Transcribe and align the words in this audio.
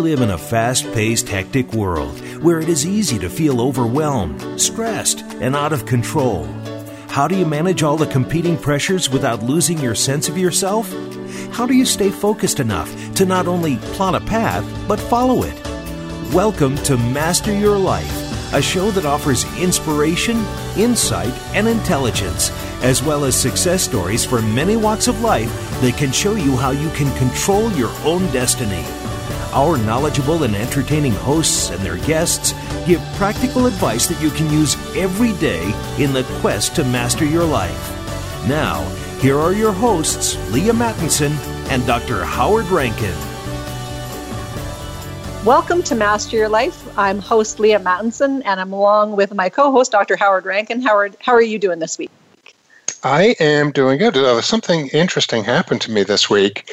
live 0.00 0.22
in 0.22 0.30
a 0.30 0.38
fast 0.38 0.90
paced, 0.92 1.28
hectic 1.28 1.74
world 1.74 2.18
where 2.42 2.58
it 2.58 2.70
is 2.70 2.86
easy 2.86 3.18
to 3.18 3.28
feel 3.28 3.60
overwhelmed, 3.60 4.58
stressed, 4.58 5.20
and 5.40 5.54
out 5.54 5.74
of 5.74 5.84
control. 5.84 6.44
How 7.08 7.28
do 7.28 7.36
you 7.36 7.44
manage 7.44 7.82
all 7.82 7.98
the 7.98 8.06
competing 8.06 8.56
pressures 8.56 9.10
without 9.10 9.42
losing 9.42 9.78
your 9.78 9.94
sense 9.94 10.26
of 10.26 10.38
yourself? 10.38 10.90
How 11.52 11.66
do 11.66 11.74
you 11.74 11.84
stay 11.84 12.08
focused 12.08 12.60
enough 12.60 12.90
to 13.16 13.26
not 13.26 13.46
only 13.46 13.76
plot 13.92 14.14
a 14.14 14.20
path, 14.20 14.64
but 14.88 14.98
follow 14.98 15.42
it? 15.42 15.54
Welcome 16.32 16.76
to 16.84 16.96
Master 16.96 17.52
Your 17.52 17.76
Life, 17.76 18.54
a 18.54 18.62
show 18.62 18.90
that 18.92 19.04
offers 19.04 19.44
inspiration, 19.58 20.42
insight, 20.78 21.34
and 21.54 21.68
intelligence, 21.68 22.50
as 22.82 23.02
well 23.02 23.26
as 23.26 23.38
success 23.38 23.82
stories 23.82 24.24
from 24.24 24.54
many 24.54 24.76
walks 24.76 25.08
of 25.08 25.20
life 25.20 25.52
that 25.82 25.98
can 25.98 26.10
show 26.10 26.36
you 26.36 26.56
how 26.56 26.70
you 26.70 26.88
can 26.90 27.14
control 27.18 27.70
your 27.72 27.90
own 28.06 28.24
destiny. 28.32 28.82
Our 29.52 29.78
knowledgeable 29.78 30.44
and 30.44 30.54
entertaining 30.54 31.10
hosts 31.10 31.70
and 31.70 31.80
their 31.80 31.96
guests 32.06 32.52
give 32.86 33.00
practical 33.16 33.66
advice 33.66 34.06
that 34.06 34.22
you 34.22 34.30
can 34.30 34.48
use 34.48 34.76
every 34.96 35.32
day 35.40 35.64
in 35.98 36.12
the 36.12 36.22
quest 36.40 36.76
to 36.76 36.84
master 36.84 37.24
your 37.24 37.44
life. 37.44 37.90
Now, 38.46 38.84
here 39.18 39.36
are 39.36 39.52
your 39.52 39.72
hosts, 39.72 40.36
Leaha 40.52 40.70
Mattinson 40.70 41.32
and 41.68 41.84
Dr. 41.84 42.22
Howard 42.22 42.66
Rankin. 42.66 43.12
Welcome 45.44 45.82
to 45.82 45.96
Master 45.96 46.36
Your 46.36 46.48
Life. 46.48 46.96
I'm 46.96 47.18
host 47.18 47.58
Leaha 47.58 47.82
Mattinson, 47.82 48.42
and 48.44 48.60
I'm 48.60 48.72
along 48.72 49.16
with 49.16 49.34
my 49.34 49.48
co-host 49.48 49.90
Dr. 49.90 50.14
Howard 50.14 50.44
Rankin. 50.44 50.80
Howard, 50.80 51.16
how 51.18 51.32
are 51.32 51.42
you 51.42 51.58
doing 51.58 51.80
this 51.80 51.98
week? 51.98 52.12
I 53.02 53.34
am 53.40 53.70
doing 53.70 53.98
good. 53.98 54.16
Uh, 54.16 54.40
something 54.42 54.88
interesting 54.88 55.42
happened 55.42 55.80
to 55.82 55.90
me 55.90 56.02
this 56.02 56.28
week. 56.28 56.70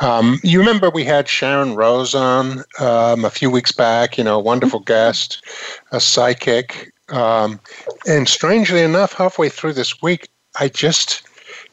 Um, 0.00 0.38
you 0.42 0.58
remember 0.58 0.90
we 0.90 1.04
had 1.04 1.26
Sharyn 1.26 1.74
Rose 1.76 2.14
on 2.14 2.64
um, 2.78 3.24
a 3.24 3.30
few 3.30 3.50
weeks 3.50 3.72
back, 3.72 4.18
you 4.18 4.24
know, 4.24 4.36
a 4.36 4.42
wonderful 4.42 4.80
guest, 4.80 5.42
a 5.92 6.00
psychic. 6.00 6.92
Um, 7.08 7.60
and 8.06 8.28
strangely 8.28 8.82
enough, 8.82 9.14
halfway 9.14 9.48
through 9.48 9.72
this 9.72 10.02
week, 10.02 10.28
I 10.58 10.68
just 10.68 11.22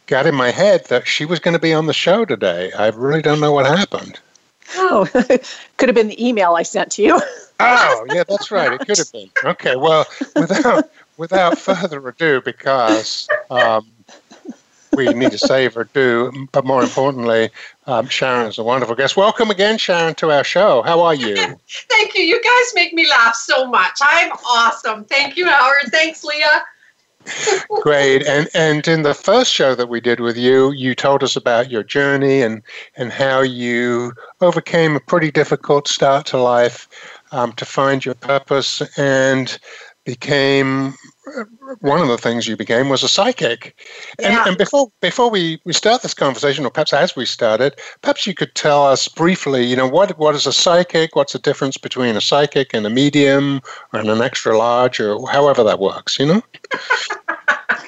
got 0.07 0.25
in 0.25 0.35
my 0.35 0.51
head 0.51 0.85
that 0.85 1.05
she 1.07 1.25
was 1.25 1.39
going 1.39 1.53
to 1.53 1.59
be 1.59 1.73
on 1.73 1.85
the 1.85 1.93
show 1.93 2.23
today. 2.23 2.71
I 2.73 2.87
really 2.89 3.21
don't 3.21 3.41
know 3.41 3.51
what 3.51 3.65
happened. 3.65 4.19
Oh, 4.75 5.07
could 5.77 5.89
have 5.89 5.95
been 5.95 6.07
the 6.07 6.25
email 6.25 6.55
I 6.55 6.63
sent 6.63 6.91
to 6.93 7.03
you. 7.03 7.21
oh, 7.59 8.05
yeah, 8.13 8.23
that's 8.27 8.51
right. 8.51 8.73
It 8.73 8.79
could 8.87 8.97
have 8.97 9.11
been. 9.11 9.29
Okay, 9.43 9.75
well, 9.75 10.05
without 10.35 10.89
without 11.17 11.57
further 11.57 12.07
ado, 12.07 12.41
because 12.41 13.27
um, 13.49 13.87
we 14.97 15.13
need 15.13 15.31
to 15.31 15.37
save 15.37 15.75
her 15.75 15.85
do, 15.93 16.47
but 16.51 16.65
more 16.65 16.81
importantly, 16.81 17.49
um, 17.85 18.07
Sharyn 18.07 18.49
is 18.49 18.57
a 18.57 18.63
wonderful 18.63 18.95
guest. 18.95 19.15
Welcome 19.15 19.51
again, 19.51 19.77
Sharyn, 19.77 20.15
to 20.17 20.31
our 20.31 20.43
show. 20.43 20.81
How 20.81 20.99
are 21.01 21.13
you? 21.13 21.35
Thank 21.89 22.17
you. 22.17 22.23
You 22.23 22.41
guys 22.41 22.73
make 22.73 22.93
me 22.93 23.07
laugh 23.07 23.35
so 23.35 23.67
much. 23.67 23.99
I'm 24.01 24.31
awesome. 24.31 25.05
Thank 25.05 25.37
you, 25.37 25.47
Howard. 25.47 25.91
Thanks, 25.91 26.25
Leaha. 26.25 26.61
Great. 27.81 28.25
And 28.25 28.47
and 28.53 28.87
in 28.87 29.03
the 29.03 29.13
first 29.13 29.51
show 29.51 29.75
that 29.75 29.89
we 29.89 29.99
did 29.99 30.19
with 30.19 30.37
you, 30.37 30.71
you 30.71 30.95
told 30.95 31.23
us 31.23 31.35
about 31.35 31.69
your 31.69 31.83
journey 31.83 32.41
and 32.41 32.61
and 32.95 33.11
how 33.11 33.41
you 33.41 34.13
overcame 34.41 34.95
a 34.95 34.99
pretty 34.99 35.29
difficult 35.29 35.87
start 35.87 36.25
to 36.27 36.37
life 36.37 36.87
um, 37.31 37.51
to 37.53 37.65
find 37.65 38.05
your 38.05 38.15
purpose 38.15 38.81
and 38.97 39.59
became 40.07 40.95
one 41.81 41.99
of 41.99 42.07
the 42.07 42.17
things 42.17 42.47
you 42.47 42.55
became 42.55 42.87
was 42.87 43.03
a 43.03 43.09
psychic. 43.09 43.75
And, 44.23 44.33
yeah. 44.33 44.47
and, 44.47 44.57
before 44.57 44.89
before 45.01 45.29
we, 45.29 45.59
we 45.65 45.73
start 45.73 46.01
this 46.01 46.13
conversation, 46.13 46.65
or 46.65 46.71
perhaps 46.71 46.93
as 46.93 47.15
we 47.15 47.25
started, 47.25 47.75
perhaps 48.01 48.25
you 48.25 48.33
could 48.33 48.55
tell 48.55 48.85
us 48.85 49.09
briefly, 49.09 49.65
you 49.65 49.75
know, 49.75 49.87
what 49.87 50.17
what 50.17 50.33
is 50.33 50.47
a 50.47 50.53
psychic? 50.53 51.15
What's 51.17 51.33
the 51.33 51.39
difference 51.39 51.77
between 51.77 52.15
a 52.15 52.21
psychic 52.21 52.73
and 52.73 52.85
a 52.85 52.89
medium, 52.89 53.61
and 53.91 54.09
an 54.09 54.21
extra 54.21 54.57
large, 54.57 55.01
or 55.01 55.29
however 55.29 55.61
that 55.63 55.79
works, 55.79 56.17
you 56.17 56.25
know? 56.25 56.41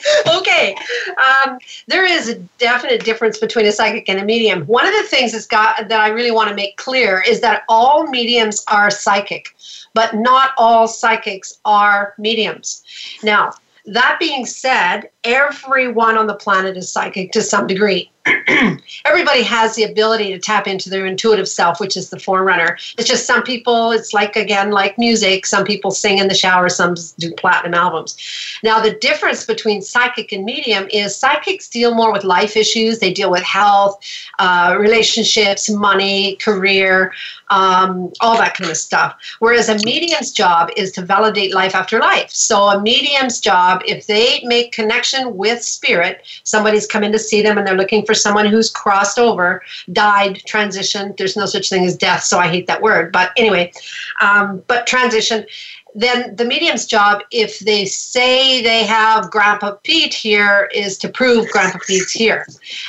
okay, 0.37 0.75
um, 1.17 1.59
there 1.87 2.05
is 2.05 2.29
a 2.29 2.35
definite 2.57 3.03
difference 3.03 3.37
between 3.37 3.65
a 3.65 3.71
psychic 3.71 4.07
and 4.09 4.19
a 4.19 4.25
medium. 4.25 4.65
One 4.65 4.87
of 4.87 4.93
the 4.93 5.03
things 5.03 5.31
that's 5.31 5.45
got 5.45 5.89
that 5.89 6.01
I 6.01 6.09
really 6.09 6.31
want 6.31 6.49
to 6.49 6.55
make 6.55 6.77
clear 6.77 7.23
is 7.27 7.41
that 7.41 7.63
all 7.69 8.07
mediums 8.07 8.63
are 8.67 8.89
psychic 8.89 9.55
but 9.93 10.15
not 10.15 10.51
all 10.57 10.87
psychics 10.87 11.59
are 11.65 12.13
mediums. 12.17 12.83
Now, 13.23 13.53
that 13.85 14.17
being 14.19 14.45
said, 14.45 15.09
everyone 15.23 16.17
on 16.17 16.27
the 16.27 16.35
planet 16.35 16.77
is 16.77 16.91
psychic 16.91 17.31
to 17.31 17.41
some 17.41 17.67
degree. 17.67 18.11
everybody 19.05 19.43
has 19.43 19.75
the 19.75 19.83
ability 19.83 20.31
to 20.31 20.39
tap 20.39 20.67
into 20.67 20.89
their 20.89 21.05
intuitive 21.05 21.47
self, 21.47 21.79
which 21.79 21.95
is 21.95 22.09
the 22.09 22.19
forerunner. 22.19 22.77
It's 22.97 23.07
just 23.07 23.25
some 23.25 23.43
people, 23.43 23.91
it's 23.91 24.13
like, 24.13 24.35
again, 24.35 24.71
like 24.71 24.97
music. 24.97 25.45
Some 25.45 25.63
people 25.63 25.91
sing 25.91 26.17
in 26.17 26.27
the 26.27 26.33
shower, 26.33 26.69
some 26.69 26.95
do 27.17 27.31
platinum 27.33 27.73
albums. 27.73 28.17
Now, 28.63 28.81
the 28.81 28.93
difference 28.93 29.45
between 29.45 29.81
psychic 29.81 30.31
and 30.31 30.43
medium 30.43 30.87
is 30.91 31.15
psychics 31.15 31.69
deal 31.69 31.95
more 31.95 32.11
with 32.11 32.23
life 32.23 32.57
issues, 32.57 32.99
they 32.99 33.13
deal 33.13 33.31
with 33.31 33.43
health, 33.43 33.99
uh, 34.39 34.75
relationships, 34.79 35.69
money, 35.69 36.35
career, 36.37 37.13
um, 37.49 38.11
all 38.21 38.37
that 38.37 38.55
kind 38.55 38.69
of 38.69 38.77
stuff. 38.77 39.15
Whereas 39.39 39.69
a 39.69 39.75
medium's 39.85 40.31
job 40.31 40.69
is 40.77 40.91
to 40.93 41.01
validate 41.01 41.53
life 41.53 41.73
after 41.73 41.99
life. 41.99 42.29
So, 42.31 42.63
a 42.63 42.81
medium's 42.81 43.39
job, 43.39 43.81
if 43.85 44.07
they 44.07 44.41
make 44.43 44.71
connection 44.71 45.35
with 45.35 45.63
spirit, 45.63 46.25
somebody's 46.43 46.85
coming 46.85 47.11
to 47.11 47.19
see 47.19 47.41
them 47.41 47.57
and 47.57 47.65
they're 47.65 47.77
looking 47.77 48.05
for 48.09 48.15
someone 48.15 48.47
who's 48.47 48.71
crossed 48.71 49.19
over, 49.19 49.61
died, 49.91 50.41
transitioned. 50.47 51.15
There's 51.17 51.37
no 51.37 51.45
such 51.45 51.69
thing 51.69 51.85
as 51.85 51.95
death, 51.95 52.23
so 52.23 52.39
I 52.39 52.47
hate 52.47 52.65
that 52.65 52.81
word. 52.81 53.11
But 53.11 53.31
anyway, 53.37 53.71
um, 54.19 54.63
but 54.65 54.87
transition. 54.87 55.45
Then 55.93 56.35
the 56.35 56.43
medium's 56.43 56.87
job, 56.87 57.21
if 57.29 57.59
they 57.59 57.85
say 57.85 58.63
they 58.63 58.83
have 58.83 59.29
Grandpa 59.29 59.75
Pete 59.83 60.15
here, 60.15 60.71
is 60.73 60.97
to 60.99 61.09
prove 61.09 61.51
Grandpa 61.51 61.77
Pete's 61.85 62.11
here. 62.11 62.47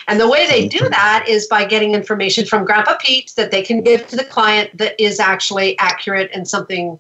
And 0.08 0.18
the 0.18 0.28
way 0.28 0.46
they 0.46 0.66
do 0.66 0.88
that 0.88 1.26
is 1.28 1.46
by 1.46 1.66
getting 1.66 1.92
information 1.92 2.46
from 2.46 2.64
Grandpa 2.64 2.96
Pete 2.98 3.34
that 3.36 3.50
they 3.50 3.60
can 3.60 3.82
give 3.82 4.06
to 4.06 4.16
the 4.16 4.24
client 4.24 4.70
that 4.78 4.98
is 4.98 5.20
actually 5.20 5.78
accurate 5.78 6.30
and 6.32 6.48
something 6.48 6.98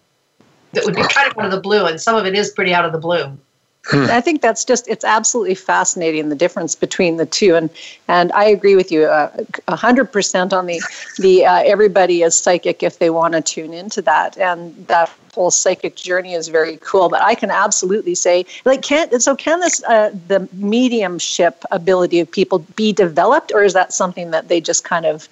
that 0.74 0.84
would 0.84 0.94
be 0.94 1.02
kind 1.08 1.30
of 1.30 1.38
out 1.38 1.46
of 1.46 1.52
the 1.52 1.60
blue. 1.60 1.86
And 1.86 1.98
some 1.98 2.16
of 2.16 2.26
it 2.26 2.34
is 2.34 2.50
pretty 2.50 2.74
out 2.74 2.84
of 2.84 2.92
the 2.92 2.98
blue. 2.98 3.38
Hmm. 3.86 4.06
I 4.10 4.20
think 4.20 4.42
that's 4.42 4.64
just 4.64 4.86
it's 4.88 5.04
absolutely 5.04 5.54
fascinating 5.54 6.28
the 6.28 6.34
difference 6.34 6.74
between 6.74 7.16
the 7.16 7.24
two. 7.24 7.56
And 7.56 7.70
and 8.08 8.30
I 8.32 8.44
agree 8.44 8.76
with 8.76 8.92
you 8.92 9.06
uh, 9.06 9.30
a 9.68 9.76
hundred 9.76 10.12
percent 10.12 10.52
on 10.52 10.66
the 10.66 10.80
the 11.18 11.46
uh, 11.46 11.62
everybody 11.64 12.22
is 12.22 12.36
psychic 12.36 12.82
if 12.82 12.98
they 12.98 13.08
want 13.08 13.32
to 13.34 13.40
tune 13.40 13.72
into 13.72 14.02
that. 14.02 14.36
And 14.36 14.86
that 14.88 15.10
whole 15.34 15.50
psychic 15.50 15.96
journey 15.96 16.34
is 16.34 16.48
very 16.48 16.78
cool. 16.82 17.08
But 17.08 17.22
I 17.22 17.34
can 17.34 17.50
absolutely 17.50 18.14
say 18.14 18.44
like 18.66 18.82
can 18.82 19.18
so 19.18 19.34
can 19.34 19.60
this 19.60 19.82
uh, 19.84 20.10
the 20.28 20.46
mediumship 20.52 21.64
ability 21.70 22.20
of 22.20 22.30
people 22.30 22.58
be 22.76 22.92
developed 22.92 23.50
or 23.54 23.64
is 23.64 23.72
that 23.72 23.94
something 23.94 24.30
that 24.30 24.48
they 24.48 24.60
just 24.60 24.84
kind 24.84 25.06
of 25.06 25.26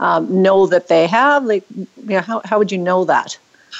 um, 0.00 0.42
know 0.42 0.66
that 0.66 0.88
they 0.88 1.06
have? 1.08 1.44
Like 1.44 1.64
you 1.70 1.86
know, 2.06 2.20
how 2.20 2.40
how 2.46 2.56
would 2.58 2.72
you 2.72 2.78
know 2.78 3.04
that 3.04 3.36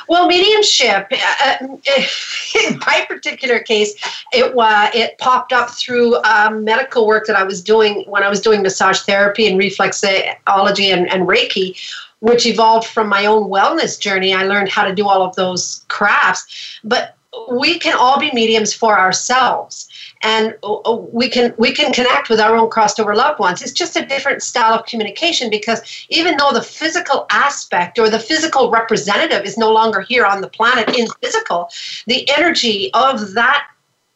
well, 0.09 0.27
mediumship, 0.27 1.09
uh, 1.13 1.57
uh 1.61 1.67
in 2.69 2.79
my 2.87 3.05
particular 3.09 3.59
case, 3.61 3.95
it 4.33 4.55
uh, 4.57 4.91
it 4.95 5.19
popped 5.19 5.53
up 5.53 5.71
through 5.71 6.17
um, 6.25 6.65
medical 6.65 7.07
work 7.07 7.27
that 7.27 7.37
I 7.37 7.43
was 7.43 7.63
doing 7.63 8.05
when 8.07 8.23
I 8.23 8.29
was 8.29 8.41
doing 8.41 8.63
massage 8.63 9.01
therapy 9.01 9.47
and 9.47 9.61
reflexology 9.61 10.93
and, 10.93 11.11
and 11.11 11.29
Reiki, 11.29 11.79
which 12.21 12.47
evolved 12.47 12.87
from 12.87 13.09
my 13.09 13.27
own 13.27 13.51
wellness 13.51 13.99
journey. 13.99 14.35
I 14.35 14.45
learned 14.45 14.69
how 14.69 14.85
to 14.85 14.95
do 14.95 15.09
all 15.09 15.23
of 15.23 15.35
those 15.37 15.85
crafts. 15.89 16.81
But 16.85 17.17
we 17.51 17.79
can 17.79 17.97
all 17.99 18.19
be 18.19 18.31
mediums 18.33 18.75
for 18.75 18.99
ourselves 18.99 19.89
and 20.22 20.55
uh, 20.62 20.75
uh, 20.75 20.97
we 21.12 21.28
can 21.28 21.55
we 21.59 21.72
can 21.72 21.93
connect 21.93 22.28
with 22.28 22.41
our 22.41 22.56
own 22.56 22.71
crossed 22.71 23.00
over 23.00 23.15
loved 23.15 23.38
ones. 23.38 23.62
It's 23.62 23.73
just 23.73 23.97
a 23.97 24.06
different 24.06 24.43
style 24.43 24.75
of 24.75 24.87
communication 24.87 25.50
because 25.50 26.06
even 26.08 26.37
though 26.37 26.52
the 26.52 26.62
physical 26.62 27.26
aspect 27.31 27.99
or 27.99 28.08
the 28.08 28.19
physical 28.19 28.70
representative 28.70 29.44
is 29.44 29.58
no 29.58 29.73
longer 29.73 30.00
here 30.00 30.25
on 30.25 30.41
the 30.41 30.49
planet 30.49 30.97
in 30.97 31.06
physical 31.23 31.69
the 32.06 32.29
energy 32.31 32.91
of 32.94 33.35
that 33.35 33.69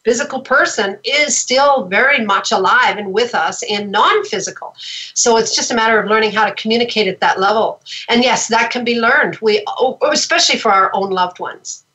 physical 0.05 0.41
person 0.41 0.99
is 1.05 1.37
still 1.37 1.87
very 1.87 2.25
much 2.25 2.53
alive 2.53 2.97
and 2.97 3.13
with 3.13 3.35
us 3.35 3.65
in 3.65 3.91
non-physical. 3.91 4.73
So 5.15 5.37
it's 5.37 5.55
just 5.55 5.73
a 5.73 5.75
matter 5.75 5.99
of 5.99 6.09
learning 6.09 6.31
how 6.31 6.45
to 6.45 6.55
communicate 6.55 7.09
at 7.09 7.19
that 7.21 7.41
level. 7.41 7.83
And 8.09 8.23
yes 8.23 8.49
that 8.49 8.71
can 8.71 8.85
be 8.85 9.01
learned. 9.01 9.39
We 9.41 9.65
especially 10.03 10.59
for 10.59 10.71
our 10.71 10.95
own 10.95 11.11
loved 11.11 11.41
ones 11.41 11.86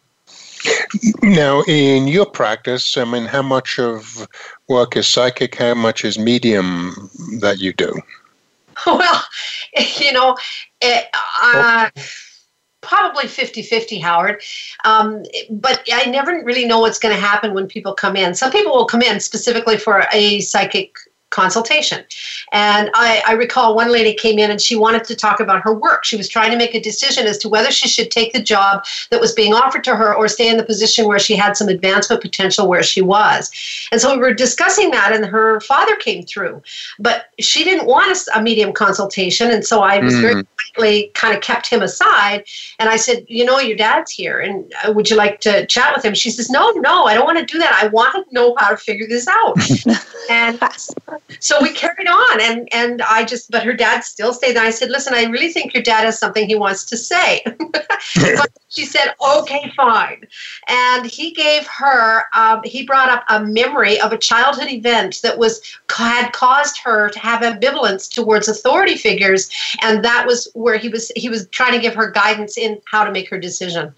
now, 1.23 1.63
in 1.67 2.07
your 2.07 2.25
practice, 2.25 2.97
I 2.97 3.05
mean, 3.05 3.25
how 3.25 3.41
much 3.41 3.79
of 3.79 4.27
work 4.67 4.97
is 4.97 5.07
psychic? 5.07 5.55
How 5.55 5.73
much 5.73 6.05
is 6.05 6.17
medium 6.17 7.09
that 7.39 7.59
you 7.59 7.73
do? 7.73 7.93
Well, 8.85 9.23
you 9.99 10.11
know, 10.11 10.35
it, 10.81 11.05
uh, 11.43 11.89
probably 12.81 13.27
50 13.27 13.61
50, 13.61 13.99
Howard. 13.99 14.41
Um, 14.83 15.23
but 15.51 15.87
I 15.93 16.05
never 16.05 16.43
really 16.43 16.65
know 16.65 16.79
what's 16.79 16.99
going 16.99 17.13
to 17.13 17.21
happen 17.21 17.53
when 17.53 17.67
people 17.67 17.93
come 17.93 18.15
in. 18.15 18.33
Some 18.33 18.51
people 18.51 18.73
will 18.73 18.85
come 18.85 19.01
in 19.03 19.19
specifically 19.19 19.77
for 19.77 20.05
a 20.11 20.39
psychic 20.39 20.95
consultation. 21.31 22.03
And 22.51 22.91
I, 22.93 23.23
I, 23.25 23.33
recall 23.33 23.73
one 23.73 23.91
lady 23.91 24.13
came 24.13 24.37
in 24.37 24.51
and 24.51 24.61
she 24.61 24.75
wanted 24.75 25.05
to 25.05 25.15
talk 25.15 25.39
about 25.39 25.61
her 25.61 25.73
work. 25.73 26.03
She 26.03 26.17
was 26.17 26.27
trying 26.27 26.51
to 26.51 26.57
make 26.57 26.75
a 26.75 26.79
decision 26.79 27.25
as 27.25 27.37
to 27.39 27.49
whether 27.49 27.71
she 27.71 27.87
should 27.87 28.11
take 28.11 28.33
the 28.33 28.41
job 28.41 28.85
that 29.09 29.21
was 29.21 29.33
being 29.33 29.53
offered 29.53 29.83
to 29.85 29.95
her 29.95 30.13
or 30.13 30.27
stay 30.27 30.49
in 30.49 30.57
the 30.57 30.63
position 30.63 31.07
where 31.07 31.19
she 31.19 31.35
had 31.35 31.55
some 31.55 31.69
advancement 31.69 32.21
potential 32.21 32.67
where 32.67 32.83
she 32.83 33.01
was. 33.01 33.49
And 33.91 34.01
so 34.01 34.13
we 34.13 34.19
were 34.19 34.33
discussing 34.33 34.91
that, 34.91 35.13
and 35.13 35.25
her 35.25 35.61
father 35.61 35.95
came 35.95 36.23
through. 36.23 36.61
But 36.99 37.27
she 37.39 37.63
didn't 37.63 37.87
want 37.87 38.11
a, 38.11 38.39
a 38.39 38.43
medium 38.43 38.73
consultation. 38.73 39.49
And 39.49 39.65
so 39.65 39.81
I 39.81 39.99
was 39.99 40.13
mm. 40.13 40.21
very 40.21 40.43
quietly 40.43 41.11
kind 41.13 41.35
of 41.35 41.41
kept 41.41 41.67
him 41.67 41.81
aside. 41.81 42.43
And 42.77 42.89
I 42.89 42.97
said, 42.97 43.25
You 43.29 43.45
know, 43.45 43.59
your 43.59 43.77
dad's 43.77 44.11
here, 44.11 44.39
and 44.39 44.71
uh, 44.85 44.91
would 44.91 45.09
you 45.09 45.15
like 45.15 45.39
to 45.41 45.65
chat 45.67 45.95
with 45.95 46.03
him? 46.03 46.13
She 46.13 46.29
says, 46.29 46.49
No, 46.49 46.71
no, 46.71 47.05
I 47.05 47.13
don't 47.13 47.25
want 47.25 47.39
to 47.39 47.45
do 47.45 47.57
that. 47.59 47.79
I 47.81 47.87
want 47.87 48.13
to 48.13 48.33
know 48.33 48.55
how 48.57 48.71
to 48.71 48.77
figure 48.77 49.07
this 49.07 49.27
out. 49.29 49.57
and 50.29 50.59
so 51.39 51.61
we 51.61 51.71
carried 51.73 52.07
on 52.07 52.41
and 52.41 52.67
and 52.73 53.01
i 53.03 53.23
just 53.23 53.49
but 53.51 53.63
her 53.63 53.73
dad 53.73 54.01
still 54.01 54.33
stayed 54.33 54.55
there. 54.55 54.63
I 54.63 54.69
said 54.69 54.89
listen 54.89 55.13
i 55.13 55.23
really 55.25 55.51
think 55.51 55.73
your 55.73 55.83
dad 55.83 56.03
has 56.03 56.19
something 56.19 56.47
he 56.47 56.55
wants 56.55 56.85
to 56.85 56.97
say. 56.97 57.43
She 58.71 58.85
said 58.85 59.13
okay 59.21 59.69
fine. 59.75 60.25
And 60.69 61.05
he 61.05 61.31
gave 61.31 61.67
her 61.67 62.23
um, 62.33 62.61
he 62.63 62.85
brought 62.85 63.09
up 63.09 63.25
a 63.29 63.43
memory 63.43 63.99
of 63.99 64.13
a 64.13 64.17
childhood 64.17 64.69
event 64.69 65.19
that 65.23 65.37
was 65.37 65.61
had 65.89 66.31
caused 66.31 66.79
her 66.79 67.09
to 67.09 67.19
have 67.19 67.41
ambivalence 67.41 68.09
towards 68.09 68.47
authority 68.47 68.95
figures 68.95 69.49
and 69.81 70.03
that 70.05 70.25
was 70.25 70.47
where 70.53 70.77
he 70.77 70.87
was 70.87 71.11
he 71.17 71.29
was 71.29 71.47
trying 71.49 71.73
to 71.73 71.79
give 71.79 71.93
her 71.93 72.09
guidance 72.09 72.57
in 72.57 72.81
how 72.85 73.03
to 73.03 73.11
make 73.11 73.29
her 73.29 73.37
decision 73.37 73.93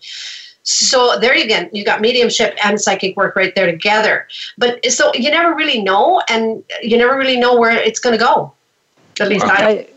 so 0.64 1.18
there 1.20 1.36
you 1.36 1.44
again, 1.44 1.70
you 1.74 1.84
got 1.84 2.02
mediumship 2.02 2.58
and 2.64 2.80
psychic 2.80 3.16
work 3.16 3.36
right 3.36 3.54
there 3.54 3.66
together. 3.66 4.28
But 4.58 4.84
so 4.92 5.14
you 5.14 5.30
never 5.30 5.54
really 5.54 5.82
know, 5.82 6.22
and 6.30 6.64
you 6.82 6.98
never 6.98 7.18
really 7.18 7.38
know 7.38 7.58
where 7.60 7.72
it's 7.72 8.00
going 8.00 8.18
to 8.18 8.24
go. 8.24 8.54
At 9.20 9.28
least 9.28 9.46
I, 9.46 9.68
I 9.68 9.88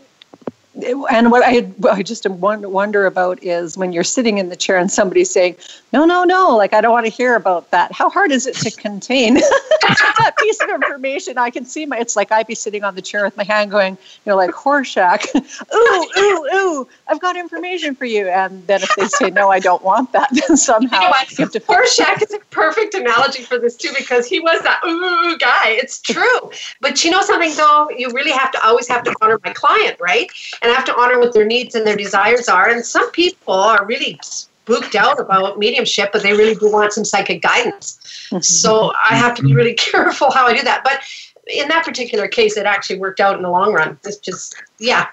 and 0.83 1.31
what 1.31 1.43
I, 1.43 1.67
I 1.89 2.03
just 2.03 2.27
wonder 2.29 3.05
about 3.05 3.43
is 3.43 3.77
when 3.77 3.91
you're 3.91 4.03
sitting 4.03 4.37
in 4.37 4.49
the 4.49 4.55
chair 4.55 4.77
and 4.77 4.91
somebody's 4.91 5.29
saying, 5.29 5.55
no, 5.93 6.05
no, 6.05 6.23
no, 6.23 6.55
like 6.55 6.73
I 6.73 6.81
don't 6.81 6.91
want 6.91 7.05
to 7.05 7.11
hear 7.11 7.35
about 7.35 7.71
that. 7.71 7.91
How 7.91 8.09
hard 8.09 8.31
is 8.31 8.45
it 8.45 8.55
to 8.55 8.71
contain 8.71 9.35
that 9.81 10.33
piece 10.37 10.61
of 10.61 10.69
information? 10.69 11.37
I 11.37 11.49
can 11.49 11.65
see 11.65 11.85
my, 11.85 11.97
it's 11.97 12.15
like 12.15 12.31
I'd 12.31 12.47
be 12.47 12.55
sitting 12.55 12.83
on 12.83 12.95
the 12.95 13.01
chair 13.01 13.23
with 13.23 13.37
my 13.37 13.43
hand 13.43 13.71
going, 13.71 13.93
you 13.93 14.29
know, 14.29 14.35
like 14.35 14.51
Horshack, 14.51 15.33
ooh, 15.73 16.19
ooh, 16.19 16.55
ooh, 16.55 16.87
I've 17.07 17.21
got 17.21 17.37
information 17.37 17.95
for 17.95 18.05
you. 18.05 18.27
And 18.27 18.65
then 18.67 18.81
if 18.83 18.89
they 18.97 19.07
say, 19.07 19.29
no, 19.29 19.49
I 19.49 19.59
don't 19.59 19.83
want 19.83 20.11
that, 20.11 20.29
then 20.31 20.57
somehow 20.57 21.01
you, 21.01 21.09
know 21.09 21.15
you 21.29 21.37
have 21.37 21.51
to. 21.51 21.59
Horshack 21.61 22.21
is 22.21 22.33
a 22.33 22.39
perfect 22.51 22.93
analogy 22.93 23.43
for 23.43 23.57
this 23.57 23.77
too, 23.77 23.91
because 23.97 24.27
he 24.27 24.39
was 24.39 24.61
that 24.61 24.81
ooh 24.85 25.37
guy. 25.37 25.69
It's 25.69 26.01
true. 26.01 26.51
But 26.81 27.03
you 27.03 27.11
know 27.11 27.21
something 27.21 27.55
though, 27.55 27.89
you 27.97 28.09
really 28.11 28.31
have 28.31 28.51
to 28.51 28.65
always 28.65 28.87
have 28.87 29.03
to 29.03 29.15
honor 29.21 29.39
my 29.43 29.53
client, 29.53 29.97
right? 29.99 30.29
And 30.61 30.66
I 30.69 30.73
have 30.73 30.85
to 30.85 30.95
honor 30.99 31.19
what 31.19 31.33
their 31.33 31.45
needs 31.45 31.75
and 31.75 31.85
their 31.85 31.95
desires 31.95 32.47
are. 32.47 32.69
And 32.69 32.85
some 32.85 33.09
people 33.11 33.53
are 33.53 33.85
really 33.85 34.19
spooked 34.21 34.95
out 34.95 35.19
about 35.19 35.57
mediumship, 35.57 36.11
but 36.11 36.23
they 36.23 36.33
really 36.33 36.55
do 36.55 36.71
want 36.71 36.91
some 36.93 37.05
psychic 37.05 37.41
guidance. 37.41 37.99
So 38.41 38.91
I 39.09 39.15
have 39.15 39.33
to 39.35 39.43
be 39.43 39.55
really 39.55 39.73
careful 39.91 40.31
how 40.31 40.45
I 40.45 40.55
do 40.55 40.63
that. 40.63 40.83
But 40.83 41.01
in 41.47 41.69
that 41.69 41.85
particular 41.85 42.27
case, 42.27 42.57
it 42.57 42.65
actually 42.65 42.99
worked 42.99 43.19
out 43.19 43.37
in 43.37 43.43
the 43.43 43.49
long 43.49 43.73
run. 43.73 43.97
It's 44.03 44.17
just, 44.17 44.61
yeah. 44.79 45.07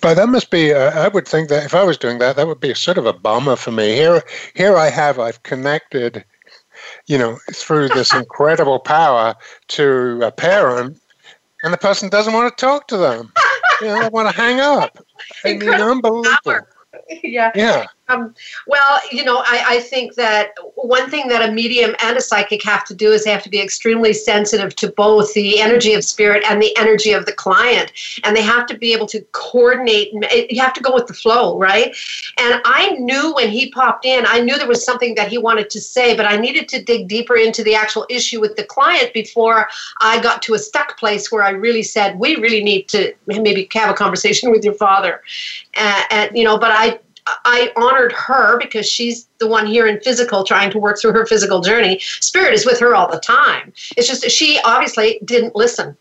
But 0.00 0.14
that 0.14 0.28
must 0.28 0.50
be. 0.50 0.72
Uh, 0.72 0.98
I 0.98 1.08
would 1.08 1.28
think 1.28 1.50
that 1.50 1.64
if 1.64 1.74
I 1.74 1.84
was 1.84 1.98
doing 1.98 2.18
that, 2.18 2.36
that 2.36 2.46
would 2.46 2.60
be 2.60 2.72
sort 2.74 2.96
of 2.96 3.04
a 3.04 3.12
bummer 3.12 3.56
for 3.56 3.70
me. 3.70 3.92
Here, 3.94 4.22
here 4.54 4.76
I 4.76 4.88
have. 4.88 5.18
I've 5.18 5.42
connected, 5.42 6.24
you 7.06 7.18
know, 7.18 7.38
through 7.52 7.88
this 7.88 8.14
incredible 8.14 8.78
power 8.78 9.34
to 9.68 10.20
a 10.22 10.32
parent, 10.32 10.98
and 11.62 11.72
the 11.72 11.78
person 11.78 12.08
doesn't 12.08 12.32
want 12.32 12.56
to 12.56 12.64
talk 12.64 12.88
to 12.88 12.96
them. 12.96 13.30
You 13.80 13.86
know, 13.88 14.02
they 14.02 14.08
want 14.08 14.28
to 14.28 14.34
hang 14.34 14.60
up. 14.60 14.98
I 15.44 15.54
mean, 15.54 15.68
unbelievable. 15.80 16.54
Yeah. 17.22 17.52
Yeah. 17.54 17.86
Um, 18.10 18.34
well, 18.66 19.00
you 19.12 19.24
know, 19.24 19.38
I, 19.38 19.64
I 19.68 19.80
think 19.80 20.14
that 20.14 20.54
one 20.74 21.08
thing 21.10 21.28
that 21.28 21.48
a 21.48 21.52
medium 21.52 21.94
and 22.02 22.16
a 22.16 22.20
psychic 22.20 22.62
have 22.64 22.84
to 22.86 22.94
do 22.94 23.12
is 23.12 23.24
they 23.24 23.30
have 23.30 23.42
to 23.44 23.50
be 23.50 23.60
extremely 23.60 24.12
sensitive 24.12 24.74
to 24.76 24.90
both 24.92 25.32
the 25.34 25.60
energy 25.60 25.94
of 25.94 26.04
spirit 26.04 26.44
and 26.48 26.60
the 26.60 26.76
energy 26.76 27.12
of 27.12 27.26
the 27.26 27.32
client. 27.32 27.92
And 28.24 28.36
they 28.36 28.42
have 28.42 28.66
to 28.66 28.76
be 28.76 28.92
able 28.92 29.06
to 29.08 29.20
coordinate. 29.32 30.12
You 30.50 30.60
have 30.60 30.72
to 30.74 30.80
go 30.80 30.94
with 30.94 31.06
the 31.06 31.14
flow, 31.14 31.58
right? 31.58 31.94
And 32.38 32.60
I 32.64 32.96
knew 32.98 33.34
when 33.34 33.48
he 33.48 33.70
popped 33.70 34.04
in, 34.04 34.24
I 34.26 34.40
knew 34.40 34.56
there 34.58 34.66
was 34.66 34.84
something 34.84 35.14
that 35.14 35.28
he 35.28 35.38
wanted 35.38 35.70
to 35.70 35.80
say, 35.80 36.16
but 36.16 36.26
I 36.26 36.36
needed 36.36 36.68
to 36.70 36.82
dig 36.82 37.08
deeper 37.08 37.36
into 37.36 37.62
the 37.62 37.74
actual 37.74 38.06
issue 38.08 38.40
with 38.40 38.56
the 38.56 38.64
client 38.64 39.12
before 39.12 39.68
I 40.00 40.20
got 40.20 40.42
to 40.42 40.54
a 40.54 40.58
stuck 40.58 40.98
place 40.98 41.30
where 41.30 41.42
I 41.42 41.50
really 41.50 41.82
said, 41.82 42.18
we 42.18 42.36
really 42.36 42.62
need 42.62 42.88
to 42.88 43.12
maybe 43.26 43.68
have 43.72 43.90
a 43.90 43.94
conversation 43.94 44.50
with 44.52 44.64
your 44.64 44.74
father. 44.74 45.22
And, 45.74 46.36
you 46.36 46.44
know, 46.44 46.58
but 46.58 46.70
I, 46.72 46.98
I 47.44 47.72
honored 47.76 48.12
her 48.12 48.58
because 48.58 48.88
she's 48.88 49.28
the 49.38 49.46
one 49.46 49.66
here 49.66 49.86
in 49.86 50.00
physical 50.00 50.44
trying 50.44 50.70
to 50.72 50.78
work 50.78 51.00
through 51.00 51.12
her 51.12 51.26
physical 51.26 51.60
journey. 51.60 51.98
Spirit 52.20 52.54
is 52.54 52.66
with 52.66 52.78
her 52.80 52.94
all 52.94 53.10
the 53.10 53.20
time. 53.20 53.72
It's 53.96 54.08
just 54.08 54.30
she 54.30 54.58
obviously 54.64 55.20
didn't 55.24 55.56
listen. 55.56 55.96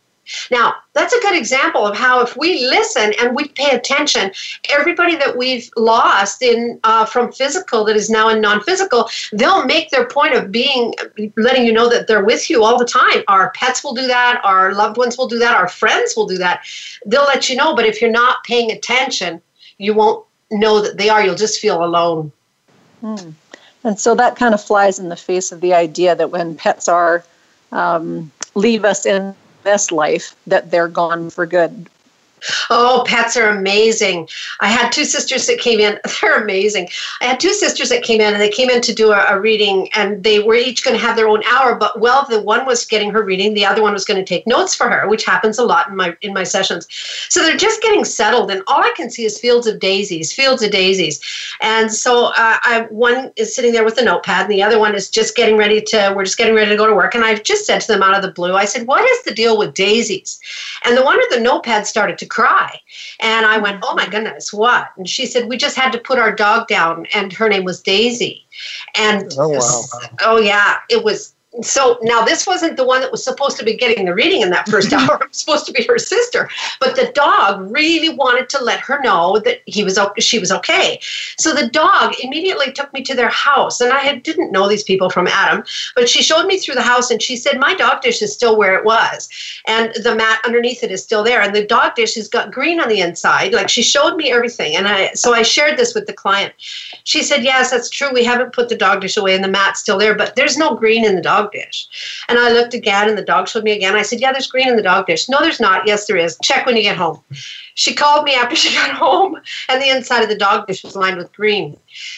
Now, 0.52 0.76
that's 0.94 1.14
a 1.14 1.20
good 1.22 1.36
example 1.36 1.86
of 1.86 1.98
how 1.98 2.22
if 2.22 2.38
we 2.38 2.66
listen 2.68 3.14
and 3.20 3.36
we 3.36 3.48
pay 3.50 3.76
attention, 3.76 4.31
everybody 4.70 5.16
that 5.16 5.38
we've 5.38 5.70
lost 5.76 6.42
in 6.42 6.80
uh, 6.84 7.06
from 7.06 7.31
physical 7.31 7.84
that 7.86 7.96
is 7.96 8.10
now 8.10 8.30
in 8.30 8.42
non-physical, 8.42 9.10
they'll 9.34 9.66
make 9.66 9.90
their 9.90 10.08
point 10.08 10.36
of 10.36 10.52
being, 10.52 10.94
letting 11.38 11.66
you 11.66 11.74
know 11.74 11.90
that 11.90 12.08
they're 12.08 12.24
with 12.24 12.50
you 12.50 12.64
all 12.64 12.78
the 12.78 12.86
time. 12.86 13.24
Our 13.28 13.52
pets 13.52 13.84
will 13.84 13.94
do 13.94 14.08
that. 14.08 14.42
Our 14.44 14.74
loved 14.74 14.98
ones 14.98 15.18
will 15.18 15.28
do 15.28 15.40
that. 15.40 15.56
Our 15.56 15.68
friends 15.68 16.16
will 16.16 16.28
do 16.28 16.38
that. 16.38 16.62
They'll 17.06 17.24
let 17.24 17.50
you 17.50 17.56
know. 17.56 17.76
But 17.76 17.86
if 17.86 18.02
you're 18.02 18.12
not 18.12 18.44
paying 18.44 18.72
attention, 18.72 19.42
you 19.78 19.94
won't 19.94 20.26
know 20.51 20.81
that 20.81 20.98
they 20.98 21.10
are, 21.10 21.24
you'll 21.24 21.36
just 21.36 21.60
feel 21.60 21.84
alone. 21.84 22.31
Hmm. 23.01 23.31
And 23.84 24.00
so 24.00 24.16
that 24.16 24.36
kind 24.36 24.54
of 24.54 24.62
flies 24.62 25.00
in 25.00 25.10
the 25.10 25.16
face 25.16 25.51
of 25.51 25.62
the 25.62 25.74
idea 25.74 26.16
that 26.16 26.31
when 26.31 26.56
pets 26.56 26.90
are 26.90 27.24
um, 27.72 28.31
leave 28.56 28.84
us 28.84 29.06
in 29.06 29.36
this 29.63 29.92
life, 29.92 30.36
that 30.48 30.72
they're 30.72 30.88
gone 30.88 31.30
for 31.30 31.46
good. 31.46 31.90
Oh, 32.69 33.03
pets 33.06 33.38
are 33.38 33.50
amazing. 33.50 34.30
I 34.59 34.68
had 34.68 34.91
two 34.91 35.06
sisters 35.06 35.47
that 35.47 35.59
came 35.59 35.80
in. 35.80 36.00
They're 36.21 36.41
amazing. 36.41 36.89
I 37.21 37.25
had 37.25 37.39
two 37.39 37.53
sisters 37.53 37.89
that 37.89 38.03
came 38.03 38.21
in 38.21 38.33
and 38.33 38.41
they 38.41 38.50
came 38.50 38.69
in 38.69 38.81
to 38.81 38.94
do 38.94 39.12
a, 39.12 39.25
a 39.30 39.39
reading 39.39 39.89
and 39.94 40.24
they 40.24 40.39
were 40.39 40.56
each 40.56 40.83
going 40.83 40.97
to 40.97 41.01
have 41.01 41.15
their 41.15 41.27
own 41.27 41.44
hour, 41.45 41.75
but 41.75 42.00
well, 42.00 42.25
the 42.30 42.41
one 42.41 42.65
was 42.65 42.86
getting 42.86 43.12
her 43.12 43.24
reading, 43.24 43.53
the 43.53 43.65
other 43.65 43.81
one 43.81 43.94
was 43.94 44.06
going 44.06 44.19
to 44.19 44.25
take 44.25 44.45
notes 44.45 44.75
for 44.75 44.89
her, 44.89 45.07
which 45.07 45.25
happens 45.25 45.57
a 45.57 45.63
lot 45.63 45.89
in 45.89 45.95
my 45.95 46.15
in 46.21 46.33
my 46.33 46.44
sessions. 46.44 46.88
So 47.30 47.41
they're 47.41 47.57
just 47.57 47.81
getting 47.81 48.04
settled 48.06 48.52
and 48.52 48.64
all 48.68 48.83
I 48.83 48.94
can 48.95 49.09
see 49.09 49.25
is 49.25 49.40
fields 49.40 49.68
of 49.68 49.80
daisies, 49.80 50.33
fields 50.33 50.64
of 50.64 50.71
daisies. 50.71 51.21
And 51.61 51.92
so 51.92 52.28
uh, 52.28 52.57
I 52.64 52.87
one 52.90 53.31
is 53.35 53.56
sitting 53.56 53.71
there 53.73 53.85
with 53.85 53.97
a 53.97 54.04
notepad 54.04 54.44
and 54.44 54.52
the 54.52 54.64
other 54.64 54.80
one 54.80 54.95
is 54.95 55.09
just 55.09 55.35
getting 55.35 55.57
ready 55.57 55.81
to 55.81 56.14
we're 56.16 56.25
just 56.25 56.37
getting 56.37 56.56
ready 56.56 56.71
to 56.71 56.78
go 56.78 56.87
to 56.87 56.94
work 56.94 57.16
and 57.16 57.23
I've 57.23 57.44
just 57.44 57.66
said 57.66 57.81
to 57.81 57.87
them 57.87 58.04
out 58.04 58.16
of 58.16 58.21
the 58.21 58.31
blue, 58.31 58.56
I 58.56 58.66
said, 58.66 58.87
"What 58.87 59.07
is 59.09 59.23
the 59.23 59.33
deal 59.33 59.57
with 59.57 59.73
daisies?" 59.73 60.40
And 60.85 60.97
the 60.97 61.04
one 61.04 61.18
with 61.18 61.30
the 61.30 61.40
notepad 61.40 61.87
started 61.87 62.18
to 62.19 62.25
cry. 62.30 62.80
And 63.19 63.45
I 63.45 63.57
went, 63.57 63.83
Oh 63.83 63.95
my 63.95 64.04
mm-hmm. 64.04 64.12
goodness, 64.12 64.54
what? 64.54 64.90
And 64.98 65.09
she 65.09 65.26
said, 65.26 65.48
We 65.48 65.57
just 65.57 65.76
had 65.76 65.92
to 65.92 66.00
put 66.00 66.19
our 66.19 66.33
dog 66.33 66.68
down, 66.68 67.06
and 67.14 67.33
her 67.33 67.50
name 67.50 67.64
was 67.64 67.81
Daisy. 67.81 68.45
And 68.95 69.31
oh, 69.38 69.50
wow. 69.50 70.09
oh 70.21 70.38
yeah, 70.38 70.78
it 70.90 71.04
was 71.04 71.33
so 71.63 71.97
now 72.03 72.23
this 72.23 72.45
wasn't 72.45 72.77
the 72.77 72.85
one 72.85 73.01
that 73.01 73.11
was 73.11 73.23
supposed 73.23 73.57
to 73.57 73.65
be 73.65 73.75
getting 73.75 74.06
the 74.06 74.13
reading 74.13 74.41
in 74.41 74.51
that 74.51 74.69
first 74.69 74.94
hour. 74.94 75.15
It 75.15 75.29
was 75.29 75.37
supposed 75.37 75.65
to 75.65 75.71
be 75.71 75.83
her 75.83 75.97
sister, 75.97 76.47
but 76.79 76.95
the 76.95 77.11
dog 77.13 77.71
really 77.71 78.09
wanted 78.09 78.49
to 78.49 78.63
let 78.63 78.79
her 78.81 79.01
know 79.01 79.39
that 79.39 79.61
he 79.65 79.83
was 79.83 79.99
she 80.19 80.37
was 80.37 80.51
okay. 80.51 80.99
So 81.39 81.53
the 81.53 81.68
dog 81.68 82.13
immediately 82.21 82.71
took 82.71 82.94
me 82.94 83.01
to 83.03 83.15
their 83.15 83.29
house, 83.29 83.81
and 83.81 83.91
I 83.91 83.99
had, 83.99 84.21
didn't 84.21 84.51
know 84.51 84.69
these 84.69 84.83
people 84.83 85.09
from 85.09 85.27
Adam, 85.27 85.63
but 85.95 86.07
she 86.07 86.21
showed 86.21 86.45
me 86.45 86.59
through 86.59 86.75
the 86.75 86.83
house, 86.83 87.09
and 87.09 87.21
she 87.21 87.35
said 87.35 87.59
my 87.59 87.73
dog 87.73 88.01
dish 88.01 88.21
is 88.21 88.31
still 88.31 88.56
where 88.56 88.75
it 88.77 88.85
was, 88.85 89.27
and 89.65 89.91
the 90.03 90.15
mat 90.15 90.41
underneath 90.45 90.83
it 90.83 90.91
is 90.91 91.01
still 91.01 91.23
there, 91.23 91.41
and 91.41 91.56
the 91.56 91.65
dog 91.65 91.95
dish 91.95 92.13
has 92.13 92.27
got 92.27 92.51
green 92.51 92.79
on 92.79 92.89
the 92.89 93.01
inside. 93.01 93.53
Like 93.53 93.69
she 93.69 93.81
showed 93.81 94.15
me 94.15 94.31
everything, 94.31 94.75
and 94.75 94.87
I 94.87 95.13
so 95.13 95.33
I 95.33 95.41
shared 95.41 95.77
this 95.77 95.95
with 95.95 96.06
the 96.06 96.13
client. 96.13 96.53
She 97.06 97.23
said, 97.23 97.44
"Yes, 97.44 97.71
that's 97.71 97.89
true. 97.89 98.09
We 98.13 98.23
haven't 98.23 98.53
put 98.53 98.69
the 98.69 98.75
dog 98.77 99.01
dish 99.01 99.18
away, 99.18 99.33
and 99.33 99.44
the 99.44 99.47
mat's 99.47 99.79
still 99.79 99.97
there, 99.97 100.13
but 100.13 100.35
there's 100.35 100.56
no 100.56 100.75
green 100.75 101.03
in 101.03 101.15
the 101.15 101.21
dog." 101.21 101.39
Dog 101.40 101.52
dish. 101.52 101.88
And 102.28 102.38
I 102.38 102.52
looked 102.52 102.74
again, 102.74 103.10
and 103.10 103.18
the 103.18 103.24
dog 103.24 103.48
showed 103.48 103.64
me 103.64 103.72
again. 103.72 103.96
I 103.96 104.02
said, 104.02 104.19
Yeah, 104.19 104.31
there's 104.31 104.48
green 104.48 104.69
in 104.69 104.76
the 104.76 104.84
dog 104.84 105.08
dish. 105.08 105.30
No, 105.30 105.40
there's 105.40 105.60
not. 105.60 105.88
Yes, 105.88 106.08
there 106.08 106.18
is. 106.18 106.38
Check 106.44 106.66
when 106.66 106.76
you 106.76 106.84
get 106.84 106.98
home. 106.98 107.22
She 107.76 107.94
called 107.94 108.26
me 108.26 108.34
after 108.34 108.56
she 108.62 108.74
got 108.76 108.92
home, 108.92 109.36
and 109.69 109.81
the 109.81 109.90
inside 109.90 110.24
of 110.24 110.30
the 110.30 110.38
dog 110.38 110.68
dish 110.68 110.84
was 110.84 110.96
lined 110.96 111.18
with 111.18 111.31
green. 111.34 111.78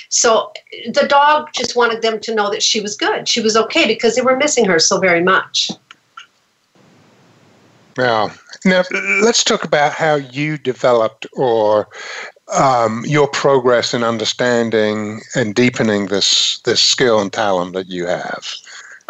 So 0.09 0.51
the 0.93 1.07
dog 1.07 1.49
just 1.53 1.75
wanted 1.75 2.01
them 2.01 2.19
to 2.21 2.35
know 2.35 2.49
that 2.49 2.63
she 2.63 2.81
was 2.81 2.95
good. 2.95 3.27
She 3.27 3.41
was 3.41 3.55
okay 3.55 3.87
because 3.87 4.15
they 4.15 4.21
were 4.21 4.37
missing 4.37 4.65
her 4.65 4.79
so 4.79 4.99
very 4.99 5.23
much. 5.23 5.71
Yeah. 7.97 8.33
Now, 8.63 8.83
let's 9.21 9.43
talk 9.43 9.63
about 9.63 9.91
how 9.91 10.15
you 10.15 10.57
developed 10.57 11.27
or 11.33 11.89
um, 12.53 13.03
your 13.05 13.27
progress 13.27 13.93
in 13.93 14.03
understanding 14.03 15.21
and 15.35 15.55
deepening 15.55 16.07
this 16.07 16.59
this 16.59 16.81
skill 16.81 17.19
and 17.19 17.31
talent 17.31 17.73
that 17.73 17.87
you 17.87 18.05
have. 18.07 18.45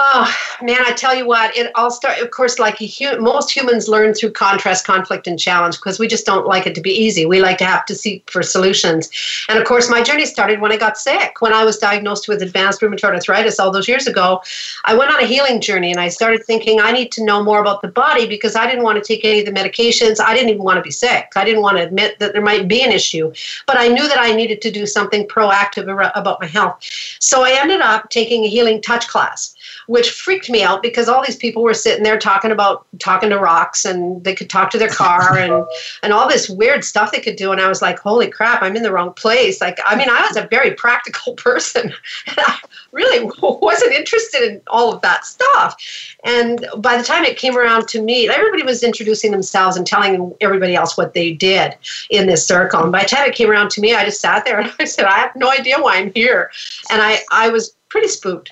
Oh 0.03 0.35
man, 0.63 0.79
I 0.83 0.93
tell 0.93 1.13
you 1.13 1.27
what, 1.27 1.55
it 1.55 1.71
all 1.75 1.91
start. 1.91 2.17
Of 2.17 2.31
course, 2.31 2.57
like 2.57 2.79
hu- 2.79 3.19
most 3.19 3.55
humans 3.55 3.87
learn 3.87 4.15
through 4.15 4.31
contrast, 4.31 4.83
conflict, 4.83 5.27
and 5.27 5.37
challenge 5.37 5.75
because 5.75 5.99
we 5.99 6.07
just 6.07 6.25
don't 6.25 6.47
like 6.47 6.65
it 6.65 6.73
to 6.73 6.81
be 6.81 6.89
easy. 6.89 7.27
We 7.27 7.39
like 7.39 7.59
to 7.59 7.65
have 7.65 7.85
to 7.85 7.93
seek 7.93 8.27
for 8.27 8.41
solutions. 8.41 9.11
And 9.47 9.59
of 9.59 9.65
course, 9.65 9.91
my 9.91 10.01
journey 10.01 10.25
started 10.25 10.59
when 10.59 10.71
I 10.71 10.77
got 10.77 10.97
sick. 10.97 11.39
When 11.39 11.53
I 11.53 11.63
was 11.63 11.77
diagnosed 11.77 12.27
with 12.27 12.41
advanced 12.41 12.81
rheumatoid 12.81 13.13
arthritis 13.13 13.59
all 13.59 13.69
those 13.69 13.87
years 13.87 14.07
ago, 14.07 14.41
I 14.85 14.95
went 14.95 15.11
on 15.11 15.19
a 15.19 15.27
healing 15.27 15.61
journey, 15.61 15.91
and 15.91 15.99
I 15.99 16.07
started 16.09 16.43
thinking 16.45 16.81
I 16.81 16.91
need 16.91 17.11
to 17.11 17.23
know 17.23 17.43
more 17.43 17.61
about 17.61 17.83
the 17.83 17.87
body 17.87 18.25
because 18.25 18.55
I 18.55 18.65
didn't 18.65 18.83
want 18.83 18.97
to 18.97 19.07
take 19.07 19.23
any 19.23 19.41
of 19.41 19.45
the 19.45 19.51
medications. 19.51 20.19
I 20.19 20.33
didn't 20.33 20.49
even 20.49 20.63
want 20.63 20.77
to 20.77 20.83
be 20.83 20.89
sick. 20.89 21.33
I 21.35 21.45
didn't 21.45 21.61
want 21.61 21.77
to 21.77 21.83
admit 21.83 22.17
that 22.17 22.33
there 22.33 22.41
might 22.41 22.67
be 22.67 22.81
an 22.81 22.91
issue, 22.91 23.31
but 23.67 23.77
I 23.77 23.87
knew 23.87 24.07
that 24.07 24.17
I 24.17 24.33
needed 24.33 24.63
to 24.63 24.71
do 24.71 24.87
something 24.87 25.27
proactive 25.27 25.83
about 26.15 26.41
my 26.41 26.47
health. 26.47 26.79
So 27.19 27.43
I 27.43 27.51
ended 27.51 27.81
up 27.81 28.09
taking 28.09 28.45
a 28.45 28.47
healing 28.47 28.81
touch 28.81 29.07
class 29.07 29.55
which 29.87 30.11
freaked 30.11 30.49
me 30.49 30.63
out 30.63 30.81
because 30.81 31.07
all 31.07 31.23
these 31.25 31.35
people 31.35 31.63
were 31.63 31.73
sitting 31.73 32.03
there 32.03 32.17
talking 32.17 32.51
about 32.51 32.85
talking 32.99 33.29
to 33.29 33.37
rocks 33.37 33.85
and 33.85 34.23
they 34.23 34.33
could 34.33 34.49
talk 34.49 34.69
to 34.71 34.77
their 34.77 34.89
car 34.89 35.37
and 35.37 35.65
and 36.03 36.13
all 36.13 36.27
this 36.27 36.49
weird 36.49 36.83
stuff 36.83 37.11
they 37.11 37.19
could 37.19 37.35
do. 37.35 37.51
And 37.51 37.61
I 37.61 37.67
was 37.67 37.81
like 37.81 37.99
holy 37.99 38.29
crap 38.29 38.61
I'm 38.61 38.75
in 38.75 38.83
the 38.83 38.91
wrong 38.91 39.13
place. 39.13 39.61
Like 39.61 39.79
I 39.85 39.95
mean 39.95 40.09
I 40.09 40.21
was 40.21 40.37
a 40.37 40.47
very 40.47 40.73
practical 40.75 41.33
person 41.35 41.93
and 42.27 42.37
I 42.37 42.59
really 42.91 43.29
wasn't 43.41 43.93
interested 43.93 44.43
in 44.43 44.61
all 44.67 44.93
of 44.93 45.01
that 45.01 45.25
stuff. 45.25 45.75
And 46.23 46.65
by 46.77 46.97
the 46.97 47.03
time 47.03 47.23
it 47.23 47.37
came 47.37 47.57
around 47.57 47.87
to 47.89 48.01
me 48.01 48.29
everybody 48.29 48.63
was 48.63 48.83
introducing 48.83 49.31
themselves 49.31 49.77
and 49.77 49.85
telling 49.85 50.33
everybody 50.41 50.75
else 50.75 50.97
what 50.97 51.13
they 51.13 51.33
did 51.33 51.75
in 52.09 52.27
this 52.27 52.45
circle. 52.45 52.83
And 52.83 52.91
by 52.91 53.03
the 53.03 53.09
time 53.09 53.27
it 53.27 53.35
came 53.35 53.49
around 53.49 53.71
to 53.71 53.81
me 53.81 53.93
I 53.95 54.05
just 54.05 54.21
sat 54.21 54.45
there 54.45 54.59
and 54.59 54.71
I 54.79 54.85
said 54.85 55.05
I 55.05 55.19
have 55.19 55.35
no 55.35 55.49
idea 55.49 55.81
why 55.81 55.97
I'm 55.97 56.11
here. 56.13 56.51
And 56.89 57.01
I 57.01 57.19
I 57.31 57.49
was 57.49 57.75
pretty 57.91 58.07
spooked. 58.07 58.51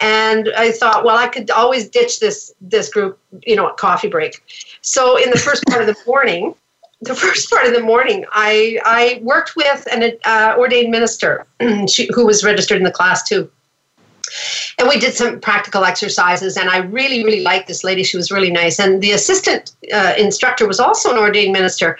And 0.00 0.50
I 0.56 0.72
thought, 0.72 1.04
well, 1.04 1.16
I 1.16 1.28
could 1.28 1.50
always 1.50 1.88
ditch 1.88 2.20
this 2.20 2.52
this 2.60 2.90
group, 2.90 3.18
you 3.46 3.56
know, 3.56 3.68
at 3.68 3.76
coffee 3.76 4.08
break. 4.08 4.42
So 4.82 5.16
in 5.16 5.30
the 5.30 5.38
first 5.38 5.64
part 5.66 5.80
of 5.80 5.86
the 5.86 5.96
morning, 6.06 6.54
the 7.00 7.14
first 7.14 7.48
part 7.48 7.66
of 7.66 7.72
the 7.72 7.80
morning, 7.80 8.26
I 8.32 8.78
I 8.84 9.20
worked 9.22 9.56
with 9.56 9.88
an 9.90 10.12
uh, 10.24 10.56
ordained 10.58 10.90
minister 10.90 11.46
she, 11.88 12.10
who 12.14 12.26
was 12.26 12.44
registered 12.44 12.78
in 12.78 12.84
the 12.84 12.90
class 12.90 13.26
too. 13.26 13.50
And 14.78 14.88
we 14.88 14.98
did 14.98 15.14
some 15.14 15.40
practical 15.40 15.84
exercises, 15.84 16.56
and 16.56 16.70
I 16.70 16.78
really, 16.78 17.24
really 17.24 17.42
liked 17.42 17.68
this 17.68 17.84
lady. 17.84 18.02
She 18.02 18.16
was 18.16 18.30
really 18.30 18.50
nice. 18.50 18.78
And 18.78 19.02
the 19.02 19.12
assistant 19.12 19.72
uh, 19.92 20.14
instructor 20.18 20.66
was 20.66 20.80
also 20.80 21.10
an 21.10 21.18
ordained 21.18 21.52
minister. 21.52 21.98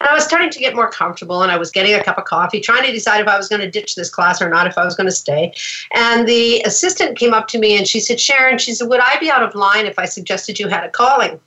And 0.00 0.08
I 0.08 0.14
was 0.14 0.24
starting 0.24 0.50
to 0.50 0.58
get 0.58 0.74
more 0.74 0.90
comfortable, 0.90 1.42
and 1.42 1.50
I 1.50 1.58
was 1.58 1.70
getting 1.70 1.94
a 1.94 2.02
cup 2.02 2.18
of 2.18 2.24
coffee, 2.24 2.60
trying 2.60 2.84
to 2.84 2.92
decide 2.92 3.20
if 3.20 3.28
I 3.28 3.36
was 3.36 3.48
going 3.48 3.60
to 3.60 3.70
ditch 3.70 3.94
this 3.94 4.10
class 4.10 4.40
or 4.40 4.48
not, 4.48 4.66
if 4.66 4.78
I 4.78 4.84
was 4.84 4.94
going 4.94 5.08
to 5.08 5.12
stay. 5.12 5.52
And 5.92 6.28
the 6.28 6.62
assistant 6.62 7.18
came 7.18 7.34
up 7.34 7.48
to 7.48 7.58
me 7.58 7.76
and 7.76 7.86
she 7.86 8.00
said, 8.00 8.18
Sharyn, 8.18 8.58
she 8.58 8.72
said, 8.74 8.88
Would 8.88 9.00
I 9.00 9.18
be 9.18 9.30
out 9.30 9.42
of 9.42 9.54
line 9.54 9.86
if 9.86 9.98
I 9.98 10.04
suggested 10.04 10.58
you 10.58 10.68
had 10.68 10.84
a 10.84 10.90
calling? 10.90 11.40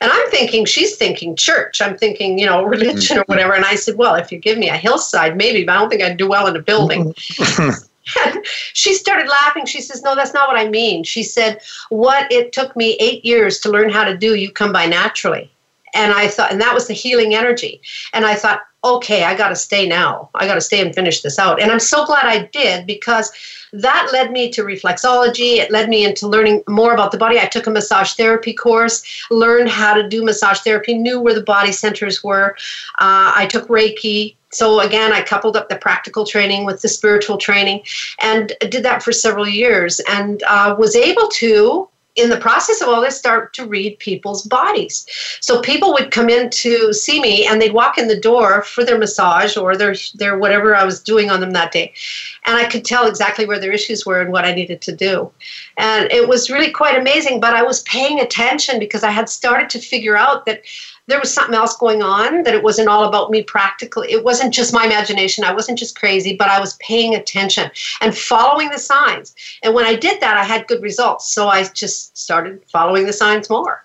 And 0.00 0.10
I'm 0.10 0.30
thinking, 0.30 0.64
she's 0.64 0.96
thinking 0.96 1.36
church. 1.36 1.80
I'm 1.80 1.96
thinking, 1.96 2.38
you 2.38 2.46
know, 2.46 2.64
religion 2.64 3.18
or 3.18 3.24
whatever. 3.26 3.54
And 3.54 3.64
I 3.64 3.76
said, 3.76 3.96
well, 3.96 4.16
if 4.16 4.32
you 4.32 4.38
give 4.38 4.58
me 4.58 4.68
a 4.68 4.76
hillside, 4.76 5.36
maybe, 5.36 5.64
but 5.64 5.76
I 5.76 5.78
don't 5.78 5.88
think 5.88 6.02
I'd 6.02 6.16
do 6.16 6.28
well 6.28 6.46
in 6.46 6.56
a 6.56 6.62
building. 6.62 7.14
She 8.74 8.94
started 8.94 9.28
laughing. 9.28 9.66
She 9.66 9.80
says, 9.80 10.02
No, 10.02 10.14
that's 10.14 10.34
not 10.34 10.48
what 10.48 10.58
I 10.58 10.68
mean. 10.68 11.04
She 11.04 11.22
said, 11.22 11.60
What 11.88 12.30
it 12.32 12.52
took 12.52 12.74
me 12.76 12.96
eight 13.00 13.24
years 13.24 13.60
to 13.60 13.70
learn 13.70 13.90
how 13.90 14.04
to 14.04 14.16
do, 14.16 14.34
you 14.34 14.50
come 14.50 14.72
by 14.72 14.86
naturally. 14.86 15.50
And 15.94 16.12
I 16.12 16.28
thought, 16.28 16.50
and 16.50 16.60
that 16.60 16.74
was 16.74 16.88
the 16.88 16.94
healing 16.94 17.34
energy. 17.34 17.80
And 18.14 18.24
I 18.24 18.34
thought, 18.34 18.62
okay, 18.82 19.24
I 19.24 19.36
got 19.36 19.50
to 19.50 19.56
stay 19.56 19.86
now. 19.86 20.30
I 20.34 20.46
got 20.46 20.54
to 20.54 20.60
stay 20.60 20.80
and 20.80 20.94
finish 20.94 21.20
this 21.20 21.38
out. 21.38 21.60
And 21.60 21.70
I'm 21.70 21.80
so 21.80 22.06
glad 22.06 22.24
I 22.24 22.46
did 22.46 22.86
because 22.86 23.30
that 23.72 24.10
led 24.12 24.30
me 24.32 24.50
to 24.50 24.62
reflexology. 24.62 25.56
It 25.56 25.70
led 25.70 25.88
me 25.88 26.04
into 26.04 26.28
learning 26.28 26.62
more 26.68 26.92
about 26.92 27.10
the 27.10 27.18
body. 27.18 27.38
I 27.38 27.46
took 27.46 27.66
a 27.66 27.70
massage 27.70 28.12
therapy 28.14 28.52
course, 28.52 29.02
learned 29.30 29.70
how 29.70 29.94
to 29.94 30.06
do 30.06 30.22
massage 30.24 30.60
therapy, 30.60 30.94
knew 30.94 31.20
where 31.20 31.34
the 31.34 31.42
body 31.42 31.72
centers 31.72 32.22
were. 32.22 32.56
Uh, 32.98 33.32
I 33.34 33.46
took 33.46 33.68
Reiki, 33.68 34.34
so 34.52 34.80
again, 34.80 35.12
I 35.12 35.22
coupled 35.22 35.56
up 35.56 35.70
the 35.70 35.76
practical 35.76 36.26
training 36.26 36.66
with 36.66 36.82
the 36.82 36.88
spiritual 36.88 37.38
training 37.38 37.82
and 38.20 38.52
did 38.68 38.82
that 38.82 39.02
for 39.02 39.12
several 39.12 39.48
years 39.48 40.00
and 40.08 40.42
uh, 40.42 40.76
was 40.78 40.94
able 40.94 41.28
to 41.28 41.88
in 42.14 42.28
the 42.28 42.36
process 42.36 42.82
of 42.82 42.88
all 42.88 43.00
this 43.00 43.16
start 43.16 43.54
to 43.54 43.66
read 43.66 43.98
people's 43.98 44.42
bodies. 44.42 45.06
So 45.40 45.60
people 45.62 45.92
would 45.94 46.10
come 46.10 46.28
in 46.28 46.50
to 46.50 46.92
see 46.92 47.20
me 47.20 47.46
and 47.46 47.60
they'd 47.60 47.72
walk 47.72 47.96
in 47.96 48.08
the 48.08 48.20
door 48.20 48.62
for 48.62 48.84
their 48.84 48.98
massage 48.98 49.56
or 49.56 49.76
their 49.76 49.94
their 50.14 50.36
whatever 50.36 50.76
i 50.76 50.84
was 50.84 51.00
doing 51.00 51.30
on 51.30 51.40
them 51.40 51.52
that 51.52 51.72
day. 51.72 51.92
And 52.44 52.56
i 52.56 52.68
could 52.68 52.84
tell 52.84 53.06
exactly 53.06 53.46
where 53.46 53.58
their 53.58 53.72
issues 53.72 54.04
were 54.04 54.20
and 54.20 54.30
what 54.30 54.44
i 54.44 54.52
needed 54.52 54.82
to 54.82 54.94
do. 54.94 55.30
And 55.78 56.10
it 56.12 56.28
was 56.28 56.50
really 56.50 56.70
quite 56.70 56.98
amazing 56.98 57.40
but 57.40 57.54
i 57.54 57.62
was 57.62 57.80
paying 57.82 58.20
attention 58.20 58.78
because 58.78 59.02
i 59.02 59.10
had 59.10 59.28
started 59.28 59.70
to 59.70 59.78
figure 59.78 60.16
out 60.16 60.44
that 60.44 60.62
there 61.08 61.18
was 61.18 61.32
something 61.32 61.54
else 61.54 61.76
going 61.76 62.02
on 62.02 62.42
that 62.44 62.54
it 62.54 62.62
wasn't 62.62 62.88
all 62.88 63.04
about 63.04 63.30
me 63.30 63.42
practically. 63.42 64.12
It 64.12 64.24
wasn't 64.24 64.54
just 64.54 64.72
my 64.72 64.84
imagination. 64.84 65.44
I 65.44 65.52
wasn't 65.52 65.78
just 65.78 65.98
crazy 65.98 66.36
but 66.36 66.48
i 66.48 66.60
was 66.60 66.74
paying 66.74 67.14
attention 67.14 67.70
and 68.00 68.16
following 68.16 68.70
the 68.70 68.78
signs. 68.78 69.34
And 69.62 69.74
when 69.74 69.84
i 69.84 69.94
did 69.94 70.20
that 70.20 70.36
i 70.36 70.44
had 70.44 70.66
good 70.66 70.82
results. 70.82 71.32
So 71.32 71.48
i 71.48 71.64
just 71.64 72.16
started 72.16 72.62
following 72.70 73.06
the 73.06 73.12
signs 73.12 73.50
more 73.50 73.84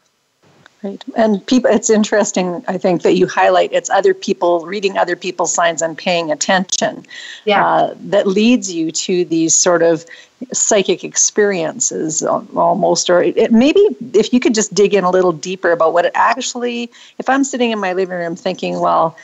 Right. 0.84 1.04
And 1.16 1.46
people 1.48 1.72
it's 1.72 1.90
interesting 1.90 2.64
I 2.68 2.78
think 2.78 3.02
that 3.02 3.14
you 3.14 3.26
highlight 3.26 3.74
it's 3.74 3.90
other 3.90 4.14
people 4.14 4.64
reading 4.66 4.96
other 4.96 5.16
people's 5.16 5.52
signs 5.52 5.82
and 5.82 5.98
paying 5.98 6.32
attention. 6.32 7.04
Yeah. 7.46 7.66
Uh, 7.66 7.96
that 8.00 8.28
leads 8.28 8.72
you 8.72 8.92
to 8.92 9.26
these 9.26 9.56
sort 9.56 9.82
of 9.82 10.06
psychic 10.54 11.04
experiences 11.04 12.22
almost 12.22 13.10
or 13.10 13.24
it, 13.24 13.52
maybe 13.52 13.84
if 14.14 14.32
you 14.32 14.40
could 14.40 14.54
just 14.54 14.72
dig 14.72 14.94
in 14.94 15.04
a 15.04 15.10
little 15.10 15.32
deeper 15.32 15.72
about 15.72 15.94
what 15.94 16.06
it 16.06 16.12
actually 16.14 16.92
if 17.18 17.28
I'm 17.28 17.44
sitting 17.44 17.72
in 17.72 17.80
my 17.80 17.94
living 17.94 18.18
room 18.18 18.36
thinking 18.36 18.80
well 18.80 19.18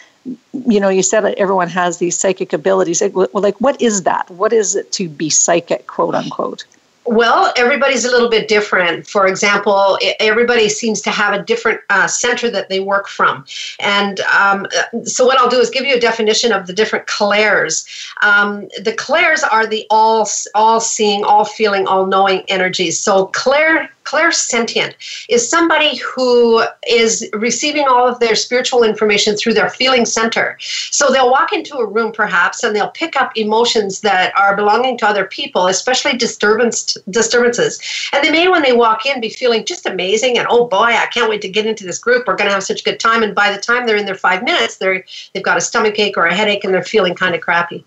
you 0.53 0.79
know 0.79 0.89
you 0.89 1.03
said 1.03 1.22
that 1.22 1.38
everyone 1.38 1.69
has 1.69 2.00
these 2.00 2.17
psychic 2.17 2.51
abilities 2.51 3.03
well 3.13 3.27
like 3.33 3.60
what 3.62 3.79
is 3.79 4.03
that 4.03 4.27
what 4.31 4.53
is 4.53 4.75
it 4.75 4.91
to 4.93 5.07
be 5.07 5.29
psychic 5.29 5.86
quote 5.86 6.15
unquote 6.15 6.65
well, 7.05 7.51
everybody's 7.57 8.05
a 8.05 8.10
little 8.10 8.29
bit 8.29 8.48
different. 8.48 9.07
For 9.07 9.27
example, 9.27 9.98
everybody 10.19 10.69
seems 10.69 11.01
to 11.01 11.12
have 11.12 11.33
a 11.33 11.43
different 11.43 11.81
uh, 11.89 12.07
center 12.07 12.50
that 12.50 12.69
they 12.69 12.79
work 12.79 13.07
from. 13.07 13.45
And 13.79 14.19
um, 14.22 14.67
so, 15.03 15.25
what 15.25 15.38
I'll 15.38 15.50
do 15.50 15.60
is 15.60 15.69
give 15.69 15.86
you 15.86 15.95
a 15.95 16.00
definition 16.00 16.51
of 16.51 16.67
the 16.67 16.74
different 16.74 17.07
clairs. 17.07 17.86
Um, 18.22 18.67
the 18.81 18.93
clairs 18.93 19.43
are 19.43 19.67
the 19.67 19.86
all, 19.89 20.27
all 20.55 20.79
seeing, 20.79 21.24
all 21.24 21.45
feeling, 21.45 21.88
all 21.88 22.05
knowing 22.05 22.43
energies. 22.48 23.00
So, 23.00 23.27
clair 23.27 23.89
clairsentient 24.03 24.93
is 25.29 25.48
somebody 25.48 25.98
who 25.98 26.63
is 26.88 27.29
receiving 27.33 27.86
all 27.88 28.07
of 28.07 28.19
their 28.19 28.36
spiritual 28.36 28.83
information 28.83 29.36
through 29.36 29.53
their 29.53 29.69
feeling 29.69 30.05
center. 30.05 30.57
So 30.60 31.12
they'll 31.12 31.31
walk 31.31 31.53
into 31.53 31.77
a 31.77 31.86
room 31.86 32.12
perhaps 32.12 32.63
and 32.63 32.75
they'll 32.75 32.91
pick 32.91 33.19
up 33.19 33.31
emotions 33.36 34.01
that 34.01 34.33
are 34.38 34.55
belonging 34.55 34.98
to 35.00 35.07
other 35.07 35.25
people, 35.25 35.67
especially 35.67 36.17
disturbance 36.17 36.98
disturbances. 37.10 37.79
And 38.13 38.24
they 38.24 38.31
may 38.31 38.48
when 38.48 38.63
they 38.63 38.74
walk 38.74 39.05
in 39.05 39.22
be 39.22 39.29
feeling 39.29 39.65
just 39.65 39.86
amazing 39.86 40.38
and 40.38 40.48
oh 40.50 40.67
boy, 40.67 40.77
I 40.77 41.07
can't 41.07 41.29
wait 41.29 41.41
to 41.41 41.50
get 41.50 41.65
into 41.65 41.86
this 41.86 42.00
group. 42.00 42.27
We're 42.27 42.36
going 42.36 42.50
to 42.50 42.53
have 42.53 42.63
such 42.63 42.81
a 42.81 42.83
good 42.83 43.00
time 43.00 43.24
and 43.24 43.33
by 43.36 43.51
the 43.51 43.62
time 43.62 43.86
they're 43.86 43.98
in 43.98 44.05
their 44.05 44.15
5 44.15 44.43
minutes, 44.43 44.77
they're 44.77 45.03
they've 45.33 45.43
got 45.43 45.57
a 45.57 45.62
stomach 45.62 45.98
ache 46.00 46.17
or 46.17 46.25
a 46.25 46.36
headache 46.36 46.63
and 46.63 46.74
they're 46.74 46.83
feeling 46.83 47.15
kind 47.15 47.36
of 47.36 47.41
crappy. 47.41 47.86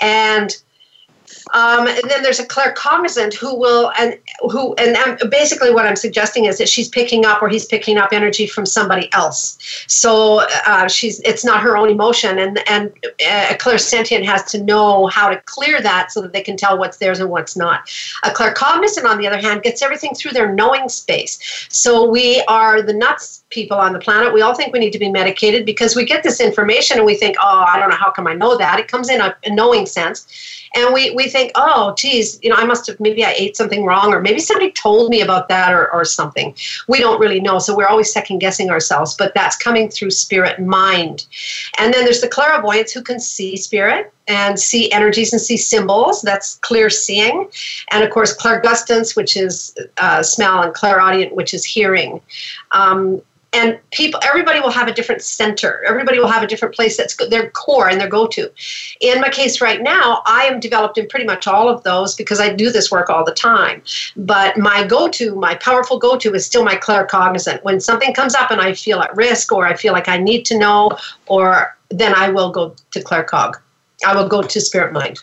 And 0.00 0.56
um, 1.54 1.86
and 1.86 2.10
then 2.10 2.22
there's 2.22 2.40
a 2.40 2.46
claircognizant 2.46 3.34
who 3.34 3.58
will 3.58 3.92
and 3.98 4.18
who 4.50 4.74
and 4.74 5.18
basically 5.30 5.72
what 5.72 5.86
I'm 5.86 5.96
suggesting 5.96 6.44
is 6.44 6.58
that 6.58 6.68
she's 6.68 6.88
picking 6.88 7.24
up 7.24 7.42
or 7.42 7.48
he's 7.48 7.64
picking 7.64 7.96
up 7.98 8.12
energy 8.12 8.46
from 8.46 8.66
somebody 8.66 9.12
else. 9.12 9.58
So 9.86 10.44
uh, 10.66 10.88
she's 10.88 11.20
it's 11.20 11.44
not 11.44 11.62
her 11.62 11.76
own 11.76 11.90
emotion, 11.90 12.38
and 12.38 12.58
and 12.68 12.92
a 13.20 13.54
clairsentient 13.54 14.24
has 14.24 14.44
to 14.52 14.62
know 14.62 15.06
how 15.06 15.28
to 15.28 15.40
clear 15.42 15.80
that 15.80 16.12
so 16.12 16.20
that 16.22 16.32
they 16.32 16.42
can 16.42 16.56
tell 16.56 16.78
what's 16.78 16.98
theirs 16.98 17.20
and 17.20 17.30
what's 17.30 17.56
not. 17.56 17.88
A 18.24 18.30
claircognizant, 18.30 19.04
on 19.04 19.18
the 19.18 19.26
other 19.26 19.38
hand, 19.38 19.62
gets 19.62 19.82
everything 19.82 20.14
through 20.14 20.32
their 20.32 20.52
knowing 20.52 20.88
space. 20.88 21.66
So 21.70 22.08
we 22.08 22.42
are 22.48 22.82
the 22.82 22.94
nuts 22.94 23.44
people 23.50 23.78
on 23.78 23.92
the 23.92 23.98
planet. 23.98 24.32
We 24.32 24.42
all 24.42 24.54
think 24.54 24.72
we 24.72 24.78
need 24.78 24.92
to 24.92 24.98
be 24.98 25.10
medicated 25.10 25.64
because 25.64 25.96
we 25.96 26.04
get 26.04 26.22
this 26.22 26.40
information 26.40 26.98
and 26.98 27.06
we 27.06 27.14
think, 27.14 27.36
oh, 27.40 27.64
I 27.66 27.78
don't 27.78 27.88
know 27.88 27.96
how 27.96 28.10
come 28.10 28.26
I 28.26 28.34
know 28.34 28.58
that. 28.58 28.78
It 28.78 28.88
comes 28.88 29.08
in 29.08 29.20
a, 29.20 29.34
a 29.44 29.50
knowing 29.50 29.86
sense 29.86 30.57
and 30.74 30.92
we, 30.92 31.10
we 31.10 31.28
think, 31.28 31.52
oh, 31.54 31.94
geez, 31.96 32.38
you 32.42 32.50
know, 32.50 32.56
I 32.56 32.64
must 32.64 32.86
have, 32.86 33.00
maybe 33.00 33.24
I 33.24 33.32
ate 33.36 33.56
something 33.56 33.84
wrong, 33.84 34.12
or 34.12 34.20
maybe 34.20 34.40
somebody 34.40 34.70
told 34.72 35.10
me 35.10 35.20
about 35.20 35.48
that 35.48 35.72
or, 35.72 35.92
or 35.92 36.04
something. 36.04 36.54
We 36.88 36.98
don't 36.98 37.20
really 37.20 37.40
know. 37.40 37.58
So 37.58 37.76
we're 37.76 37.86
always 37.86 38.12
second 38.12 38.38
guessing 38.38 38.70
ourselves, 38.70 39.14
but 39.14 39.34
that's 39.34 39.56
coming 39.56 39.88
through 39.88 40.10
spirit 40.10 40.60
mind. 40.60 41.26
And 41.78 41.92
then 41.92 42.04
there's 42.04 42.20
the 42.20 42.28
clairvoyants 42.28 42.92
who 42.92 43.02
can 43.02 43.20
see 43.20 43.56
spirit 43.56 44.12
and 44.26 44.60
see 44.60 44.92
energies 44.92 45.32
and 45.32 45.40
see 45.40 45.56
symbols. 45.56 46.20
That's 46.22 46.56
clear 46.56 46.90
seeing. 46.90 47.48
And 47.90 48.04
of 48.04 48.10
course, 48.10 48.36
clairgustance, 48.36 49.16
which 49.16 49.36
is 49.36 49.74
uh, 49.96 50.22
smell, 50.22 50.62
and 50.62 50.74
clairaudient, 50.74 51.34
which 51.34 51.54
is 51.54 51.64
hearing. 51.64 52.20
Um, 52.72 53.22
and 53.58 53.78
people 53.90 54.20
everybody 54.22 54.60
will 54.60 54.70
have 54.70 54.88
a 54.88 54.92
different 54.92 55.20
center. 55.20 55.82
Everybody 55.86 56.18
will 56.20 56.28
have 56.28 56.42
a 56.42 56.46
different 56.46 56.74
place 56.74 56.96
that's 56.96 57.16
their 57.28 57.50
core 57.50 57.88
and 57.88 58.00
their 58.00 58.08
go-to. 58.08 58.50
In 59.00 59.20
my 59.20 59.28
case 59.28 59.60
right 59.60 59.82
now 59.82 60.22
i 60.26 60.44
am 60.44 60.60
developed 60.60 60.96
in 60.98 61.08
pretty 61.08 61.26
much 61.26 61.46
all 61.46 61.68
of 61.68 61.82
those 61.82 62.14
because 62.14 62.40
i 62.40 62.48
do 62.52 62.70
this 62.70 62.90
work 62.90 63.10
all 63.10 63.24
the 63.24 63.34
time. 63.34 63.82
But 64.16 64.56
my 64.56 64.86
go-to 64.86 65.34
my 65.34 65.54
powerful 65.56 65.98
go-to 65.98 66.34
is 66.34 66.46
still 66.46 66.64
my 66.64 66.76
claircognizant. 66.76 67.62
When 67.64 67.80
something 67.80 68.14
comes 68.14 68.34
up 68.34 68.50
and 68.50 68.60
i 68.60 68.72
feel 68.74 69.00
at 69.00 69.14
risk 69.16 69.52
or 69.52 69.66
i 69.66 69.74
feel 69.74 69.92
like 69.92 70.08
i 70.08 70.18
need 70.18 70.44
to 70.46 70.58
know 70.58 70.90
or 71.26 71.76
then 71.90 72.14
i 72.14 72.28
will 72.28 72.50
go 72.50 72.74
to 72.92 73.00
claircog. 73.00 73.54
I 74.06 74.14
will 74.14 74.28
go 74.28 74.42
to 74.42 74.60
spirit 74.60 74.92
mind 74.92 75.18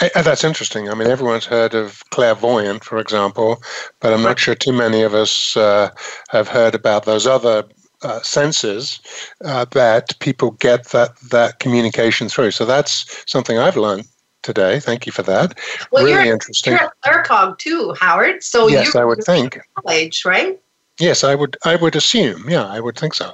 uh, 0.00 0.22
that's 0.22 0.44
interesting. 0.44 0.88
I 0.88 0.94
mean, 0.94 1.08
everyone's 1.08 1.46
heard 1.46 1.74
of 1.74 2.02
clairvoyant, 2.10 2.84
for 2.84 2.98
example, 2.98 3.62
but 4.00 4.12
I'm 4.12 4.22
not 4.22 4.38
sure 4.38 4.54
too 4.54 4.72
many 4.72 5.02
of 5.02 5.14
us 5.14 5.56
uh, 5.56 5.90
have 6.28 6.48
heard 6.48 6.74
about 6.74 7.04
those 7.04 7.26
other 7.26 7.64
uh, 8.02 8.20
senses 8.22 9.00
uh, 9.44 9.66
that 9.72 10.18
people 10.20 10.52
get 10.52 10.86
that 10.86 11.16
that 11.30 11.58
communication 11.58 12.28
through. 12.28 12.50
So 12.50 12.64
that's 12.64 13.24
something 13.30 13.58
I've 13.58 13.76
learned 13.76 14.06
today. 14.42 14.80
Thank 14.80 15.06
you 15.06 15.12
for 15.12 15.22
that. 15.22 15.58
Well, 15.90 16.04
really 16.04 16.24
you're, 16.24 16.32
interesting. 16.32 16.72
You're 16.72 16.92
a 17.04 17.08
claircog 17.08 17.58
too, 17.58 17.94
Howard. 18.00 18.42
So 18.42 18.68
yes, 18.68 18.94
I 18.94 19.04
would 19.04 19.22
think 19.24 19.58
college, 19.74 20.24
right? 20.24 20.58
Yes, 20.98 21.24
I 21.24 21.34
would. 21.34 21.56
I 21.64 21.76
would 21.76 21.96
assume. 21.96 22.48
Yeah, 22.48 22.66
I 22.66 22.80
would 22.80 22.98
think 22.98 23.14
so. 23.14 23.32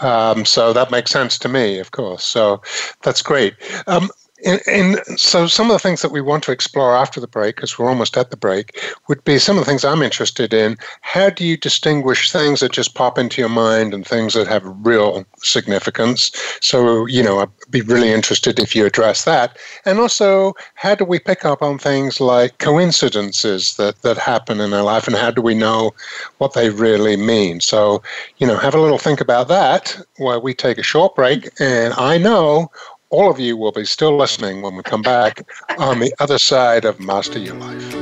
Um, 0.00 0.44
so 0.44 0.72
that 0.72 0.90
makes 0.90 1.10
sense 1.10 1.38
to 1.38 1.48
me, 1.48 1.78
of 1.78 1.90
course. 1.90 2.24
So 2.24 2.62
that's 3.02 3.22
great. 3.22 3.54
Um, 3.86 4.10
and, 4.44 4.60
and, 4.66 5.00
so 5.18 5.46
some 5.46 5.70
of 5.70 5.74
the 5.74 5.78
things 5.78 6.02
that 6.02 6.12
we 6.12 6.20
want 6.20 6.42
to 6.44 6.52
explore 6.52 6.94
after 6.94 7.20
the 7.20 7.26
break, 7.26 7.56
because 7.56 7.78
we're 7.78 7.88
almost 7.88 8.16
at 8.18 8.30
the 8.30 8.36
break, 8.36 8.78
would 9.08 9.24
be 9.24 9.38
some 9.38 9.56
of 9.56 9.64
the 9.64 9.70
things 9.70 9.84
I'm 9.84 10.02
interested 10.02 10.52
in. 10.52 10.76
How 11.00 11.30
do 11.30 11.44
you 11.44 11.56
distinguish 11.56 12.30
things 12.30 12.60
that 12.60 12.72
just 12.72 12.94
pop 12.94 13.18
into 13.18 13.40
your 13.40 13.48
mind 13.48 13.94
and 13.94 14.06
things 14.06 14.34
that 14.34 14.46
have 14.46 14.62
real 14.84 15.24
significance? 15.38 16.32
So, 16.60 17.06
you 17.06 17.22
know, 17.22 17.38
I'd 17.38 17.48
be 17.70 17.80
really 17.80 18.12
interested 18.12 18.58
if 18.58 18.76
you 18.76 18.84
address 18.84 19.24
that. 19.24 19.56
And 19.86 19.98
also, 19.98 20.52
how 20.74 20.94
do 20.94 21.06
we 21.06 21.18
pick 21.18 21.46
up 21.46 21.62
on 21.62 21.78
things 21.78 22.20
like 22.20 22.58
coincidences 22.58 23.76
that, 23.76 24.02
that 24.02 24.18
happen 24.18 24.60
in 24.60 24.74
our 24.74 24.82
life 24.82 25.06
and 25.06 25.16
how 25.16 25.30
do 25.30 25.40
we 25.40 25.54
know 25.54 25.94
what 26.38 26.52
they 26.52 26.68
really 26.68 27.16
mean? 27.16 27.60
So, 27.60 28.02
you 28.36 28.46
know, 28.46 28.58
have 28.58 28.74
a 28.74 28.80
little 28.80 28.98
think 28.98 29.22
about 29.22 29.48
that 29.48 29.96
while 30.18 30.42
we 30.42 30.52
take 30.52 30.76
a 30.76 30.82
short 30.82 31.14
break. 31.16 31.48
And 31.58 31.94
I 31.94 32.18
know 32.18 32.70
all 33.10 33.30
of 33.30 33.38
you 33.38 33.56
will 33.56 33.70
be 33.72 33.84
still 33.84 34.16
listening 34.16 34.62
when 34.62 34.74
we 34.76 34.82
come 34.82 35.02
back 35.02 35.46
on 35.78 36.00
the 36.00 36.12
other 36.18 36.38
side 36.38 36.84
of 36.84 36.98
Master 37.00 37.38
Your 37.38 37.54
Life. 37.54 37.94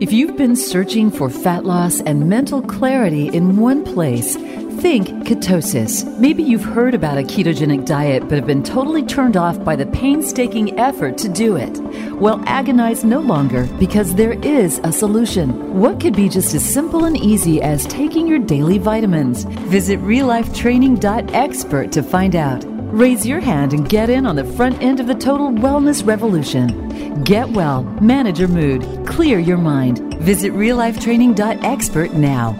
If 0.00 0.12
you've 0.12 0.36
been 0.36 0.56
searching 0.56 1.10
for 1.10 1.28
fat 1.28 1.64
loss 1.64 2.00
and 2.00 2.28
mental 2.28 2.62
clarity 2.62 3.28
in 3.28 3.56
one 3.56 3.84
place, 3.84 4.36
Think 4.78 5.08
ketosis. 5.26 6.06
Maybe 6.20 6.44
you've 6.44 6.64
heard 6.64 6.94
about 6.94 7.18
a 7.18 7.22
ketogenic 7.22 7.84
diet 7.84 8.28
but 8.28 8.36
have 8.38 8.46
been 8.46 8.62
totally 8.62 9.02
turned 9.02 9.36
off 9.36 9.64
by 9.64 9.74
the 9.74 9.86
painstaking 9.86 10.78
effort 10.78 11.18
to 11.18 11.28
do 11.28 11.56
it. 11.56 11.76
Well, 12.12 12.40
agonize 12.46 13.02
no 13.02 13.18
longer 13.18 13.66
because 13.80 14.14
there 14.14 14.34
is 14.34 14.80
a 14.84 14.92
solution. 14.92 15.80
What 15.80 15.98
could 15.98 16.14
be 16.14 16.28
just 16.28 16.54
as 16.54 16.64
simple 16.64 17.06
and 17.06 17.16
easy 17.16 17.60
as 17.60 17.86
taking 17.86 18.28
your 18.28 18.38
daily 18.38 18.78
vitamins? 18.78 19.42
Visit 19.66 19.98
reallifetraining.expert 20.02 21.90
to 21.90 22.02
find 22.04 22.36
out. 22.36 22.77
Raise 22.90 23.26
your 23.26 23.40
hand 23.40 23.74
and 23.74 23.86
get 23.86 24.08
in 24.08 24.24
on 24.24 24.34
the 24.34 24.44
front 24.44 24.80
end 24.80 24.98
of 24.98 25.06
the 25.06 25.14
total 25.14 25.50
wellness 25.50 26.04
revolution. 26.06 27.22
Get 27.22 27.50
well, 27.50 27.82
manage 28.00 28.38
your 28.38 28.48
mood, 28.48 29.06
clear 29.06 29.38
your 29.38 29.58
mind. 29.58 30.14
Visit 30.14 30.54
reallifetraining.expert 30.54 32.14
now. 32.14 32.52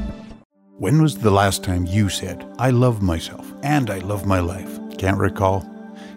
When 0.76 1.00
was 1.00 1.16
the 1.16 1.30
last 1.30 1.64
time 1.64 1.86
you 1.86 2.10
said, 2.10 2.46
I 2.58 2.68
love 2.70 3.00
myself 3.00 3.50
and 3.62 3.88
I 3.88 4.00
love 4.00 4.26
my 4.26 4.40
life? 4.40 4.78
Can't 4.98 5.16
recall? 5.16 5.66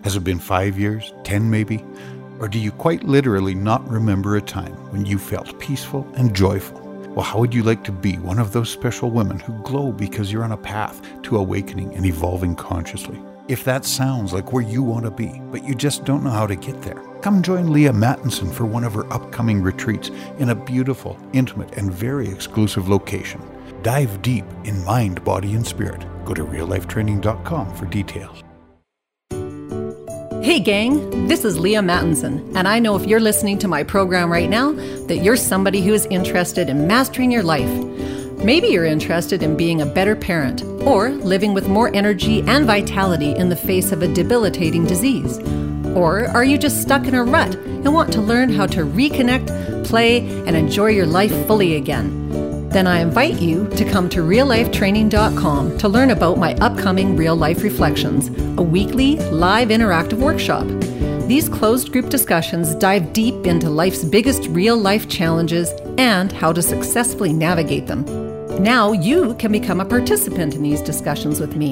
Has 0.04 0.18
it 0.18 0.26
been 0.26 0.40
five 0.40 0.78
years, 0.78 1.14
ten 1.24 1.50
maybe? 1.50 1.82
Or 2.40 2.50
do 2.50 2.60
you 2.60 2.74
quite 2.74 3.06
literally 3.06 3.56
not 3.56 3.90
remember 3.90 4.36
a 4.36 4.42
time 4.42 4.74
when 4.92 5.06
you 5.06 5.18
felt 5.20 5.58
peaceful 5.58 6.06
and 6.18 6.36
joyful? 6.36 6.82
Well, 7.16 7.24
how 7.24 7.40
would 7.40 7.54
you 7.54 7.64
like 7.64 7.86
to 7.86 7.94
be 7.94 8.18
one 8.18 8.40
of 8.40 8.52
those 8.52 8.70
special 8.70 9.10
women 9.10 9.40
who 9.40 9.54
glow 9.64 9.94
because 9.94 10.34
you're 10.34 10.44
on 10.44 10.52
a 10.52 10.58
path 10.58 11.02
to 11.24 11.38
awakening 11.38 11.96
and 11.96 12.06
evolving 12.06 12.56
consciously? 12.56 13.18
If 13.52 13.66
that 13.66 13.84
sounds 13.84 14.32
like 14.32 14.54
where 14.54 14.64
you 14.64 14.82
want 14.82 15.04
to 15.04 15.12
be, 15.12 15.42
but 15.52 15.66
you 15.66 15.76
just 15.76 16.06
don't 16.06 16.24
know 16.24 16.30
how 16.30 16.48
to 16.48 16.56
get 16.56 16.82
there, 16.82 17.04
come 17.20 17.44
join 17.44 17.66
Leaha 17.66 17.92
Mattinson 17.92 18.50
for 18.50 18.66
one 18.66 18.86
of 18.86 18.94
her 18.94 19.12
upcoming 19.12 19.62
retreats 19.62 20.10
in 20.40 20.52
a 20.52 20.56
beautiful, 20.56 21.20
intimate, 21.34 21.78
and 21.78 21.92
very 21.92 22.30
exclusive 22.30 22.88
location. 22.88 23.42
Dive 23.82 24.22
deep 24.22 24.46
in 24.64 24.82
mind, 24.86 25.22
body, 25.26 25.54
and 25.56 25.68
spirit. 25.68 26.06
Go 26.24 26.34
to 26.34 26.46
reallifetraining.com 26.46 27.76
for 27.76 27.86
details. 27.88 28.42
Hey, 30.42 30.62
gang, 30.62 31.28
this 31.28 31.44
is 31.44 31.58
Leaha 31.58 31.84
Mattinson, 31.84 32.56
and 32.56 32.70
I 32.70 32.80
know 32.80 32.96
if 32.96 33.06
you're 33.06 33.20
listening 33.20 33.60
to 33.60 33.68
my 33.68 33.84
program 33.84 34.32
right 34.32 34.50
now 34.50 34.72
that 35.08 35.18
you're 35.26 35.36
somebody 35.36 35.82
who 35.82 35.94
is 35.94 36.06
interested 36.06 36.70
in 36.70 36.88
mastering 36.88 37.30
your 37.30 37.44
life. 37.44 37.70
Maybe 38.44 38.68
you're 38.68 38.86
interested 38.86 39.44
in 39.44 39.56
being 39.56 39.82
a 39.82 39.86
better 39.86 40.16
parent 40.16 40.64
or 40.84 41.10
living 41.12 41.54
with 41.54 41.68
more 41.68 41.94
energy 41.94 42.42
and 42.48 42.66
vitality 42.66 43.32
in 43.36 43.50
the 43.50 43.56
face 43.56 43.92
of 43.92 44.02
a 44.02 44.14
debilitating 44.14 44.86
disease. 44.86 45.38
Or 45.96 46.28
are 46.30 46.44
you 46.44 46.58
just 46.58 46.82
stuck 46.82 47.06
in 47.06 47.16
a 47.16 47.24
rut 47.24 47.56
and 47.56 47.94
want 47.94 48.12
to 48.14 48.22
learn 48.22 48.52
how 48.52 48.66
to 48.68 48.82
reconnect, 48.82 49.86
play, 49.86 50.20
and 50.46 50.56
enjoy 50.56 50.88
your 50.88 51.06
life 51.06 51.34
fully 51.48 51.76
again? 51.76 52.22
then 52.72 52.88
I 52.88 53.02
invite 53.02 53.42
you 53.42 53.68
to 53.72 53.84
come 53.84 54.08
to 54.10 54.22
reallifetraining.com 54.22 55.78
to 55.78 55.90
learn 55.90 56.10
about 56.10 56.38
my 56.38 56.54
upcoming 56.56 57.18
Real 57.18 57.36
Life 57.36 57.64
Reflections, 57.64 58.30
a 58.58 58.64
weekly 58.64 59.18
live 59.30 59.68
interactive 59.68 60.20
workshop. 60.20 60.66
These 61.28 61.50
closed 61.50 61.92
group 61.92 62.10
discussions 62.10 62.74
dive 62.76 63.12
deep 63.12 63.46
into 63.46 63.70
life's 63.70 64.06
biggest 64.06 64.48
real 64.48 64.78
life 64.78 65.10
challenges 65.10 65.70
and 65.98 66.32
how 66.32 66.54
to 66.54 66.62
successfully 66.62 67.34
navigate 67.34 67.88
them. 67.88 68.31
Now 68.62 68.92
you 68.92 69.34
can 69.40 69.52
become 69.52 69.82
a 69.82 69.86
participant 69.86 70.54
in 70.54 70.62
these 70.62 70.82
discussions 70.82 71.40
with 71.40 71.56
me. 71.56 71.72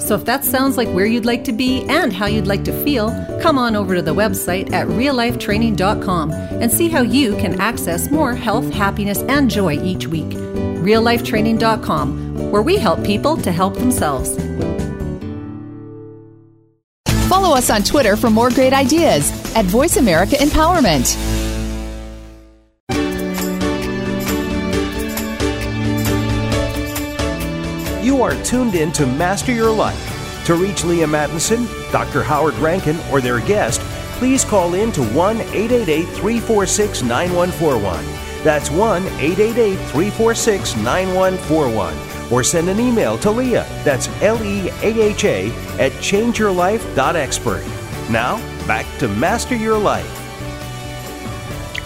So 0.00 0.16
if 0.16 0.24
that 0.24 0.44
sounds 0.44 0.76
like 0.76 0.88
where 0.88 1.06
you'd 1.06 1.24
like 1.24 1.44
to 1.44 1.52
be 1.52 1.84
and 1.88 2.12
how 2.12 2.26
you'd 2.26 2.48
like 2.48 2.64
to 2.64 2.72
feel, 2.84 3.10
come 3.40 3.56
on 3.56 3.76
over 3.76 3.94
to 3.94 4.02
the 4.02 4.16
website 4.16 4.72
at 4.72 4.88
reallifetraining.com 4.88 6.32
and 6.32 6.72
see 6.72 6.88
how 6.88 7.02
you 7.02 7.36
can 7.36 7.60
access 7.60 8.10
more 8.10 8.34
health, 8.34 8.68
happiness, 8.72 9.20
and 9.28 9.48
joy 9.48 9.80
each 9.84 10.08
week. 10.08 10.30
reallifetraining.com, 10.30 12.50
where 12.50 12.62
we 12.62 12.78
help 12.78 13.04
people 13.04 13.36
to 13.36 13.52
help 13.52 13.74
themselves. 13.74 14.34
Follow 17.28 17.54
us 17.54 17.70
on 17.70 17.84
Twitter 17.84 18.16
for 18.16 18.28
more 18.28 18.50
great 18.50 18.72
ideas 18.72 19.30
at 19.54 19.66
Voice 19.66 19.98
America 19.98 20.34
Empowerment. 20.34 21.53
You 28.14 28.22
are 28.22 28.44
tuned 28.44 28.76
in 28.76 28.92
to 28.92 29.06
Master 29.06 29.50
Your 29.50 29.72
Life. 29.72 30.44
To 30.46 30.54
reach 30.54 30.82
Leaha 30.82 31.08
Mattinson, 31.08 31.66
Dr. 31.90 32.22
Howard 32.22 32.54
Rankin, 32.58 32.96
or 33.10 33.20
their 33.20 33.40
guest, 33.40 33.80
please 34.20 34.44
call 34.44 34.74
in 34.74 34.92
to 34.92 35.02
1 35.02 35.40
888 35.40 36.04
346 36.04 37.02
9141. 37.02 38.04
That's 38.44 38.70
1 38.70 39.02
888 39.02 39.76
346 39.90 40.76
9141. 40.76 42.32
Or 42.32 42.44
send 42.44 42.68
an 42.68 42.78
email 42.78 43.18
to 43.18 43.30
Leaha, 43.30 43.66
that's 43.82 44.06
L 44.22 44.40
E 44.44 44.68
A 44.68 45.02
H 45.02 45.24
A, 45.24 45.48
at 45.80 45.90
changeyourlife.expert. 45.94 47.64
Now, 48.10 48.36
back 48.68 48.86
to 49.00 49.08
Master 49.08 49.56
Your 49.56 49.76
Life. 49.76 50.23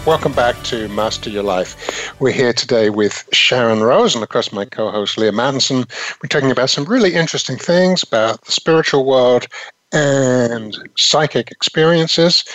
Welcome 0.05 0.31
back 0.31 0.63
to 0.63 0.87
Master 0.87 1.29
Your 1.29 1.43
Life. 1.43 2.13
We're 2.21 2.31
here 2.31 2.53
today 2.53 2.89
with 2.89 3.27
Sharyn 3.31 3.81
Rose 3.81 4.15
and, 4.15 4.23
of 4.23 4.29
course, 4.29 4.51
my 4.51 4.63
co 4.63 4.89
host 4.89 5.17
Leaha 5.17 5.31
Mattinson. 5.31 5.89
We're 6.23 6.29
talking 6.29 6.51
about 6.51 6.69
some 6.69 6.85
really 6.85 7.13
interesting 7.13 7.57
things 7.57 8.01
about 8.01 8.41
the 8.45 8.51
spiritual 8.51 9.05
world 9.05 9.47
and 9.91 10.77
psychic 10.95 11.51
experiences. 11.51 12.45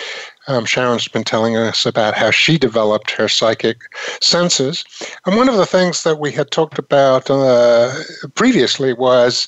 Um, 0.47 0.65
Sharyn's 0.65 1.07
been 1.07 1.23
telling 1.23 1.55
us 1.55 1.85
about 1.85 2.15
how 2.15 2.31
she 2.31 2.57
developed 2.57 3.11
her 3.11 3.27
psychic 3.27 3.77
senses. 4.21 4.83
And 5.25 5.37
one 5.37 5.47
of 5.47 5.57
the 5.57 5.65
things 5.67 6.03
that 6.03 6.19
we 6.19 6.31
had 6.31 6.49
talked 6.51 6.79
about 6.79 7.29
uh, 7.29 7.93
previously 8.33 8.93
was 8.93 9.47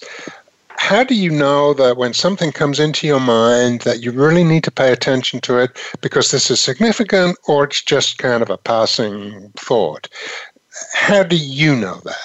how 0.78 1.04
do 1.04 1.16
you 1.16 1.30
know 1.30 1.74
that 1.74 1.98
when 1.98 2.14
something 2.14 2.52
comes 2.52 2.80
into 2.80 3.08
your 3.08 3.20
mind 3.20 3.82
that 3.82 4.02
you 4.02 4.12
really 4.12 4.44
need 4.44 4.64
to 4.64 4.72
pay 4.72 4.92
attention 4.92 5.42
to 5.42 5.58
it 5.58 5.72
because 6.02 6.32
this 6.32 6.50
is 6.50 6.60
significant 6.60 7.38
or 7.48 7.66
it's 7.66 7.82
just 7.82 8.18
kind 8.18 8.42
of 8.42 8.50
a 8.50 8.58
passing 8.58 9.52
thought? 9.58 10.08
how 10.94 11.24
do 11.24 11.36
you 11.36 11.76
know 11.76 12.00
that? 12.04 12.16